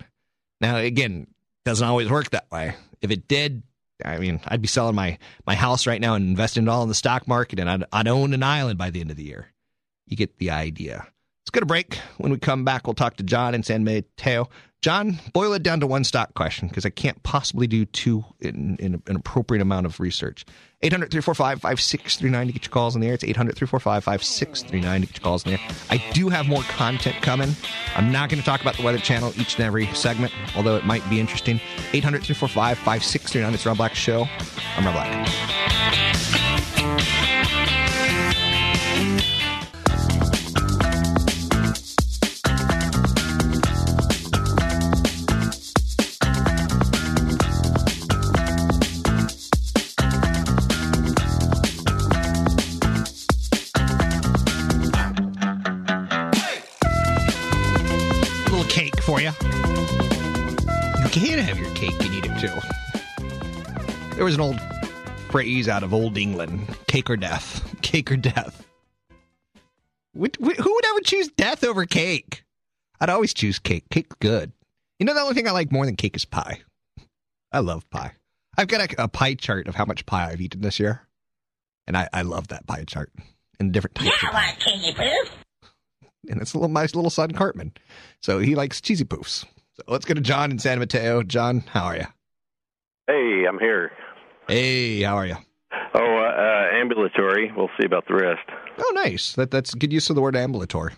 Now, 0.60 0.76
again, 0.76 1.26
doesn't 1.64 1.86
always 1.86 2.08
work 2.08 2.30
that 2.30 2.50
way. 2.50 2.74
If 3.00 3.10
it 3.10 3.28
did, 3.28 3.62
I 4.04 4.18
mean, 4.18 4.40
I'd 4.46 4.62
be 4.62 4.68
selling 4.68 4.94
my 4.94 5.18
my 5.46 5.54
house 5.54 5.86
right 5.86 6.00
now 6.00 6.14
and 6.14 6.28
investing 6.28 6.64
it 6.64 6.68
all 6.68 6.82
in 6.82 6.88
the 6.88 6.94
stock 6.94 7.26
market, 7.28 7.58
and 7.58 7.68
I'd, 7.70 7.84
I'd 7.92 8.08
own 8.08 8.32
an 8.32 8.42
island 8.42 8.78
by 8.78 8.90
the 8.90 9.00
end 9.00 9.10
of 9.10 9.16
the 9.16 9.24
year. 9.24 9.48
You 10.06 10.16
get 10.16 10.38
the 10.38 10.50
idea. 10.50 11.06
Let's 11.42 11.50
go 11.50 11.60
to 11.60 11.66
break. 11.66 11.98
When 12.18 12.32
we 12.32 12.38
come 12.38 12.64
back, 12.64 12.86
we'll 12.86 12.94
talk 12.94 13.16
to 13.16 13.22
John 13.22 13.54
in 13.54 13.62
San 13.62 13.84
Mateo. 13.84 14.48
John, 14.80 15.18
boil 15.32 15.54
it 15.54 15.64
down 15.64 15.80
to 15.80 15.88
one 15.88 16.04
stock 16.04 16.34
question 16.34 16.68
because 16.68 16.86
I 16.86 16.90
can't 16.90 17.20
possibly 17.24 17.66
do 17.66 17.84
two 17.84 18.24
in, 18.40 18.76
in 18.76 19.02
an 19.08 19.16
appropriate 19.16 19.60
amount 19.60 19.86
of 19.86 19.98
research. 19.98 20.44
800 20.82 21.10
345 21.10 21.60
5639 21.60 22.46
to 22.46 22.52
get 22.52 22.64
your 22.64 22.70
calls 22.70 22.94
in 22.94 23.00
the 23.00 23.08
air. 23.08 23.14
It's 23.14 23.24
800 23.24 23.56
345 23.56 24.04
5639 24.04 25.00
to 25.00 25.06
get 25.08 25.16
your 25.16 25.22
calls 25.24 25.44
in 25.44 25.52
the 25.52 25.60
air. 25.60 25.68
I 25.90 26.12
do 26.12 26.28
have 26.28 26.46
more 26.46 26.62
content 26.62 27.16
coming. 27.22 27.56
I'm 27.96 28.12
not 28.12 28.30
going 28.30 28.38
to 28.38 28.46
talk 28.46 28.60
about 28.60 28.76
the 28.76 28.84
Weather 28.84 28.98
Channel 28.98 29.32
each 29.36 29.56
and 29.56 29.64
every 29.64 29.92
segment, 29.94 30.32
although 30.54 30.76
it 30.76 30.86
might 30.86 31.08
be 31.10 31.18
interesting. 31.18 31.60
800 31.92 32.22
345 32.22 32.78
5639. 32.78 33.54
It's 33.54 33.66
Rob 33.66 33.78
Black 33.78 33.96
Show. 33.96 34.28
I'm 34.76 34.84
Rob 34.86 34.94
Black. 34.94 35.77
For 59.18 59.22
you. 59.22 59.32
You 61.02 61.08
can 61.10 61.38
have 61.38 61.58
your 61.58 61.70
cake 61.74 61.94
and 62.00 62.14
eat 62.14 62.26
it 62.26 62.40
too. 62.40 64.14
There 64.14 64.24
was 64.24 64.34
an 64.34 64.40
old 64.40 64.60
phrase 65.30 65.68
out 65.68 65.82
of 65.82 65.92
old 65.92 66.16
England 66.16 66.76
cake 66.86 67.10
or 67.10 67.16
death. 67.16 67.64
Cake 67.82 68.12
or 68.12 68.16
death. 68.16 68.66
Who 70.14 70.20
would 70.20 70.86
ever 70.86 71.00
choose 71.04 71.28
death 71.28 71.64
over 71.64 71.86
cake? 71.86 72.44
I'd 73.00 73.08
always 73.08 73.32
choose 73.32 73.58
cake. 73.58 73.84
Cake's 73.88 74.16
good. 74.20 74.52
You 74.98 75.06
know, 75.06 75.14
the 75.14 75.20
only 75.20 75.34
thing 75.34 75.48
I 75.48 75.52
like 75.52 75.72
more 75.72 75.86
than 75.86 75.96
cake 75.96 76.16
is 76.16 76.26
pie. 76.26 76.60
I 77.50 77.60
love 77.60 77.88
pie. 77.88 78.12
I've 78.58 78.68
got 78.68 78.92
a, 78.92 79.04
a 79.04 79.08
pie 79.08 79.34
chart 79.34 79.68
of 79.68 79.74
how 79.74 79.86
much 79.86 80.04
pie 80.04 80.30
I've 80.30 80.40
eaten 80.40 80.60
this 80.60 80.78
year. 80.78 81.08
And 81.86 81.96
I, 81.96 82.08
I 82.12 82.22
love 82.22 82.48
that 82.48 82.66
pie 82.66 82.84
chart. 82.84 83.10
And 83.58 83.72
different 83.72 83.94
types 83.94 84.10
of 84.22 84.30
pie. 84.32 84.54
And 86.28 86.40
it's 86.40 86.54
a 86.54 86.58
little, 86.58 86.68
my 86.68 86.82
little 86.82 87.10
son, 87.10 87.30
Cartman. 87.32 87.72
So 88.20 88.38
he 88.38 88.54
likes 88.54 88.80
cheesy 88.80 89.04
poofs. 89.04 89.44
So 89.74 89.82
let's 89.88 90.04
go 90.04 90.14
to 90.14 90.20
John 90.20 90.50
in 90.50 90.58
San 90.58 90.78
Mateo. 90.78 91.22
John, 91.22 91.60
how 91.60 91.84
are 91.84 91.96
you? 91.96 92.06
Hey, 93.06 93.44
I'm 93.48 93.58
here. 93.58 93.92
Hey, 94.48 95.02
how 95.02 95.16
are 95.16 95.26
you? 95.26 95.36
Oh, 95.94 96.00
uh, 96.00 96.02
uh, 96.02 96.76
ambulatory. 96.76 97.52
We'll 97.56 97.70
see 97.78 97.86
about 97.86 98.06
the 98.06 98.14
rest. 98.14 98.48
Oh, 98.78 98.92
nice. 98.94 99.34
That 99.34 99.50
that's 99.50 99.74
good 99.74 99.92
use 99.92 100.10
of 100.10 100.16
the 100.16 100.22
word 100.22 100.36
ambulatory. 100.36 100.94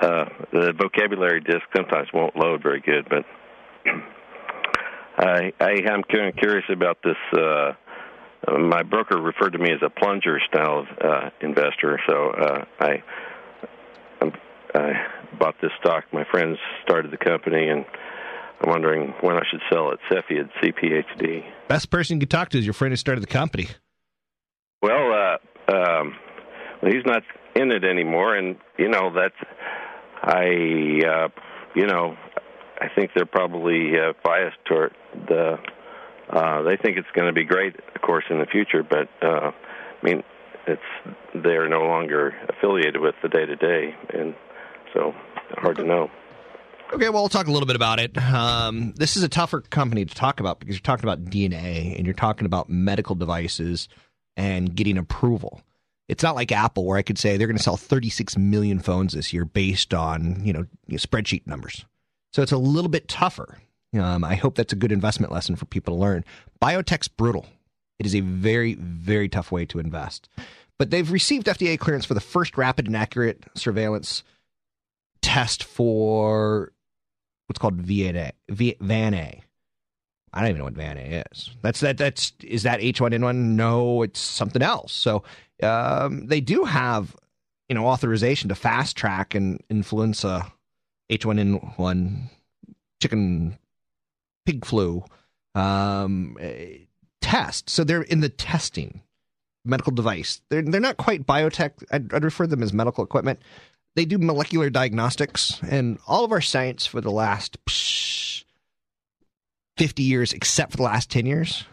Uh, 0.00 0.26
the 0.52 0.74
vocabulary 0.78 1.40
disc 1.40 1.62
sometimes 1.74 2.08
won't 2.12 2.36
load 2.36 2.62
very 2.62 2.80
good, 2.80 3.08
but 3.08 3.24
I, 5.18 5.52
I 5.58 5.70
am 5.90 6.02
curious 6.02 6.64
about 6.70 6.98
this. 7.02 7.16
Uh, 7.32 7.72
my 8.58 8.82
broker 8.82 9.20
referred 9.20 9.54
to 9.54 9.58
me 9.58 9.72
as 9.72 9.80
a 9.82 9.88
plunger 9.88 10.38
style 10.48 10.80
of 10.80 10.86
uh, 11.02 11.30
investor, 11.40 11.98
so 12.06 12.30
uh, 12.30 12.64
I 12.80 13.02
I 14.76 14.92
bought 15.38 15.54
this 15.60 15.70
stock. 15.80 16.04
My 16.12 16.24
friends 16.30 16.58
started 16.84 17.10
the 17.10 17.16
company, 17.16 17.68
and 17.68 17.84
I'm 18.60 18.70
wondering 18.70 19.14
when 19.20 19.36
I 19.36 19.42
should 19.50 19.60
sell 19.72 19.90
it. 19.92 19.98
Cepheid, 20.10 20.50
CPHD. 20.62 21.44
Best 21.68 21.90
person 21.90 22.16
you 22.16 22.20
could 22.20 22.30
talk 22.30 22.50
to 22.50 22.58
is 22.58 22.64
your 22.64 22.74
friend 22.74 22.92
who 22.92 22.96
started 22.96 23.22
the 23.22 23.28
company. 23.28 23.68
Well, 24.82 25.12
uh, 25.12 25.72
um, 25.74 26.16
well, 26.82 26.92
he's 26.92 27.06
not 27.06 27.22
in 27.54 27.72
it 27.72 27.84
anymore, 27.84 28.36
and 28.36 28.56
you 28.78 28.88
know 28.88 29.12
that's 29.14 29.34
I, 30.22 31.00
uh, 31.06 31.28
you 31.74 31.86
know, 31.86 32.16
I 32.80 32.88
think 32.94 33.12
they're 33.14 33.26
probably 33.26 33.92
uh, 33.98 34.12
biased 34.24 34.58
toward 34.64 34.94
the. 35.28 35.58
Uh, 36.28 36.62
they 36.62 36.76
think 36.76 36.96
it's 36.96 37.08
going 37.14 37.28
to 37.28 37.32
be 37.32 37.44
great, 37.44 37.76
of 37.76 38.02
course, 38.02 38.24
in 38.30 38.40
the 38.40 38.46
future, 38.46 38.82
but 38.82 39.08
uh, 39.22 39.52
I 39.52 40.02
mean, 40.02 40.24
it's 40.66 40.82
they're 41.32 41.68
no 41.68 41.82
longer 41.82 42.34
affiliated 42.48 43.00
with 43.00 43.14
the 43.22 43.28
day 43.28 43.46
to 43.46 43.56
day, 43.56 43.94
and 44.12 44.34
so 44.92 45.14
hard 45.58 45.76
to 45.76 45.84
know. 45.84 46.10
Okay, 46.92 47.08
well, 47.08 47.22
we'll 47.22 47.28
talk 47.28 47.48
a 47.48 47.50
little 47.50 47.66
bit 47.66 47.74
about 47.74 47.98
it. 47.98 48.16
Um, 48.16 48.92
this 48.96 49.16
is 49.16 49.24
a 49.24 49.28
tougher 49.28 49.60
company 49.60 50.04
to 50.04 50.14
talk 50.14 50.38
about 50.38 50.60
because 50.60 50.76
you're 50.76 50.82
talking 50.82 51.04
about 51.04 51.24
DNA 51.24 51.96
and 51.96 52.06
you're 52.06 52.14
talking 52.14 52.46
about 52.46 52.70
medical 52.70 53.16
devices 53.16 53.88
and 54.36 54.74
getting 54.74 54.96
approval. 54.96 55.62
It's 56.08 56.22
not 56.22 56.36
like 56.36 56.52
Apple, 56.52 56.84
where 56.84 56.96
I 56.96 57.02
could 57.02 57.18
say 57.18 57.36
they're 57.36 57.48
going 57.48 57.56
to 57.56 57.62
sell 57.62 57.76
36 57.76 58.36
million 58.38 58.78
phones 58.78 59.14
this 59.14 59.32
year 59.32 59.44
based 59.44 59.92
on 59.92 60.44
you 60.44 60.52
know 60.52 60.66
spreadsheet 60.92 61.46
numbers. 61.46 61.84
So 62.32 62.42
it's 62.42 62.52
a 62.52 62.58
little 62.58 62.90
bit 62.90 63.08
tougher. 63.08 63.58
Um, 63.98 64.22
I 64.22 64.34
hope 64.34 64.54
that's 64.54 64.72
a 64.72 64.76
good 64.76 64.92
investment 64.92 65.32
lesson 65.32 65.56
for 65.56 65.64
people 65.64 65.94
to 65.94 66.00
learn. 66.00 66.24
Biotech's 66.62 67.08
brutal. 67.08 67.46
It 67.98 68.06
is 68.06 68.14
a 68.14 68.20
very, 68.20 68.74
very 68.74 69.28
tough 69.28 69.50
way 69.50 69.64
to 69.66 69.78
invest. 69.78 70.28
But 70.78 70.90
they've 70.90 71.10
received 71.10 71.46
FDA 71.46 71.78
clearance 71.78 72.04
for 72.04 72.14
the 72.14 72.20
first 72.20 72.58
rapid 72.58 72.86
and 72.86 72.96
accurate 72.96 73.44
surveillance 73.54 74.22
test 75.26 75.64
for 75.64 76.72
what's 77.48 77.58
called 77.58 77.82
VNA. 77.82 78.30
V, 78.48 78.76
VAN-A. 78.80 79.42
I 80.32 80.40
don't 80.40 80.50
even 80.50 80.58
know 80.58 80.64
what 80.66 80.74
VAN-A 80.74 81.24
is. 81.32 81.50
That's 81.62 81.80
that. 81.80 81.98
That's 81.98 82.32
is 82.44 82.62
that 82.62 82.78
H1N1? 82.78 83.34
No, 83.34 84.02
it's 84.02 84.20
something 84.20 84.62
else. 84.62 84.92
So 84.92 85.24
um, 85.64 86.26
they 86.28 86.40
do 86.40 86.62
have 86.62 87.16
you 87.68 87.74
know 87.74 87.86
authorization 87.86 88.48
to 88.50 88.54
fast 88.54 88.96
track 88.96 89.34
and 89.34 89.60
influenza 89.68 90.52
H1N1 91.10 92.30
chicken 93.02 93.58
pig 94.44 94.64
flu 94.64 95.02
um, 95.56 96.38
test. 97.20 97.68
So 97.68 97.82
they're 97.82 98.02
in 98.02 98.20
the 98.20 98.28
testing 98.28 99.02
medical 99.64 99.92
device. 99.92 100.40
They're 100.50 100.62
they're 100.62 100.80
not 100.80 100.98
quite 100.98 101.26
biotech. 101.26 101.82
I'd, 101.90 102.14
I'd 102.14 102.24
refer 102.24 102.46
them 102.46 102.62
as 102.62 102.72
medical 102.72 103.02
equipment. 103.02 103.40
They 103.96 104.04
do 104.04 104.18
molecular 104.18 104.68
diagnostics, 104.68 105.58
and 105.68 105.98
all 106.06 106.24
of 106.24 106.30
our 106.30 106.42
science 106.42 106.84
for 106.84 107.00
the 107.00 107.10
last 107.10 107.56
fifty 109.78 110.02
years, 110.02 110.34
except 110.34 110.72
for 110.72 110.76
the 110.76 110.82
last 110.82 111.10
ten 111.10 111.24
years, 111.24 111.64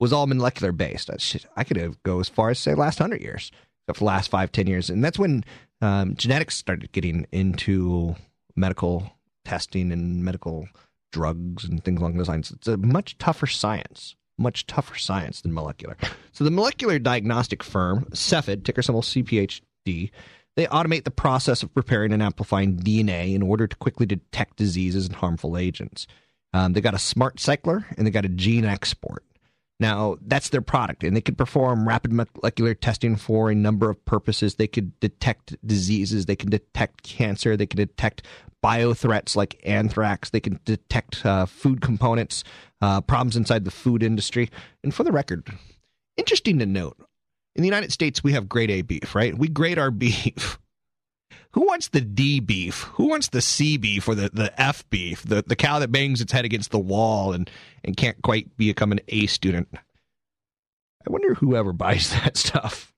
was 0.00 0.12
all 0.12 0.26
molecular 0.26 0.72
based. 0.72 1.08
I, 1.56 1.62
could 1.62 1.96
go 2.02 2.18
as 2.18 2.28
far 2.28 2.50
as 2.50 2.58
say 2.58 2.74
last 2.74 2.98
hundred 2.98 3.22
years, 3.22 3.52
except 3.84 3.98
for 3.98 4.04
the 4.04 4.06
last 4.06 4.28
five, 4.28 4.50
ten 4.50 4.66
years, 4.66 4.90
and 4.90 5.04
that's 5.04 5.20
when 5.20 5.44
um, 5.80 6.16
genetics 6.16 6.56
started 6.56 6.90
getting 6.90 7.28
into 7.30 8.16
medical 8.56 9.12
testing 9.44 9.92
and 9.92 10.24
medical 10.24 10.68
drugs 11.12 11.64
and 11.64 11.84
things 11.84 12.00
along 12.00 12.16
those 12.16 12.28
lines. 12.28 12.50
It's 12.50 12.66
a 12.66 12.76
much 12.76 13.18
tougher 13.18 13.46
science, 13.46 14.16
much 14.36 14.66
tougher 14.66 14.96
science 14.96 15.42
than 15.42 15.54
molecular. 15.54 15.96
So 16.32 16.42
the 16.42 16.50
molecular 16.50 16.98
diagnostic 16.98 17.62
firm, 17.62 18.06
Cepheid, 18.12 18.64
ticker 18.64 18.82
symbol 18.82 19.02
CPHD, 19.02 20.10
they 20.56 20.66
automate 20.66 21.04
the 21.04 21.10
process 21.10 21.62
of 21.62 21.74
preparing 21.74 22.12
and 22.12 22.22
amplifying 22.22 22.76
DNA 22.76 23.34
in 23.34 23.42
order 23.42 23.66
to 23.66 23.76
quickly 23.76 24.06
detect 24.06 24.56
diseases 24.56 25.06
and 25.06 25.16
harmful 25.16 25.56
agents. 25.56 26.06
Um, 26.52 26.74
they 26.74 26.80
got 26.80 26.94
a 26.94 26.98
smart 26.98 27.40
cycler 27.40 27.86
and 27.96 28.06
they 28.06 28.10
got 28.10 28.26
a 28.26 28.28
GeneXpert. 28.28 29.20
Now, 29.80 30.16
that's 30.24 30.50
their 30.50 30.62
product, 30.62 31.02
and 31.02 31.16
they 31.16 31.20
could 31.20 31.36
perform 31.36 31.88
rapid 31.88 32.12
molecular 32.12 32.72
testing 32.72 33.16
for 33.16 33.50
a 33.50 33.54
number 33.54 33.90
of 33.90 34.04
purposes. 34.04 34.54
They 34.54 34.68
could 34.68 34.98
detect 35.00 35.56
diseases, 35.66 36.26
they 36.26 36.36
can 36.36 36.50
detect 36.50 37.02
cancer, 37.02 37.56
they 37.56 37.66
can 37.66 37.78
detect 37.78 38.22
biothreats 38.62 39.34
like 39.34 39.60
anthrax, 39.64 40.30
they 40.30 40.38
can 40.38 40.60
detect 40.64 41.26
uh, 41.26 41.46
food 41.46 41.80
components, 41.80 42.44
uh, 42.80 43.00
problems 43.00 43.36
inside 43.36 43.64
the 43.64 43.72
food 43.72 44.04
industry. 44.04 44.50
And 44.84 44.94
for 44.94 45.02
the 45.02 45.10
record, 45.10 45.48
interesting 46.16 46.60
to 46.60 46.66
note, 46.66 46.96
in 47.54 47.62
the 47.62 47.68
United 47.68 47.92
States, 47.92 48.24
we 48.24 48.32
have 48.32 48.48
grade 48.48 48.70
A 48.70 48.82
beef, 48.82 49.14
right? 49.14 49.36
We 49.36 49.48
grade 49.48 49.78
our 49.78 49.90
beef. 49.92 50.58
Who 51.52 51.66
wants 51.66 51.88
the 51.88 52.00
D 52.00 52.40
beef? 52.40 52.82
Who 52.94 53.08
wants 53.08 53.28
the 53.28 53.42
C 53.42 53.76
beef 53.76 54.08
or 54.08 54.14
the, 54.14 54.30
the 54.32 54.58
F 54.60 54.88
beef? 54.88 55.22
The 55.22 55.42
the 55.46 55.56
cow 55.56 55.78
that 55.80 55.92
bangs 55.92 56.20
its 56.22 56.32
head 56.32 56.46
against 56.46 56.70
the 56.70 56.78
wall 56.78 57.32
and, 57.32 57.50
and 57.84 57.96
can't 57.96 58.20
quite 58.22 58.56
become 58.56 58.90
an 58.90 59.00
A 59.08 59.26
student. 59.26 59.68
I 59.74 61.10
wonder 61.10 61.34
whoever 61.34 61.72
buys 61.74 62.10
that 62.10 62.36
stuff. 62.36 62.92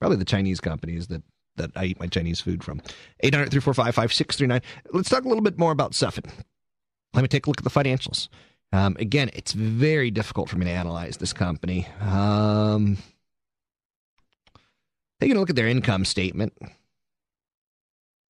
Probably 0.00 0.16
the 0.16 0.24
Chinese 0.24 0.60
companies 0.60 1.08
that, 1.08 1.22
that 1.56 1.70
I 1.76 1.84
eat 1.84 2.00
my 2.00 2.06
Chinese 2.06 2.40
food 2.40 2.64
from. 2.64 2.80
800 3.20 3.50
345 3.50 3.94
5639. 3.94 4.62
Let's 4.92 5.10
talk 5.10 5.24
a 5.24 5.28
little 5.28 5.42
bit 5.42 5.58
more 5.58 5.72
about 5.72 5.92
Cepheid. 5.92 6.28
Let 7.12 7.22
me 7.22 7.28
take 7.28 7.46
a 7.46 7.50
look 7.50 7.58
at 7.58 7.64
the 7.64 7.70
financials. 7.70 8.28
Um, 8.72 8.96
again, 8.98 9.30
it's 9.34 9.52
very 9.52 10.10
difficult 10.10 10.48
for 10.48 10.56
me 10.56 10.64
to 10.64 10.70
analyze 10.70 11.18
this 11.18 11.32
company. 11.32 11.86
Um, 12.00 12.98
taking 15.20 15.36
a 15.36 15.40
look 15.40 15.50
at 15.50 15.56
their 15.56 15.68
income 15.68 16.04
statement 16.04 16.54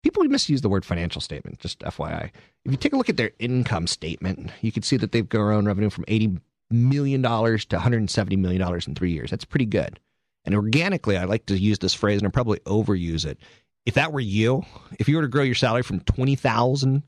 people 0.03 0.23
misuse 0.25 0.61
the 0.61 0.69
word 0.69 0.86
financial 0.86 1.21
statement, 1.21 1.59
just 1.59 1.79
FYI. 1.79 2.29
If 2.65 2.71
you 2.71 2.77
take 2.77 2.93
a 2.93 2.97
look 2.97 3.09
at 3.09 3.17
their 3.17 3.31
income 3.39 3.88
statement, 3.88 4.51
you 4.61 4.71
can 4.71 4.84
see 4.84 4.97
that 4.97 5.11
they've 5.11 5.27
grown 5.27 5.65
revenue 5.65 5.89
from 5.89 6.05
$80 6.05 6.39
million 6.69 7.23
to 7.23 7.27
$170 7.27 8.38
million 8.38 8.81
in 8.86 8.95
three 8.95 9.11
years. 9.11 9.31
That's 9.31 9.45
pretty 9.45 9.65
good. 9.65 9.99
And 10.45 10.53
organically, 10.55 11.17
I 11.17 11.23
like 11.23 11.45
to 11.47 11.57
use 11.57 11.79
this 11.79 11.93
phrase 11.93 12.19
and 12.19 12.27
I 12.27 12.31
probably 12.31 12.59
overuse 12.59 13.25
it. 13.25 13.39
If 13.86 13.95
that 13.95 14.11
were 14.13 14.19
you, 14.19 14.63
if 14.99 15.07
you 15.07 15.15
were 15.15 15.21
to 15.23 15.27
grow 15.27 15.43
your 15.43 15.55
salary 15.55 15.84
from 15.84 16.01
20000 16.01 17.03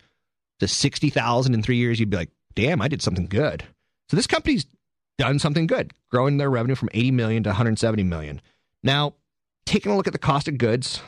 to 0.59 0.67
60000 0.67 1.53
in 1.53 1.61
three 1.61 1.78
years, 1.78 1.99
you'd 1.99 2.09
be 2.09 2.17
like, 2.17 2.32
damn, 2.55 2.82
I 2.82 2.88
did 2.88 3.01
something 3.01 3.28
good. 3.28 3.63
So 4.09 4.15
this 4.15 4.28
company's 4.28 4.65
done 5.17 5.39
something 5.39 5.67
good, 5.67 5.91
growing 6.11 6.38
their 6.38 6.49
revenue 6.49 6.76
from 6.76 6.89
80 6.93 7.11
million 7.11 7.43
to 7.43 7.49
170 7.49 8.03
million. 8.03 8.41
Now, 8.84 9.15
taking 9.66 9.91
a 9.91 9.97
look 9.97 10.07
at 10.07 10.13
the 10.13 10.20
cost 10.20 10.47
of 10.47 10.57
goods, 10.57 11.01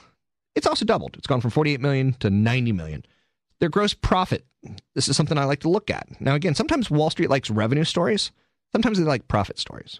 it's 0.55 0.67
also 0.67 0.85
doubled. 0.85 1.15
It's 1.17 1.27
gone 1.27 1.41
from 1.41 1.51
48 1.51 1.79
million 1.79 2.13
to 2.13 2.29
90 2.29 2.71
million. 2.71 3.05
Their 3.59 3.69
gross 3.69 3.93
profit, 3.93 4.45
this 4.95 5.07
is 5.07 5.15
something 5.15 5.37
I 5.37 5.45
like 5.45 5.61
to 5.61 5.69
look 5.69 5.89
at. 5.89 6.07
Now, 6.19 6.35
again, 6.35 6.55
sometimes 6.55 6.89
Wall 6.89 7.09
Street 7.09 7.29
likes 7.29 7.49
revenue 7.49 7.83
stories, 7.83 8.31
sometimes 8.71 8.97
they 8.97 9.03
like 9.03 9.27
profit 9.27 9.59
stories. 9.59 9.99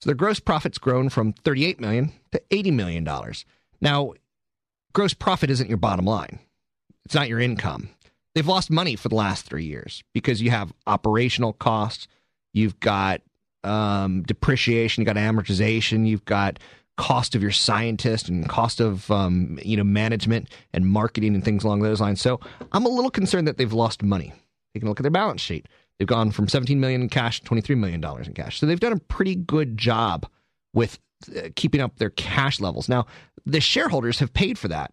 So 0.00 0.08
their 0.08 0.14
gross 0.14 0.40
profit's 0.40 0.78
grown 0.78 1.08
from 1.08 1.32
38 1.32 1.80
million 1.80 2.12
to 2.32 2.42
80 2.50 2.70
million 2.72 3.04
dollars. 3.04 3.44
Now, 3.80 4.12
gross 4.92 5.14
profit 5.14 5.50
isn't 5.50 5.68
your 5.68 5.78
bottom 5.78 6.04
line. 6.04 6.38
It's 7.04 7.14
not 7.14 7.28
your 7.28 7.40
income. 7.40 7.90
They've 8.34 8.46
lost 8.46 8.70
money 8.70 8.96
for 8.96 9.08
the 9.08 9.14
last 9.14 9.46
3 9.46 9.64
years 9.64 10.04
because 10.12 10.42
you 10.42 10.50
have 10.50 10.72
operational 10.86 11.54
costs, 11.54 12.06
you've 12.52 12.78
got 12.80 13.22
um, 13.64 14.22
depreciation, 14.22 15.02
you've 15.02 15.06
got 15.06 15.16
amortization, 15.16 16.06
you've 16.06 16.24
got 16.24 16.58
cost 16.96 17.34
of 17.34 17.42
your 17.42 17.50
scientist 17.50 18.28
and 18.28 18.48
cost 18.48 18.80
of 18.80 19.10
um, 19.10 19.58
you 19.62 19.76
know 19.76 19.84
management 19.84 20.48
and 20.72 20.86
marketing 20.86 21.34
and 21.34 21.44
things 21.44 21.64
along 21.64 21.80
those 21.82 22.00
lines. 22.00 22.20
So 22.20 22.40
I'm 22.72 22.86
a 22.86 22.88
little 22.88 23.10
concerned 23.10 23.46
that 23.48 23.58
they've 23.58 23.72
lost 23.72 24.02
money. 24.02 24.32
Taking 24.74 24.88
a 24.88 24.90
look 24.90 25.00
at 25.00 25.04
their 25.04 25.10
balance 25.10 25.40
sheet, 25.40 25.66
they've 25.98 26.08
gone 26.08 26.30
from 26.30 26.48
17 26.48 26.78
million 26.80 27.02
in 27.02 27.08
cash 27.08 27.40
to 27.40 27.46
23 27.46 27.76
million 27.76 28.00
dollars 28.00 28.26
in 28.26 28.34
cash. 28.34 28.58
So 28.58 28.66
they've 28.66 28.80
done 28.80 28.92
a 28.92 28.98
pretty 28.98 29.34
good 29.34 29.78
job 29.78 30.26
with 30.74 30.98
uh, 31.34 31.48
keeping 31.54 31.80
up 31.80 31.96
their 31.96 32.10
cash 32.10 32.60
levels. 32.60 32.88
Now 32.88 33.06
the 33.44 33.60
shareholders 33.60 34.18
have 34.18 34.32
paid 34.32 34.58
for 34.58 34.68
that. 34.68 34.92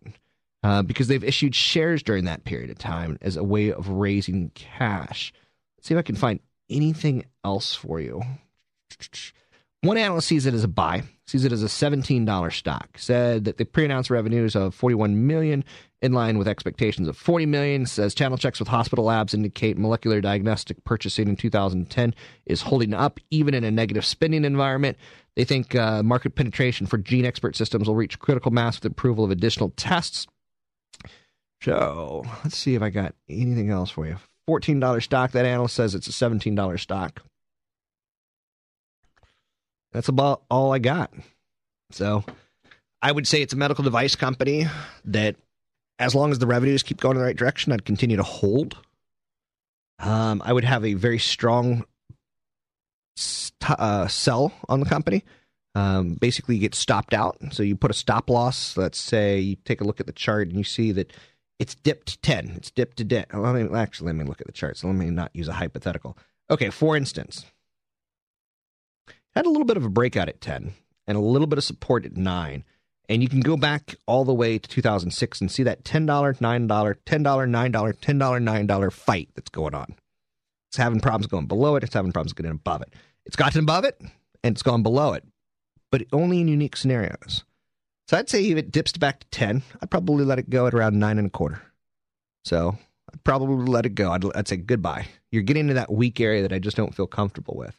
Uh, 0.65 0.81
because 0.81 1.09
they've 1.09 1.25
issued 1.25 1.53
shares 1.53 2.01
during 2.01 2.23
that 2.23 2.45
period 2.45 2.69
of 2.69 2.77
time 2.77 3.17
as 3.21 3.35
a 3.35 3.43
way 3.43 3.73
of 3.73 3.89
raising 3.89 4.49
cash. 4.55 5.33
Let's 5.75 5.89
see 5.89 5.93
if 5.93 5.99
I 5.99 6.03
can 6.03 6.15
find 6.15 6.39
anything 6.69 7.25
else 7.43 7.75
for 7.75 7.99
you. 7.99 8.21
One 9.81 9.97
analyst 9.97 10.29
sees 10.29 10.45
it 10.45 10.53
as 10.53 10.63
a 10.63 10.69
buy, 10.69 11.03
sees 11.25 11.45
it 11.45 11.51
as 11.51 11.63
a 11.63 11.67
$17 11.67 12.51
stock. 12.51 12.89
Said 12.97 13.45
that 13.45 13.57
the 13.57 13.65
pre-announced 13.65 14.09
revenues 14.09 14.55
of 14.55 14.75
41 14.75 15.25
million 15.25 15.63
in 16.01 16.11
line 16.11 16.37
with 16.37 16.47
expectations 16.47 17.07
of 17.07 17.15
40 17.15 17.45
million. 17.45 17.85
Says 17.85 18.13
channel 18.13 18.37
checks 18.37 18.59
with 18.59 18.67
hospital 18.67 19.05
labs 19.05 19.33
indicate 19.33 19.77
molecular 19.77 20.19
diagnostic 20.21 20.83
purchasing 20.83 21.29
in 21.29 21.35
2010 21.35 22.13
is 22.45 22.61
holding 22.61 22.93
up 22.93 23.19
even 23.31 23.53
in 23.53 23.63
a 23.63 23.71
negative 23.71 24.05
spending 24.05 24.43
environment. 24.43 24.97
They 25.35 25.45
think 25.45 25.75
uh, 25.75 26.03
market 26.03 26.35
penetration 26.35 26.87
for 26.87 26.97
GeneXpert 26.97 27.55
systems 27.55 27.87
will 27.87 27.95
reach 27.95 28.19
critical 28.19 28.51
mass 28.51 28.77
with 28.77 28.91
approval 28.91 29.23
of 29.23 29.31
additional 29.31 29.69
tests. 29.77 30.27
So 31.61 32.25
let's 32.43 32.57
see 32.57 32.75
if 32.75 32.81
I 32.81 32.89
got 32.89 33.15
anything 33.29 33.69
else 33.69 33.89
for 33.89 34.05
you. 34.05 34.17
$14 34.49 35.01
stock. 35.01 35.31
That 35.31 35.45
analyst 35.45 35.75
says 35.75 35.95
it's 35.95 36.07
a 36.07 36.11
$17 36.11 36.79
stock. 36.79 37.23
That's 39.93 40.09
about 40.09 40.43
all 40.49 40.73
I 40.73 40.79
got. 40.79 41.13
So 41.91 42.25
I 43.01 43.11
would 43.11 43.27
say 43.27 43.41
it's 43.41 43.53
a 43.53 43.57
medical 43.57 43.83
device 43.83 44.15
company 44.15 44.67
that, 45.05 45.35
as 45.99 46.15
long 46.15 46.31
as 46.31 46.39
the 46.39 46.47
revenues 46.47 46.83
keep 46.83 46.99
going 46.99 47.15
in 47.15 47.19
the 47.19 47.25
right 47.25 47.35
direction, 47.35 47.71
I'd 47.71 47.85
continue 47.85 48.17
to 48.17 48.23
hold. 48.23 48.75
Um, 49.99 50.41
I 50.43 50.51
would 50.51 50.63
have 50.65 50.83
a 50.83 50.95
very 50.95 51.19
strong 51.19 51.85
st- 53.15 53.79
uh, 53.79 54.07
sell 54.07 54.51
on 54.67 54.79
the 54.79 54.85
company. 54.87 55.23
Um, 55.75 56.15
basically, 56.15 56.55
you 56.55 56.61
get 56.61 56.75
stopped 56.75 57.13
out. 57.13 57.37
So 57.51 57.63
you 57.63 57.75
put 57.75 57.91
a 57.91 57.95
stop 57.95 58.29
loss. 58.29 58.75
Let's 58.75 58.99
say 58.99 59.39
you 59.39 59.55
take 59.63 59.81
a 59.81 59.83
look 59.83 59.99
at 59.99 60.07
the 60.07 60.13
chart 60.13 60.47
and 60.47 60.57
you 60.57 60.63
see 60.63 60.91
that 60.91 61.13
it's 61.59 61.75
dipped 61.75 62.21
10. 62.23 62.53
It's 62.57 62.71
dipped 62.71 62.97
to 62.97 63.05
10. 63.05 63.25
Let 63.33 63.55
me, 63.55 63.77
actually, 63.77 64.07
let 64.07 64.15
me 64.15 64.25
look 64.25 64.41
at 64.41 64.47
the 64.47 64.53
chart. 64.53 64.77
So 64.77 64.87
let 64.87 64.95
me 64.95 65.09
not 65.09 65.31
use 65.33 65.47
a 65.47 65.53
hypothetical. 65.53 66.17
Okay, 66.49 66.69
for 66.69 66.97
instance, 66.97 67.45
had 69.35 69.45
a 69.45 69.49
little 69.49 69.65
bit 69.65 69.77
of 69.77 69.85
a 69.85 69.89
breakout 69.89 70.29
at 70.29 70.41
10 70.41 70.73
and 71.07 71.17
a 71.17 71.21
little 71.21 71.47
bit 71.47 71.57
of 71.57 71.63
support 71.63 72.05
at 72.05 72.15
9. 72.17 72.63
And 73.09 73.21
you 73.21 73.27
can 73.27 73.41
go 73.41 73.57
back 73.57 73.95
all 74.07 74.23
the 74.23 74.33
way 74.33 74.57
to 74.57 74.69
2006 74.69 75.41
and 75.41 75.51
see 75.51 75.63
that 75.63 75.83
$10, 75.83 76.07
$9, 76.07 76.39
$10, 76.39 76.97
$9, 77.05 77.73
$10, 77.73 78.67
$9 78.67 78.93
fight 78.93 79.29
that's 79.35 79.49
going 79.49 79.75
on. 79.75 79.95
It's 80.69 80.77
having 80.77 81.01
problems 81.01 81.27
going 81.27 81.47
below 81.47 81.75
it, 81.75 81.83
it's 81.83 81.93
having 81.93 82.11
problems 82.11 82.33
getting 82.33 82.51
above 82.51 82.81
it. 82.81 82.93
It's 83.25 83.35
gotten 83.35 83.61
above 83.61 83.85
it 83.85 83.99
and 84.43 84.53
it's 84.53 84.63
gone 84.63 84.83
below 84.83 85.13
it, 85.13 85.23
but 85.91 86.03
only 86.11 86.41
in 86.41 86.47
unique 86.47 86.75
scenarios. 86.75 87.43
So 88.07 88.17
I'd 88.17 88.29
say 88.29 88.43
if 88.45 88.57
it 88.57 88.71
dips 88.71 88.93
back 88.93 89.19
to 89.19 89.27
10, 89.31 89.63
I'd 89.81 89.91
probably 89.91 90.25
let 90.25 90.39
it 90.39 90.49
go 90.49 90.67
at 90.67 90.73
around 90.73 90.99
nine 90.99 91.17
and 91.17 91.27
a 91.27 91.29
quarter. 91.29 91.61
So 92.43 92.77
I'd 93.13 93.23
probably 93.23 93.65
let 93.71 93.85
it 93.85 93.95
go. 93.95 94.11
I'd, 94.11 94.23
I'd 94.35 94.47
say 94.47 94.57
goodbye. 94.57 95.07
You're 95.31 95.43
getting 95.43 95.61
into 95.61 95.73
that 95.75 95.91
weak 95.91 96.19
area 96.19 96.41
that 96.41 96.53
I 96.53 96.59
just 96.59 96.77
don't 96.77 96.95
feel 96.95 97.07
comfortable 97.07 97.55
with. 97.55 97.75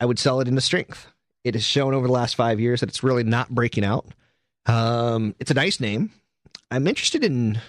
I 0.00 0.06
would 0.06 0.18
sell 0.18 0.40
it 0.40 0.48
into 0.48 0.60
strength. 0.60 1.06
It 1.44 1.54
has 1.54 1.64
shown 1.64 1.94
over 1.94 2.06
the 2.06 2.12
last 2.12 2.36
five 2.36 2.58
years 2.58 2.80
that 2.80 2.88
it's 2.88 3.02
really 3.02 3.24
not 3.24 3.50
breaking 3.50 3.84
out. 3.84 4.06
Um, 4.66 5.34
it's 5.38 5.50
a 5.50 5.54
nice 5.54 5.78
name. 5.78 6.10
I'm 6.70 6.86
interested 6.86 7.22
in 7.22 7.60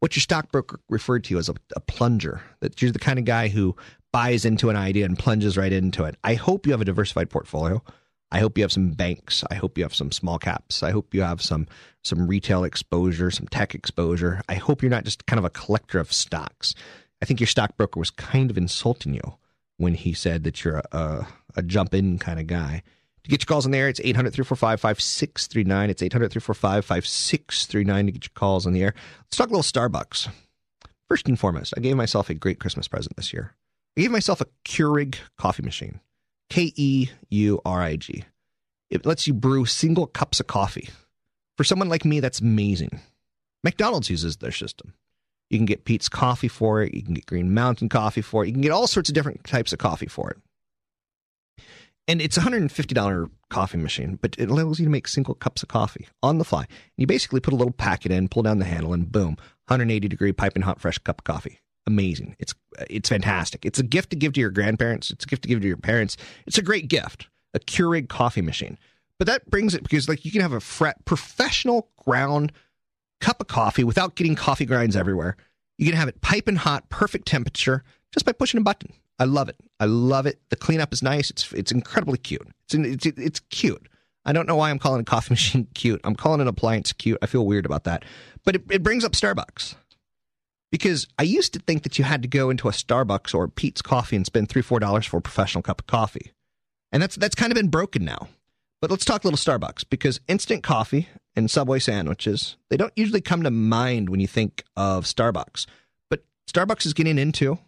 what 0.00 0.14
your 0.16 0.20
stockbroker 0.20 0.80
referred 0.88 1.24
to 1.24 1.38
as 1.38 1.48
a, 1.48 1.54
a 1.76 1.80
plunger. 1.80 2.42
That 2.60 2.82
you're 2.82 2.90
the 2.90 2.98
kind 2.98 3.18
of 3.18 3.24
guy 3.24 3.48
who 3.48 3.76
buys 4.12 4.44
into 4.44 4.70
an 4.70 4.76
idea 4.76 5.04
and 5.04 5.18
plunges 5.18 5.56
right 5.56 5.72
into 5.72 6.04
it. 6.04 6.16
I 6.24 6.34
hope 6.34 6.66
you 6.66 6.72
have 6.72 6.80
a 6.80 6.84
diversified 6.84 7.30
portfolio. 7.30 7.82
I 8.30 8.40
hope 8.40 8.58
you 8.58 8.64
have 8.64 8.72
some 8.72 8.90
banks. 8.90 9.42
I 9.50 9.54
hope 9.54 9.78
you 9.78 9.84
have 9.84 9.94
some 9.94 10.12
small 10.12 10.38
caps. 10.38 10.82
I 10.82 10.90
hope 10.90 11.14
you 11.14 11.22
have 11.22 11.40
some 11.40 11.66
some 12.04 12.26
retail 12.26 12.64
exposure, 12.64 13.30
some 13.30 13.48
tech 13.48 13.74
exposure. 13.74 14.42
I 14.48 14.54
hope 14.54 14.82
you're 14.82 14.90
not 14.90 15.04
just 15.04 15.26
kind 15.26 15.38
of 15.38 15.44
a 15.44 15.50
collector 15.50 15.98
of 15.98 16.12
stocks. 16.12 16.74
I 17.22 17.24
think 17.24 17.40
your 17.40 17.46
stockbroker 17.46 17.98
was 17.98 18.10
kind 18.10 18.50
of 18.50 18.58
insulting 18.58 19.14
you 19.14 19.34
when 19.78 19.94
he 19.94 20.12
said 20.12 20.44
that 20.44 20.62
you're 20.62 20.82
a, 20.92 21.26
a, 21.56 21.62
jump 21.62 21.94
in 21.94 22.18
kind 22.18 22.38
of 22.38 22.46
guy. 22.46 22.82
To 23.24 23.30
get 23.30 23.42
your 23.42 23.46
calls 23.46 23.64
on 23.64 23.72
the 23.72 23.78
air, 23.78 23.88
it's 23.88 24.00
800 24.00 24.32
345 24.32 24.80
5639. 24.80 25.90
It's 25.90 26.02
800 26.02 26.30
345 26.30 26.84
5639 26.84 28.06
to 28.06 28.12
get 28.12 28.24
your 28.24 28.30
calls 28.34 28.66
in 28.66 28.72
the 28.74 28.82
air. 28.82 28.94
Let's 29.20 29.36
talk 29.36 29.48
a 29.48 29.50
little 29.50 29.62
Starbucks. 29.62 30.28
First 31.08 31.26
and 31.26 31.38
foremost, 31.38 31.72
I 31.76 31.80
gave 31.80 31.96
myself 31.96 32.28
a 32.28 32.34
great 32.34 32.60
Christmas 32.60 32.86
present 32.86 33.16
this 33.16 33.32
year. 33.32 33.54
I 33.96 34.02
gave 34.02 34.10
myself 34.10 34.40
a 34.40 34.46
Keurig 34.64 35.16
coffee 35.38 35.62
machine. 35.62 36.00
K 36.50 36.72
E 36.76 37.08
U 37.30 37.60
R 37.64 37.80
I 37.80 37.96
G. 37.96 38.24
It 38.90 39.06
lets 39.06 39.26
you 39.26 39.34
brew 39.34 39.64
single 39.66 40.06
cups 40.06 40.40
of 40.40 40.46
coffee. 40.46 40.88
For 41.56 41.64
someone 41.64 41.88
like 41.88 42.04
me, 42.04 42.20
that's 42.20 42.40
amazing. 42.40 43.00
McDonald's 43.64 44.10
uses 44.10 44.36
their 44.36 44.52
system. 44.52 44.94
You 45.50 45.58
can 45.58 45.66
get 45.66 45.84
Peet's 45.84 46.08
coffee 46.08 46.48
for 46.48 46.82
it. 46.82 46.94
You 46.94 47.02
can 47.02 47.14
get 47.14 47.26
Green 47.26 47.54
Mountain 47.54 47.88
coffee 47.88 48.20
for 48.20 48.44
it. 48.44 48.48
You 48.48 48.52
can 48.52 48.62
get 48.62 48.72
all 48.72 48.86
sorts 48.86 49.08
of 49.08 49.14
different 49.14 49.44
types 49.44 49.72
of 49.72 49.78
coffee 49.78 50.06
for 50.06 50.30
it. 50.30 50.38
And 52.06 52.22
it's 52.22 52.38
a 52.38 52.40
$150 52.40 53.30
coffee 53.50 53.78
machine, 53.78 54.18
but 54.20 54.34
it 54.38 54.48
allows 54.48 54.78
you 54.78 54.86
to 54.86 54.90
make 54.90 55.06
single 55.06 55.34
cups 55.34 55.62
of 55.62 55.68
coffee 55.68 56.08
on 56.22 56.38
the 56.38 56.44
fly. 56.44 56.62
And 56.62 56.68
you 56.96 57.06
basically 57.06 57.40
put 57.40 57.52
a 57.52 57.56
little 57.56 57.72
packet 57.72 58.10
in, 58.10 58.28
pull 58.28 58.42
down 58.42 58.58
the 58.58 58.64
handle, 58.64 58.94
and 58.94 59.10
boom, 59.10 59.36
180 59.66 60.08
degree 60.08 60.32
piping 60.32 60.62
hot 60.62 60.80
fresh 60.80 60.98
cup 60.98 61.20
of 61.20 61.24
coffee. 61.24 61.60
Amazing. 61.86 62.36
It's 62.38 62.54
it's 62.88 63.08
fantastic. 63.08 63.64
It's 63.64 63.78
a 63.78 63.82
gift 63.82 64.10
to 64.10 64.16
give 64.16 64.34
to 64.34 64.40
your 64.40 64.50
grandparents. 64.50 65.10
It's 65.10 65.24
a 65.24 65.28
gift 65.28 65.42
to 65.42 65.48
give 65.48 65.60
to 65.60 65.68
your 65.68 65.76
parents. 65.76 66.16
It's 66.46 66.58
a 66.58 66.62
great 66.62 66.88
gift. 66.88 67.28
A 67.54 67.58
Keurig 67.58 68.08
coffee 68.08 68.42
machine. 68.42 68.78
But 69.18 69.26
that 69.26 69.50
brings 69.50 69.74
it 69.74 69.82
because 69.82 70.08
like 70.08 70.24
you 70.24 70.30
can 70.30 70.42
have 70.42 70.52
a 70.52 70.94
professional 71.04 71.88
ground 72.04 72.52
cup 73.20 73.40
of 73.40 73.46
coffee 73.46 73.84
without 73.84 74.14
getting 74.16 74.34
coffee 74.34 74.66
grinds 74.66 74.96
everywhere. 74.96 75.36
You 75.76 75.86
can 75.86 75.96
have 75.96 76.08
it 76.08 76.20
piping 76.20 76.56
hot, 76.56 76.88
perfect 76.88 77.26
temperature, 77.26 77.84
just 78.12 78.26
by 78.26 78.32
pushing 78.32 78.58
a 78.58 78.64
button. 78.64 78.92
I 79.18 79.24
love 79.24 79.48
it. 79.48 79.56
I 79.80 79.86
love 79.86 80.26
it. 80.26 80.40
The 80.50 80.56
cleanup 80.56 80.92
is 80.92 81.02
nice. 81.02 81.30
It's 81.30 81.52
it's 81.52 81.72
incredibly 81.72 82.18
cute. 82.18 82.46
It's 82.64 82.74
it's 82.74 83.18
it's 83.18 83.40
cute. 83.40 83.88
I 84.24 84.32
don't 84.32 84.46
know 84.46 84.56
why 84.56 84.70
I'm 84.70 84.78
calling 84.78 85.00
a 85.00 85.04
coffee 85.04 85.30
machine 85.34 85.66
cute. 85.74 86.00
I'm 86.04 86.14
calling 86.14 86.40
an 86.40 86.48
appliance 86.48 86.92
cute. 86.92 87.18
I 87.22 87.26
feel 87.26 87.46
weird 87.46 87.66
about 87.66 87.84
that. 87.84 88.04
But 88.44 88.56
it, 88.56 88.62
it 88.70 88.82
brings 88.82 89.04
up 89.04 89.12
Starbucks. 89.12 89.74
Because 90.70 91.06
I 91.18 91.22
used 91.22 91.54
to 91.54 91.60
think 91.60 91.82
that 91.84 91.98
you 91.98 92.04
had 92.04 92.20
to 92.20 92.28
go 92.28 92.50
into 92.50 92.68
a 92.68 92.72
Starbucks 92.72 93.34
or 93.34 93.48
Peet's 93.48 93.80
Coffee 93.80 94.16
and 94.16 94.26
spend 94.26 94.50
three, 94.50 94.60
four 94.60 94.78
dollars 94.78 95.06
for 95.06 95.16
a 95.16 95.22
professional 95.22 95.62
cup 95.62 95.80
of 95.80 95.86
coffee. 95.86 96.32
And 96.92 97.02
that's 97.02 97.16
that's 97.16 97.34
kind 97.34 97.50
of 97.50 97.56
been 97.56 97.68
broken 97.68 98.04
now. 98.04 98.28
But 98.80 98.90
let's 98.90 99.04
talk 99.04 99.24
a 99.24 99.26
little 99.26 99.38
Starbucks 99.38 99.84
because 99.88 100.20
instant 100.28 100.62
coffee 100.62 101.08
and 101.38 101.50
Subway 101.50 101.78
sandwiches, 101.78 102.56
they 102.68 102.76
don't 102.76 102.92
usually 102.96 103.20
come 103.20 103.44
to 103.44 103.50
mind 103.50 104.08
when 104.08 104.20
you 104.20 104.26
think 104.26 104.64
of 104.76 105.04
Starbucks. 105.04 105.66
But 106.10 106.24
Starbucks 106.50 106.84
is 106.84 106.94
getting 106.94 107.16
into 107.16 107.58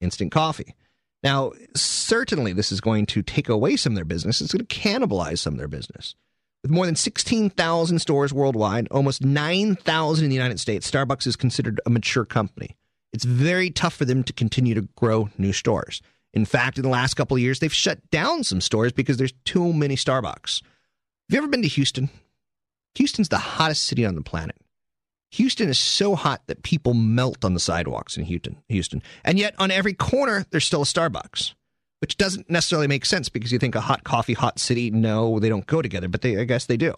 instant 0.00 0.30
coffee. 0.32 0.76
Now, 1.22 1.52
certainly 1.74 2.52
this 2.52 2.72
is 2.72 2.80
going 2.80 3.06
to 3.06 3.22
take 3.22 3.48
away 3.48 3.76
some 3.76 3.92
of 3.92 3.96
their 3.96 4.04
business. 4.04 4.40
It's 4.40 4.52
going 4.52 4.64
to 4.64 4.74
cannibalize 4.74 5.38
some 5.38 5.54
of 5.54 5.58
their 5.58 5.68
business. 5.68 6.14
With 6.62 6.70
more 6.70 6.86
than 6.86 6.96
16,000 6.96 7.98
stores 7.98 8.32
worldwide, 8.32 8.86
almost 8.90 9.24
9,000 9.24 10.24
in 10.24 10.30
the 10.30 10.36
United 10.36 10.60
States, 10.60 10.88
Starbucks 10.88 11.26
is 11.26 11.36
considered 11.36 11.80
a 11.84 11.90
mature 11.90 12.24
company. 12.24 12.76
It's 13.12 13.24
very 13.24 13.70
tough 13.70 13.94
for 13.94 14.04
them 14.04 14.22
to 14.24 14.32
continue 14.32 14.74
to 14.74 14.88
grow 14.96 15.30
new 15.36 15.52
stores. 15.52 16.00
In 16.32 16.44
fact, 16.44 16.78
in 16.78 16.84
the 16.84 16.90
last 16.90 17.14
couple 17.14 17.36
of 17.36 17.42
years, 17.42 17.58
they've 17.58 17.74
shut 17.74 18.08
down 18.10 18.44
some 18.44 18.60
stores 18.60 18.92
because 18.92 19.16
there's 19.16 19.34
too 19.44 19.72
many 19.72 19.96
Starbucks. 19.96 20.62
Have 20.62 21.34
you 21.34 21.38
ever 21.38 21.48
been 21.48 21.62
to 21.62 21.68
Houston? 21.68 22.08
Houston's 22.96 23.28
the 23.28 23.38
hottest 23.38 23.84
city 23.84 24.04
on 24.04 24.14
the 24.14 24.22
planet. 24.22 24.56
Houston 25.32 25.68
is 25.68 25.78
so 25.78 26.16
hot 26.16 26.42
that 26.48 26.62
people 26.64 26.92
melt 26.92 27.44
on 27.44 27.54
the 27.54 27.60
sidewalks 27.60 28.16
in 28.16 28.24
Houston. 28.24 28.56
Houston, 28.68 29.02
and 29.24 29.38
yet 29.38 29.54
on 29.58 29.70
every 29.70 29.94
corner 29.94 30.44
there's 30.50 30.64
still 30.64 30.82
a 30.82 30.86
Starbucks, 30.86 31.54
which 32.00 32.16
doesn't 32.16 32.50
necessarily 32.50 32.88
make 32.88 33.06
sense 33.06 33.28
because 33.28 33.52
you 33.52 33.58
think 33.58 33.76
a 33.76 33.80
hot 33.80 34.02
coffee, 34.02 34.34
hot 34.34 34.58
city. 34.58 34.90
No, 34.90 35.38
they 35.38 35.48
don't 35.48 35.66
go 35.66 35.82
together, 35.82 36.08
but 36.08 36.22
they, 36.22 36.36
I 36.36 36.44
guess 36.44 36.66
they 36.66 36.76
do. 36.76 36.94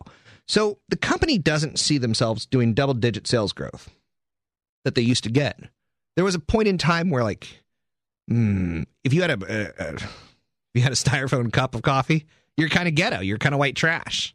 So 0.49 0.79
the 0.89 0.97
company 0.97 1.39
doesn't 1.39 1.79
see 1.79 1.99
themselves 1.99 2.47
doing 2.47 2.75
double-digit 2.75 3.27
sales 3.27 3.53
growth 3.53 3.91
that 4.85 4.95
they 4.95 5.03
used 5.03 5.25
to 5.25 5.31
get. 5.31 5.61
There 6.17 6.25
was 6.25 6.35
a 6.35 6.41
point 6.41 6.69
in 6.69 6.79
time 6.79 7.11
where, 7.11 7.23
like, 7.23 7.63
mm, 8.31 8.87
if 9.05 9.13
you 9.13 9.23
had 9.23 9.31
a, 9.31 9.47
a, 9.47 9.85
a 9.85 9.95
if 9.95 10.75
you 10.75 10.83
had 10.83 10.93
a 10.93 10.97
styrofoam 10.97 11.53
cup 11.53 11.75
of 11.75 11.83
coffee, 11.83 12.27
you're 12.57 12.69
kind 12.69 12.89
of 12.89 12.95
ghetto. 12.95 13.21
You're 13.21 13.39
kind 13.39 13.55
of 13.55 13.59
white 13.59 13.77
trash. 13.77 14.35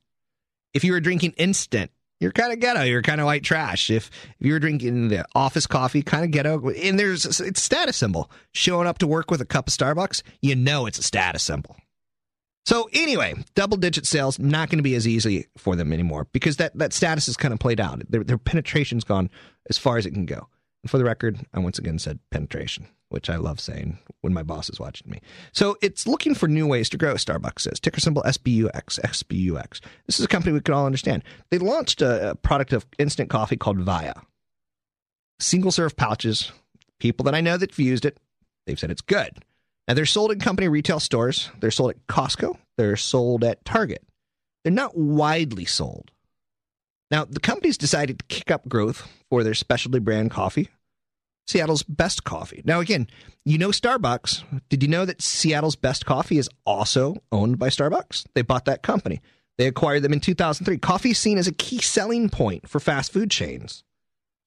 If 0.74 0.84
you 0.84 0.91
were 0.91 0.99
drinking 0.99 1.34
instant 1.38 1.91
you're 2.20 2.32
kind 2.32 2.51
of 2.51 2.59
ghetto. 2.59 2.84
You're 2.84 3.01
kind 3.01 3.22
of 3.22 3.26
white 3.26 3.43
trash. 3.43 3.89
If, 3.89 4.09
if 4.39 4.45
you're 4.45 4.59
drinking 4.59 5.09
the 5.09 5.26
office 5.36 5.68
coffee, 5.68 6.01
kind 6.01 6.26
of 6.26 6.32
ghetto. 6.32 6.70
And 6.70 6.99
there's 6.99 7.26
it's 7.26 7.39
a 7.39 7.61
status 7.61 7.97
symbol. 7.97 8.32
Showing 8.53 8.88
up 8.88 8.97
to 8.99 9.07
work 9.07 9.30
with 9.30 9.41
a 9.41 9.45
cup 9.45 9.68
of 9.68 9.74
Starbucks, 9.74 10.24
you 10.41 10.55
know 10.55 10.86
it's 10.86 10.99
a 10.99 11.03
status 11.03 11.43
symbol. 11.43 11.76
So 12.65 12.89
anyway, 12.91 13.36
double 13.55 13.78
digit 13.78 14.05
sales 14.05 14.39
not 14.39 14.70
going 14.70 14.80
to 14.80 14.84
be 14.84 14.95
as 14.95 15.07
easy 15.07 15.47
for 15.57 15.76
them 15.76 15.93
anymore 15.93 16.28
because 16.34 16.57
that, 16.57 16.78
that 16.78 16.91
status 16.91 17.30
is 17.30 17.38
kind 17.38 17.53
of 17.53 17.59
played 17.59 17.80
out. 17.80 18.01
Their, 18.09 18.24
their 18.24 18.38
penetration's 18.38 19.05
gone 19.05 19.30
as 19.70 19.78
far 19.78 19.97
as 19.97 20.05
it 20.05 20.11
can 20.11 20.26
go. 20.26 20.49
And 20.84 20.89
for 20.91 20.97
the 20.97 21.03
record, 21.03 21.39
I 21.53 21.59
once 21.59 21.80
again 21.80 21.99
said 21.99 22.19
penetration 22.32 22.88
which 23.09 23.30
I 23.30 23.38
love 23.38 23.59
saying 23.59 23.97
when 24.21 24.34
my 24.34 24.43
boss 24.43 24.69
is 24.69 24.80
watching 24.80 25.09
me. 25.09 25.21
So 25.53 25.78
it's 25.82 26.07
looking 26.07 26.36
for 26.36 26.47
new 26.47 26.67
ways 26.67 26.89
to 26.89 26.97
grow, 26.97 27.13
Starbucks 27.13 27.61
says. 27.61 27.80
Ticker 27.80 27.99
symbol 27.99 28.23
SBUX, 28.23 28.99
SBUX. 28.99 29.80
This 30.05 30.19
is 30.19 30.25
a 30.25 30.30
company 30.30 30.53
we 30.53 30.61
can 30.61 30.73
all 30.73 30.86
understand. 30.86 31.23
They 31.49 31.57
launched 31.57 32.01
a, 32.01 32.32
a 32.32 32.36
product 32.36 32.73
of 32.73 32.86
instant 32.97 33.30
coffee 33.30 33.57
called 33.57 33.80
Via. 33.80 34.13
Single 35.39 35.71
serve 35.71 35.95
pouches. 35.95 36.51
People 36.99 37.23
that 37.25 37.36
I 37.36 37.41
know 37.41 37.57
that 37.57 37.71
have 37.71 37.80
used 37.80 38.05
it, 38.05 38.17
they've 38.65 38.80
said 38.80 38.91
it's 38.91 39.01
good. 39.01 39.43
Now 39.88 39.93
they're 39.93 40.05
sold 40.05 40.32
in 40.32 40.39
company 40.39 40.67
retail 40.67 40.99
stores. 40.99 41.49
They're 41.59 41.71
sold 41.71 41.91
at 41.91 42.07
Costco. 42.07 42.57
They're 42.78 42.97
sold 42.97 43.43
at 43.43 43.63
Target. 43.63 44.03
They're 44.63 44.73
not 44.73 44.97
widely 44.97 45.65
sold. 45.65 46.11
Now, 47.10 47.26
the 47.26 47.39
company's 47.39 47.78
decided 47.78 48.20
to 48.20 48.26
kick 48.26 48.51
up 48.51 48.68
growth 48.68 49.08
for 49.30 49.43
their 49.43 49.53
specialty 49.53 49.99
brand 49.99 50.32
coffee 50.32 50.70
Seattle's 51.47 51.84
best 51.84 52.26
coffee. 52.26 52.62
Now, 52.66 52.82
again, 52.82 53.08
you 53.45 53.58
know 53.58 53.70
Starbucks. 53.70 54.43
Did 54.70 54.84
you 54.84 54.89
know 54.89 55.05
that 55.05 55.22
Seattle's 55.22 55.78
best 55.78 56.05
coffee 56.05 56.38
is 56.38 56.49
also 56.66 57.16
owned 57.32 57.58
by 57.58 57.70
Starbucks? 57.70 58.26
They 58.36 58.41
bought 58.41 58.66
that 58.66 58.84
company. 58.84 59.22
They 59.58 59.68
acquired 59.68 60.03
them 60.03 60.14
in 60.14 60.20
2003. 60.20 60.78
Coffee 60.78 61.12
is 61.12 61.18
seen 61.18 61.38
as 61.38 61.47
a 61.47 61.53
key 61.53 61.80
selling 61.80 62.30
point 62.30 62.68
for 62.70 62.80
fast 62.80 63.14
food 63.14 63.32
chains. 63.32 63.84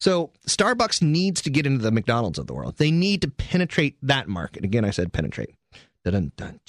So 0.01 0.31
Starbucks 0.47 1.03
needs 1.03 1.43
to 1.43 1.51
get 1.51 1.67
into 1.67 1.83
the 1.83 1.91
McDonald's 1.91 2.39
of 2.39 2.47
the 2.47 2.55
world. 2.55 2.77
They 2.77 2.91
need 2.91 3.23
to 3.23 3.29
penetrate 3.29 3.97
that 4.03 4.29
market. 4.29 4.65
Again, 4.65 4.85
I 4.85 4.91
said 4.91 5.13
penetrate. 5.13 5.55
Dun-dun-dun. 6.05 6.61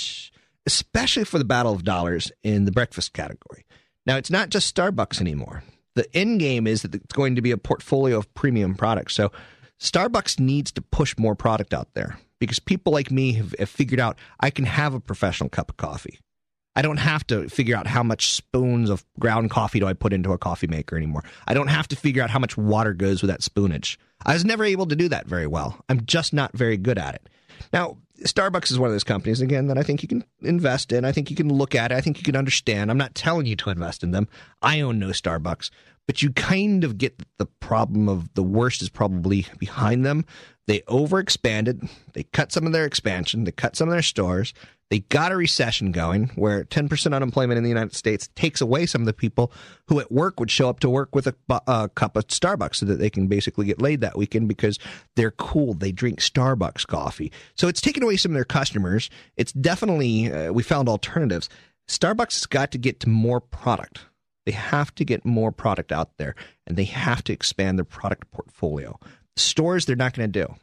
Especially 0.65 1.23
for 1.23 1.37
the 1.37 1.45
battle 1.45 1.73
of 1.73 1.83
dollars 1.83 2.31
in 2.43 2.65
the 2.65 2.71
breakfast 2.71 3.13
category. 3.13 3.65
Now, 4.05 4.17
it's 4.17 4.31
not 4.31 4.49
just 4.49 4.73
Starbucks 4.73 5.21
anymore. 5.21 5.63
The 5.95 6.07
end 6.15 6.39
game 6.39 6.67
is 6.67 6.83
that 6.83 6.95
it's 6.95 7.13
going 7.13 7.35
to 7.35 7.41
be 7.41 7.51
a 7.51 7.57
portfolio 7.57 8.17
of 8.17 8.33
premium 8.33 8.75
products. 8.75 9.13
So 9.13 9.31
Starbucks 9.79 10.39
needs 10.39 10.71
to 10.73 10.81
push 10.81 11.17
more 11.17 11.35
product 11.35 11.73
out 11.73 11.93
there 11.93 12.17
because 12.39 12.59
people 12.59 12.93
like 12.93 13.11
me 13.11 13.33
have, 13.33 13.55
have, 13.59 13.69
figured 13.69 13.99
out 13.99 14.17
I 14.39 14.49
can 14.49 14.65
have 14.65 14.93
a 14.93 14.99
professional 14.99 15.49
cup 15.49 15.69
of 15.69 15.77
coffee. 15.77 16.19
I 16.75 16.81
don't 16.81 16.97
have 16.97 17.27
to 17.27 17.49
figure 17.49 17.75
out 17.75 17.87
how 17.87 18.01
much 18.01 18.31
spoons 18.31 18.89
of 18.89 19.03
ground 19.19 19.49
coffee 19.49 19.79
do 19.79 19.87
I 19.87 19.93
put 19.93 20.13
into 20.13 20.31
a 20.31 20.37
coffee 20.37 20.67
maker 20.67 20.95
anymore. 20.95 21.23
I 21.47 21.53
don't 21.53 21.67
have 21.67 21.87
to 21.89 21.95
figure 21.95 22.23
out 22.23 22.29
how 22.29 22.39
much 22.39 22.55
water 22.55 22.93
goes 22.93 23.21
with 23.21 23.29
that 23.29 23.41
spoonage. 23.41 23.97
I 24.25 24.33
was 24.33 24.45
never 24.45 24.63
able 24.63 24.85
to 24.85 24.95
do 24.95 25.09
that 25.09 25.27
very 25.27 25.47
well. 25.47 25.83
I'm 25.89 26.05
just 26.05 26.31
not 26.31 26.55
very 26.55 26.77
good 26.77 26.97
at 26.97 27.15
it. 27.15 27.29
Now, 27.73 27.97
Starbucks 28.23 28.71
is 28.71 28.79
one 28.79 28.87
of 28.87 28.93
those 28.93 29.03
companies, 29.03 29.41
again, 29.41 29.67
that 29.67 29.77
I 29.77 29.83
think 29.83 30.01
you 30.01 30.07
can 30.07 30.23
invest 30.41 30.91
in. 30.91 31.05
I 31.05 31.11
think 31.11 31.29
you 31.29 31.35
can 31.35 31.51
look 31.51 31.75
at 31.75 31.91
it. 31.91 31.95
I 31.95 32.01
think 32.01 32.17
you 32.17 32.23
can 32.23 32.35
understand. 32.35 32.91
I'm 32.91 32.97
not 32.97 33.15
telling 33.15 33.45
you 33.45 33.55
to 33.57 33.69
invest 33.69 34.03
in 34.03 34.11
them. 34.11 34.27
I 34.61 34.81
own 34.81 34.99
no 34.99 35.07
Starbucks 35.07 35.69
but 36.07 36.21
you 36.21 36.31
kind 36.31 36.83
of 36.83 36.97
get 36.97 37.21
the 37.37 37.45
problem 37.45 38.09
of 38.09 38.33
the 38.33 38.43
worst 38.43 38.81
is 38.81 38.89
probably 38.89 39.45
behind 39.59 40.05
them. 40.05 40.25
They 40.67 40.81
overexpanded. 40.81 41.89
They 42.13 42.23
cut 42.23 42.51
some 42.51 42.65
of 42.65 42.73
their 42.73 42.85
expansion. 42.85 43.43
They 43.43 43.51
cut 43.51 43.75
some 43.75 43.87
of 43.87 43.93
their 43.93 44.01
stores. 44.01 44.53
They 44.91 44.99
got 44.99 45.31
a 45.31 45.35
recession 45.35 45.91
going 45.91 46.27
where 46.35 46.63
10% 46.65 47.15
unemployment 47.15 47.57
in 47.57 47.63
the 47.63 47.69
United 47.69 47.95
States 47.95 48.29
takes 48.35 48.61
away 48.61 48.85
some 48.85 49.01
of 49.01 49.07
the 49.07 49.13
people 49.13 49.51
who 49.87 49.99
at 49.99 50.11
work 50.11 50.39
would 50.39 50.51
show 50.51 50.69
up 50.69 50.79
to 50.81 50.89
work 50.89 51.15
with 51.15 51.25
a, 51.25 51.35
a 51.65 51.89
cup 51.89 52.15
of 52.15 52.27
Starbucks 52.27 52.75
so 52.75 52.85
that 52.85 52.99
they 52.99 53.09
can 53.09 53.25
basically 53.25 53.65
get 53.65 53.81
laid 53.81 54.01
that 54.01 54.15
weekend 54.15 54.47
because 54.47 54.77
they're 55.15 55.31
cool. 55.31 55.73
They 55.73 55.91
drink 55.91 56.19
Starbucks 56.19 56.85
coffee. 56.85 57.31
So 57.55 57.67
it's 57.67 57.81
taken 57.81 58.03
away 58.03 58.17
some 58.17 58.33
of 58.33 58.35
their 58.35 58.45
customers. 58.45 59.09
It's 59.35 59.53
definitely, 59.53 60.31
uh, 60.31 60.51
we 60.51 60.61
found 60.61 60.87
alternatives. 60.87 61.49
Starbucks 61.87 62.33
has 62.33 62.45
got 62.45 62.71
to 62.71 62.77
get 62.77 62.99
to 62.99 63.09
more 63.09 63.41
product 63.41 64.05
they 64.45 64.51
have 64.51 64.93
to 64.95 65.05
get 65.05 65.25
more 65.25 65.51
product 65.51 65.91
out 65.91 66.17
there 66.17 66.35
and 66.65 66.77
they 66.77 66.85
have 66.85 67.23
to 67.25 67.33
expand 67.33 67.77
their 67.77 67.85
product 67.85 68.31
portfolio. 68.31 68.99
Stores, 69.35 69.85
they're 69.85 69.95
not 69.95 70.13
going 70.13 70.31
to 70.31 70.45
do. 70.45 70.55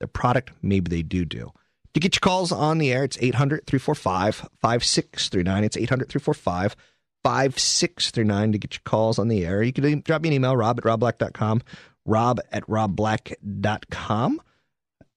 Their 0.00 0.08
product, 0.08 0.52
maybe 0.62 0.88
they 0.88 1.02
do 1.02 1.24
do. 1.24 1.52
To 1.94 2.00
get 2.00 2.16
your 2.16 2.20
calls 2.20 2.50
on 2.50 2.78
the 2.78 2.92
air, 2.92 3.04
it's 3.04 3.18
800 3.20 3.66
345 3.66 4.48
5639. 4.60 5.64
It's 5.64 5.76
800 5.76 6.08
345 6.08 6.76
5639 7.22 8.52
to 8.52 8.58
get 8.58 8.74
your 8.74 8.82
calls 8.84 9.18
on 9.18 9.28
the 9.28 9.46
air. 9.46 9.62
You 9.62 9.72
can 9.72 10.00
drop 10.00 10.22
me 10.22 10.28
an 10.28 10.34
email, 10.34 10.56
rob 10.56 10.78
at 10.78 10.84
robblack.com, 10.84 11.62
rob 12.04 12.40
at 12.52 12.66
robblack.com. 12.66 14.42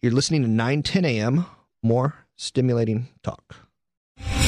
You're 0.01 0.11
listening 0.11 0.43
to 0.43 0.47
910 0.47 1.05
a.m. 1.05 1.45
More 1.81 2.13
stimulating 2.35 3.07
talk. 3.23 3.66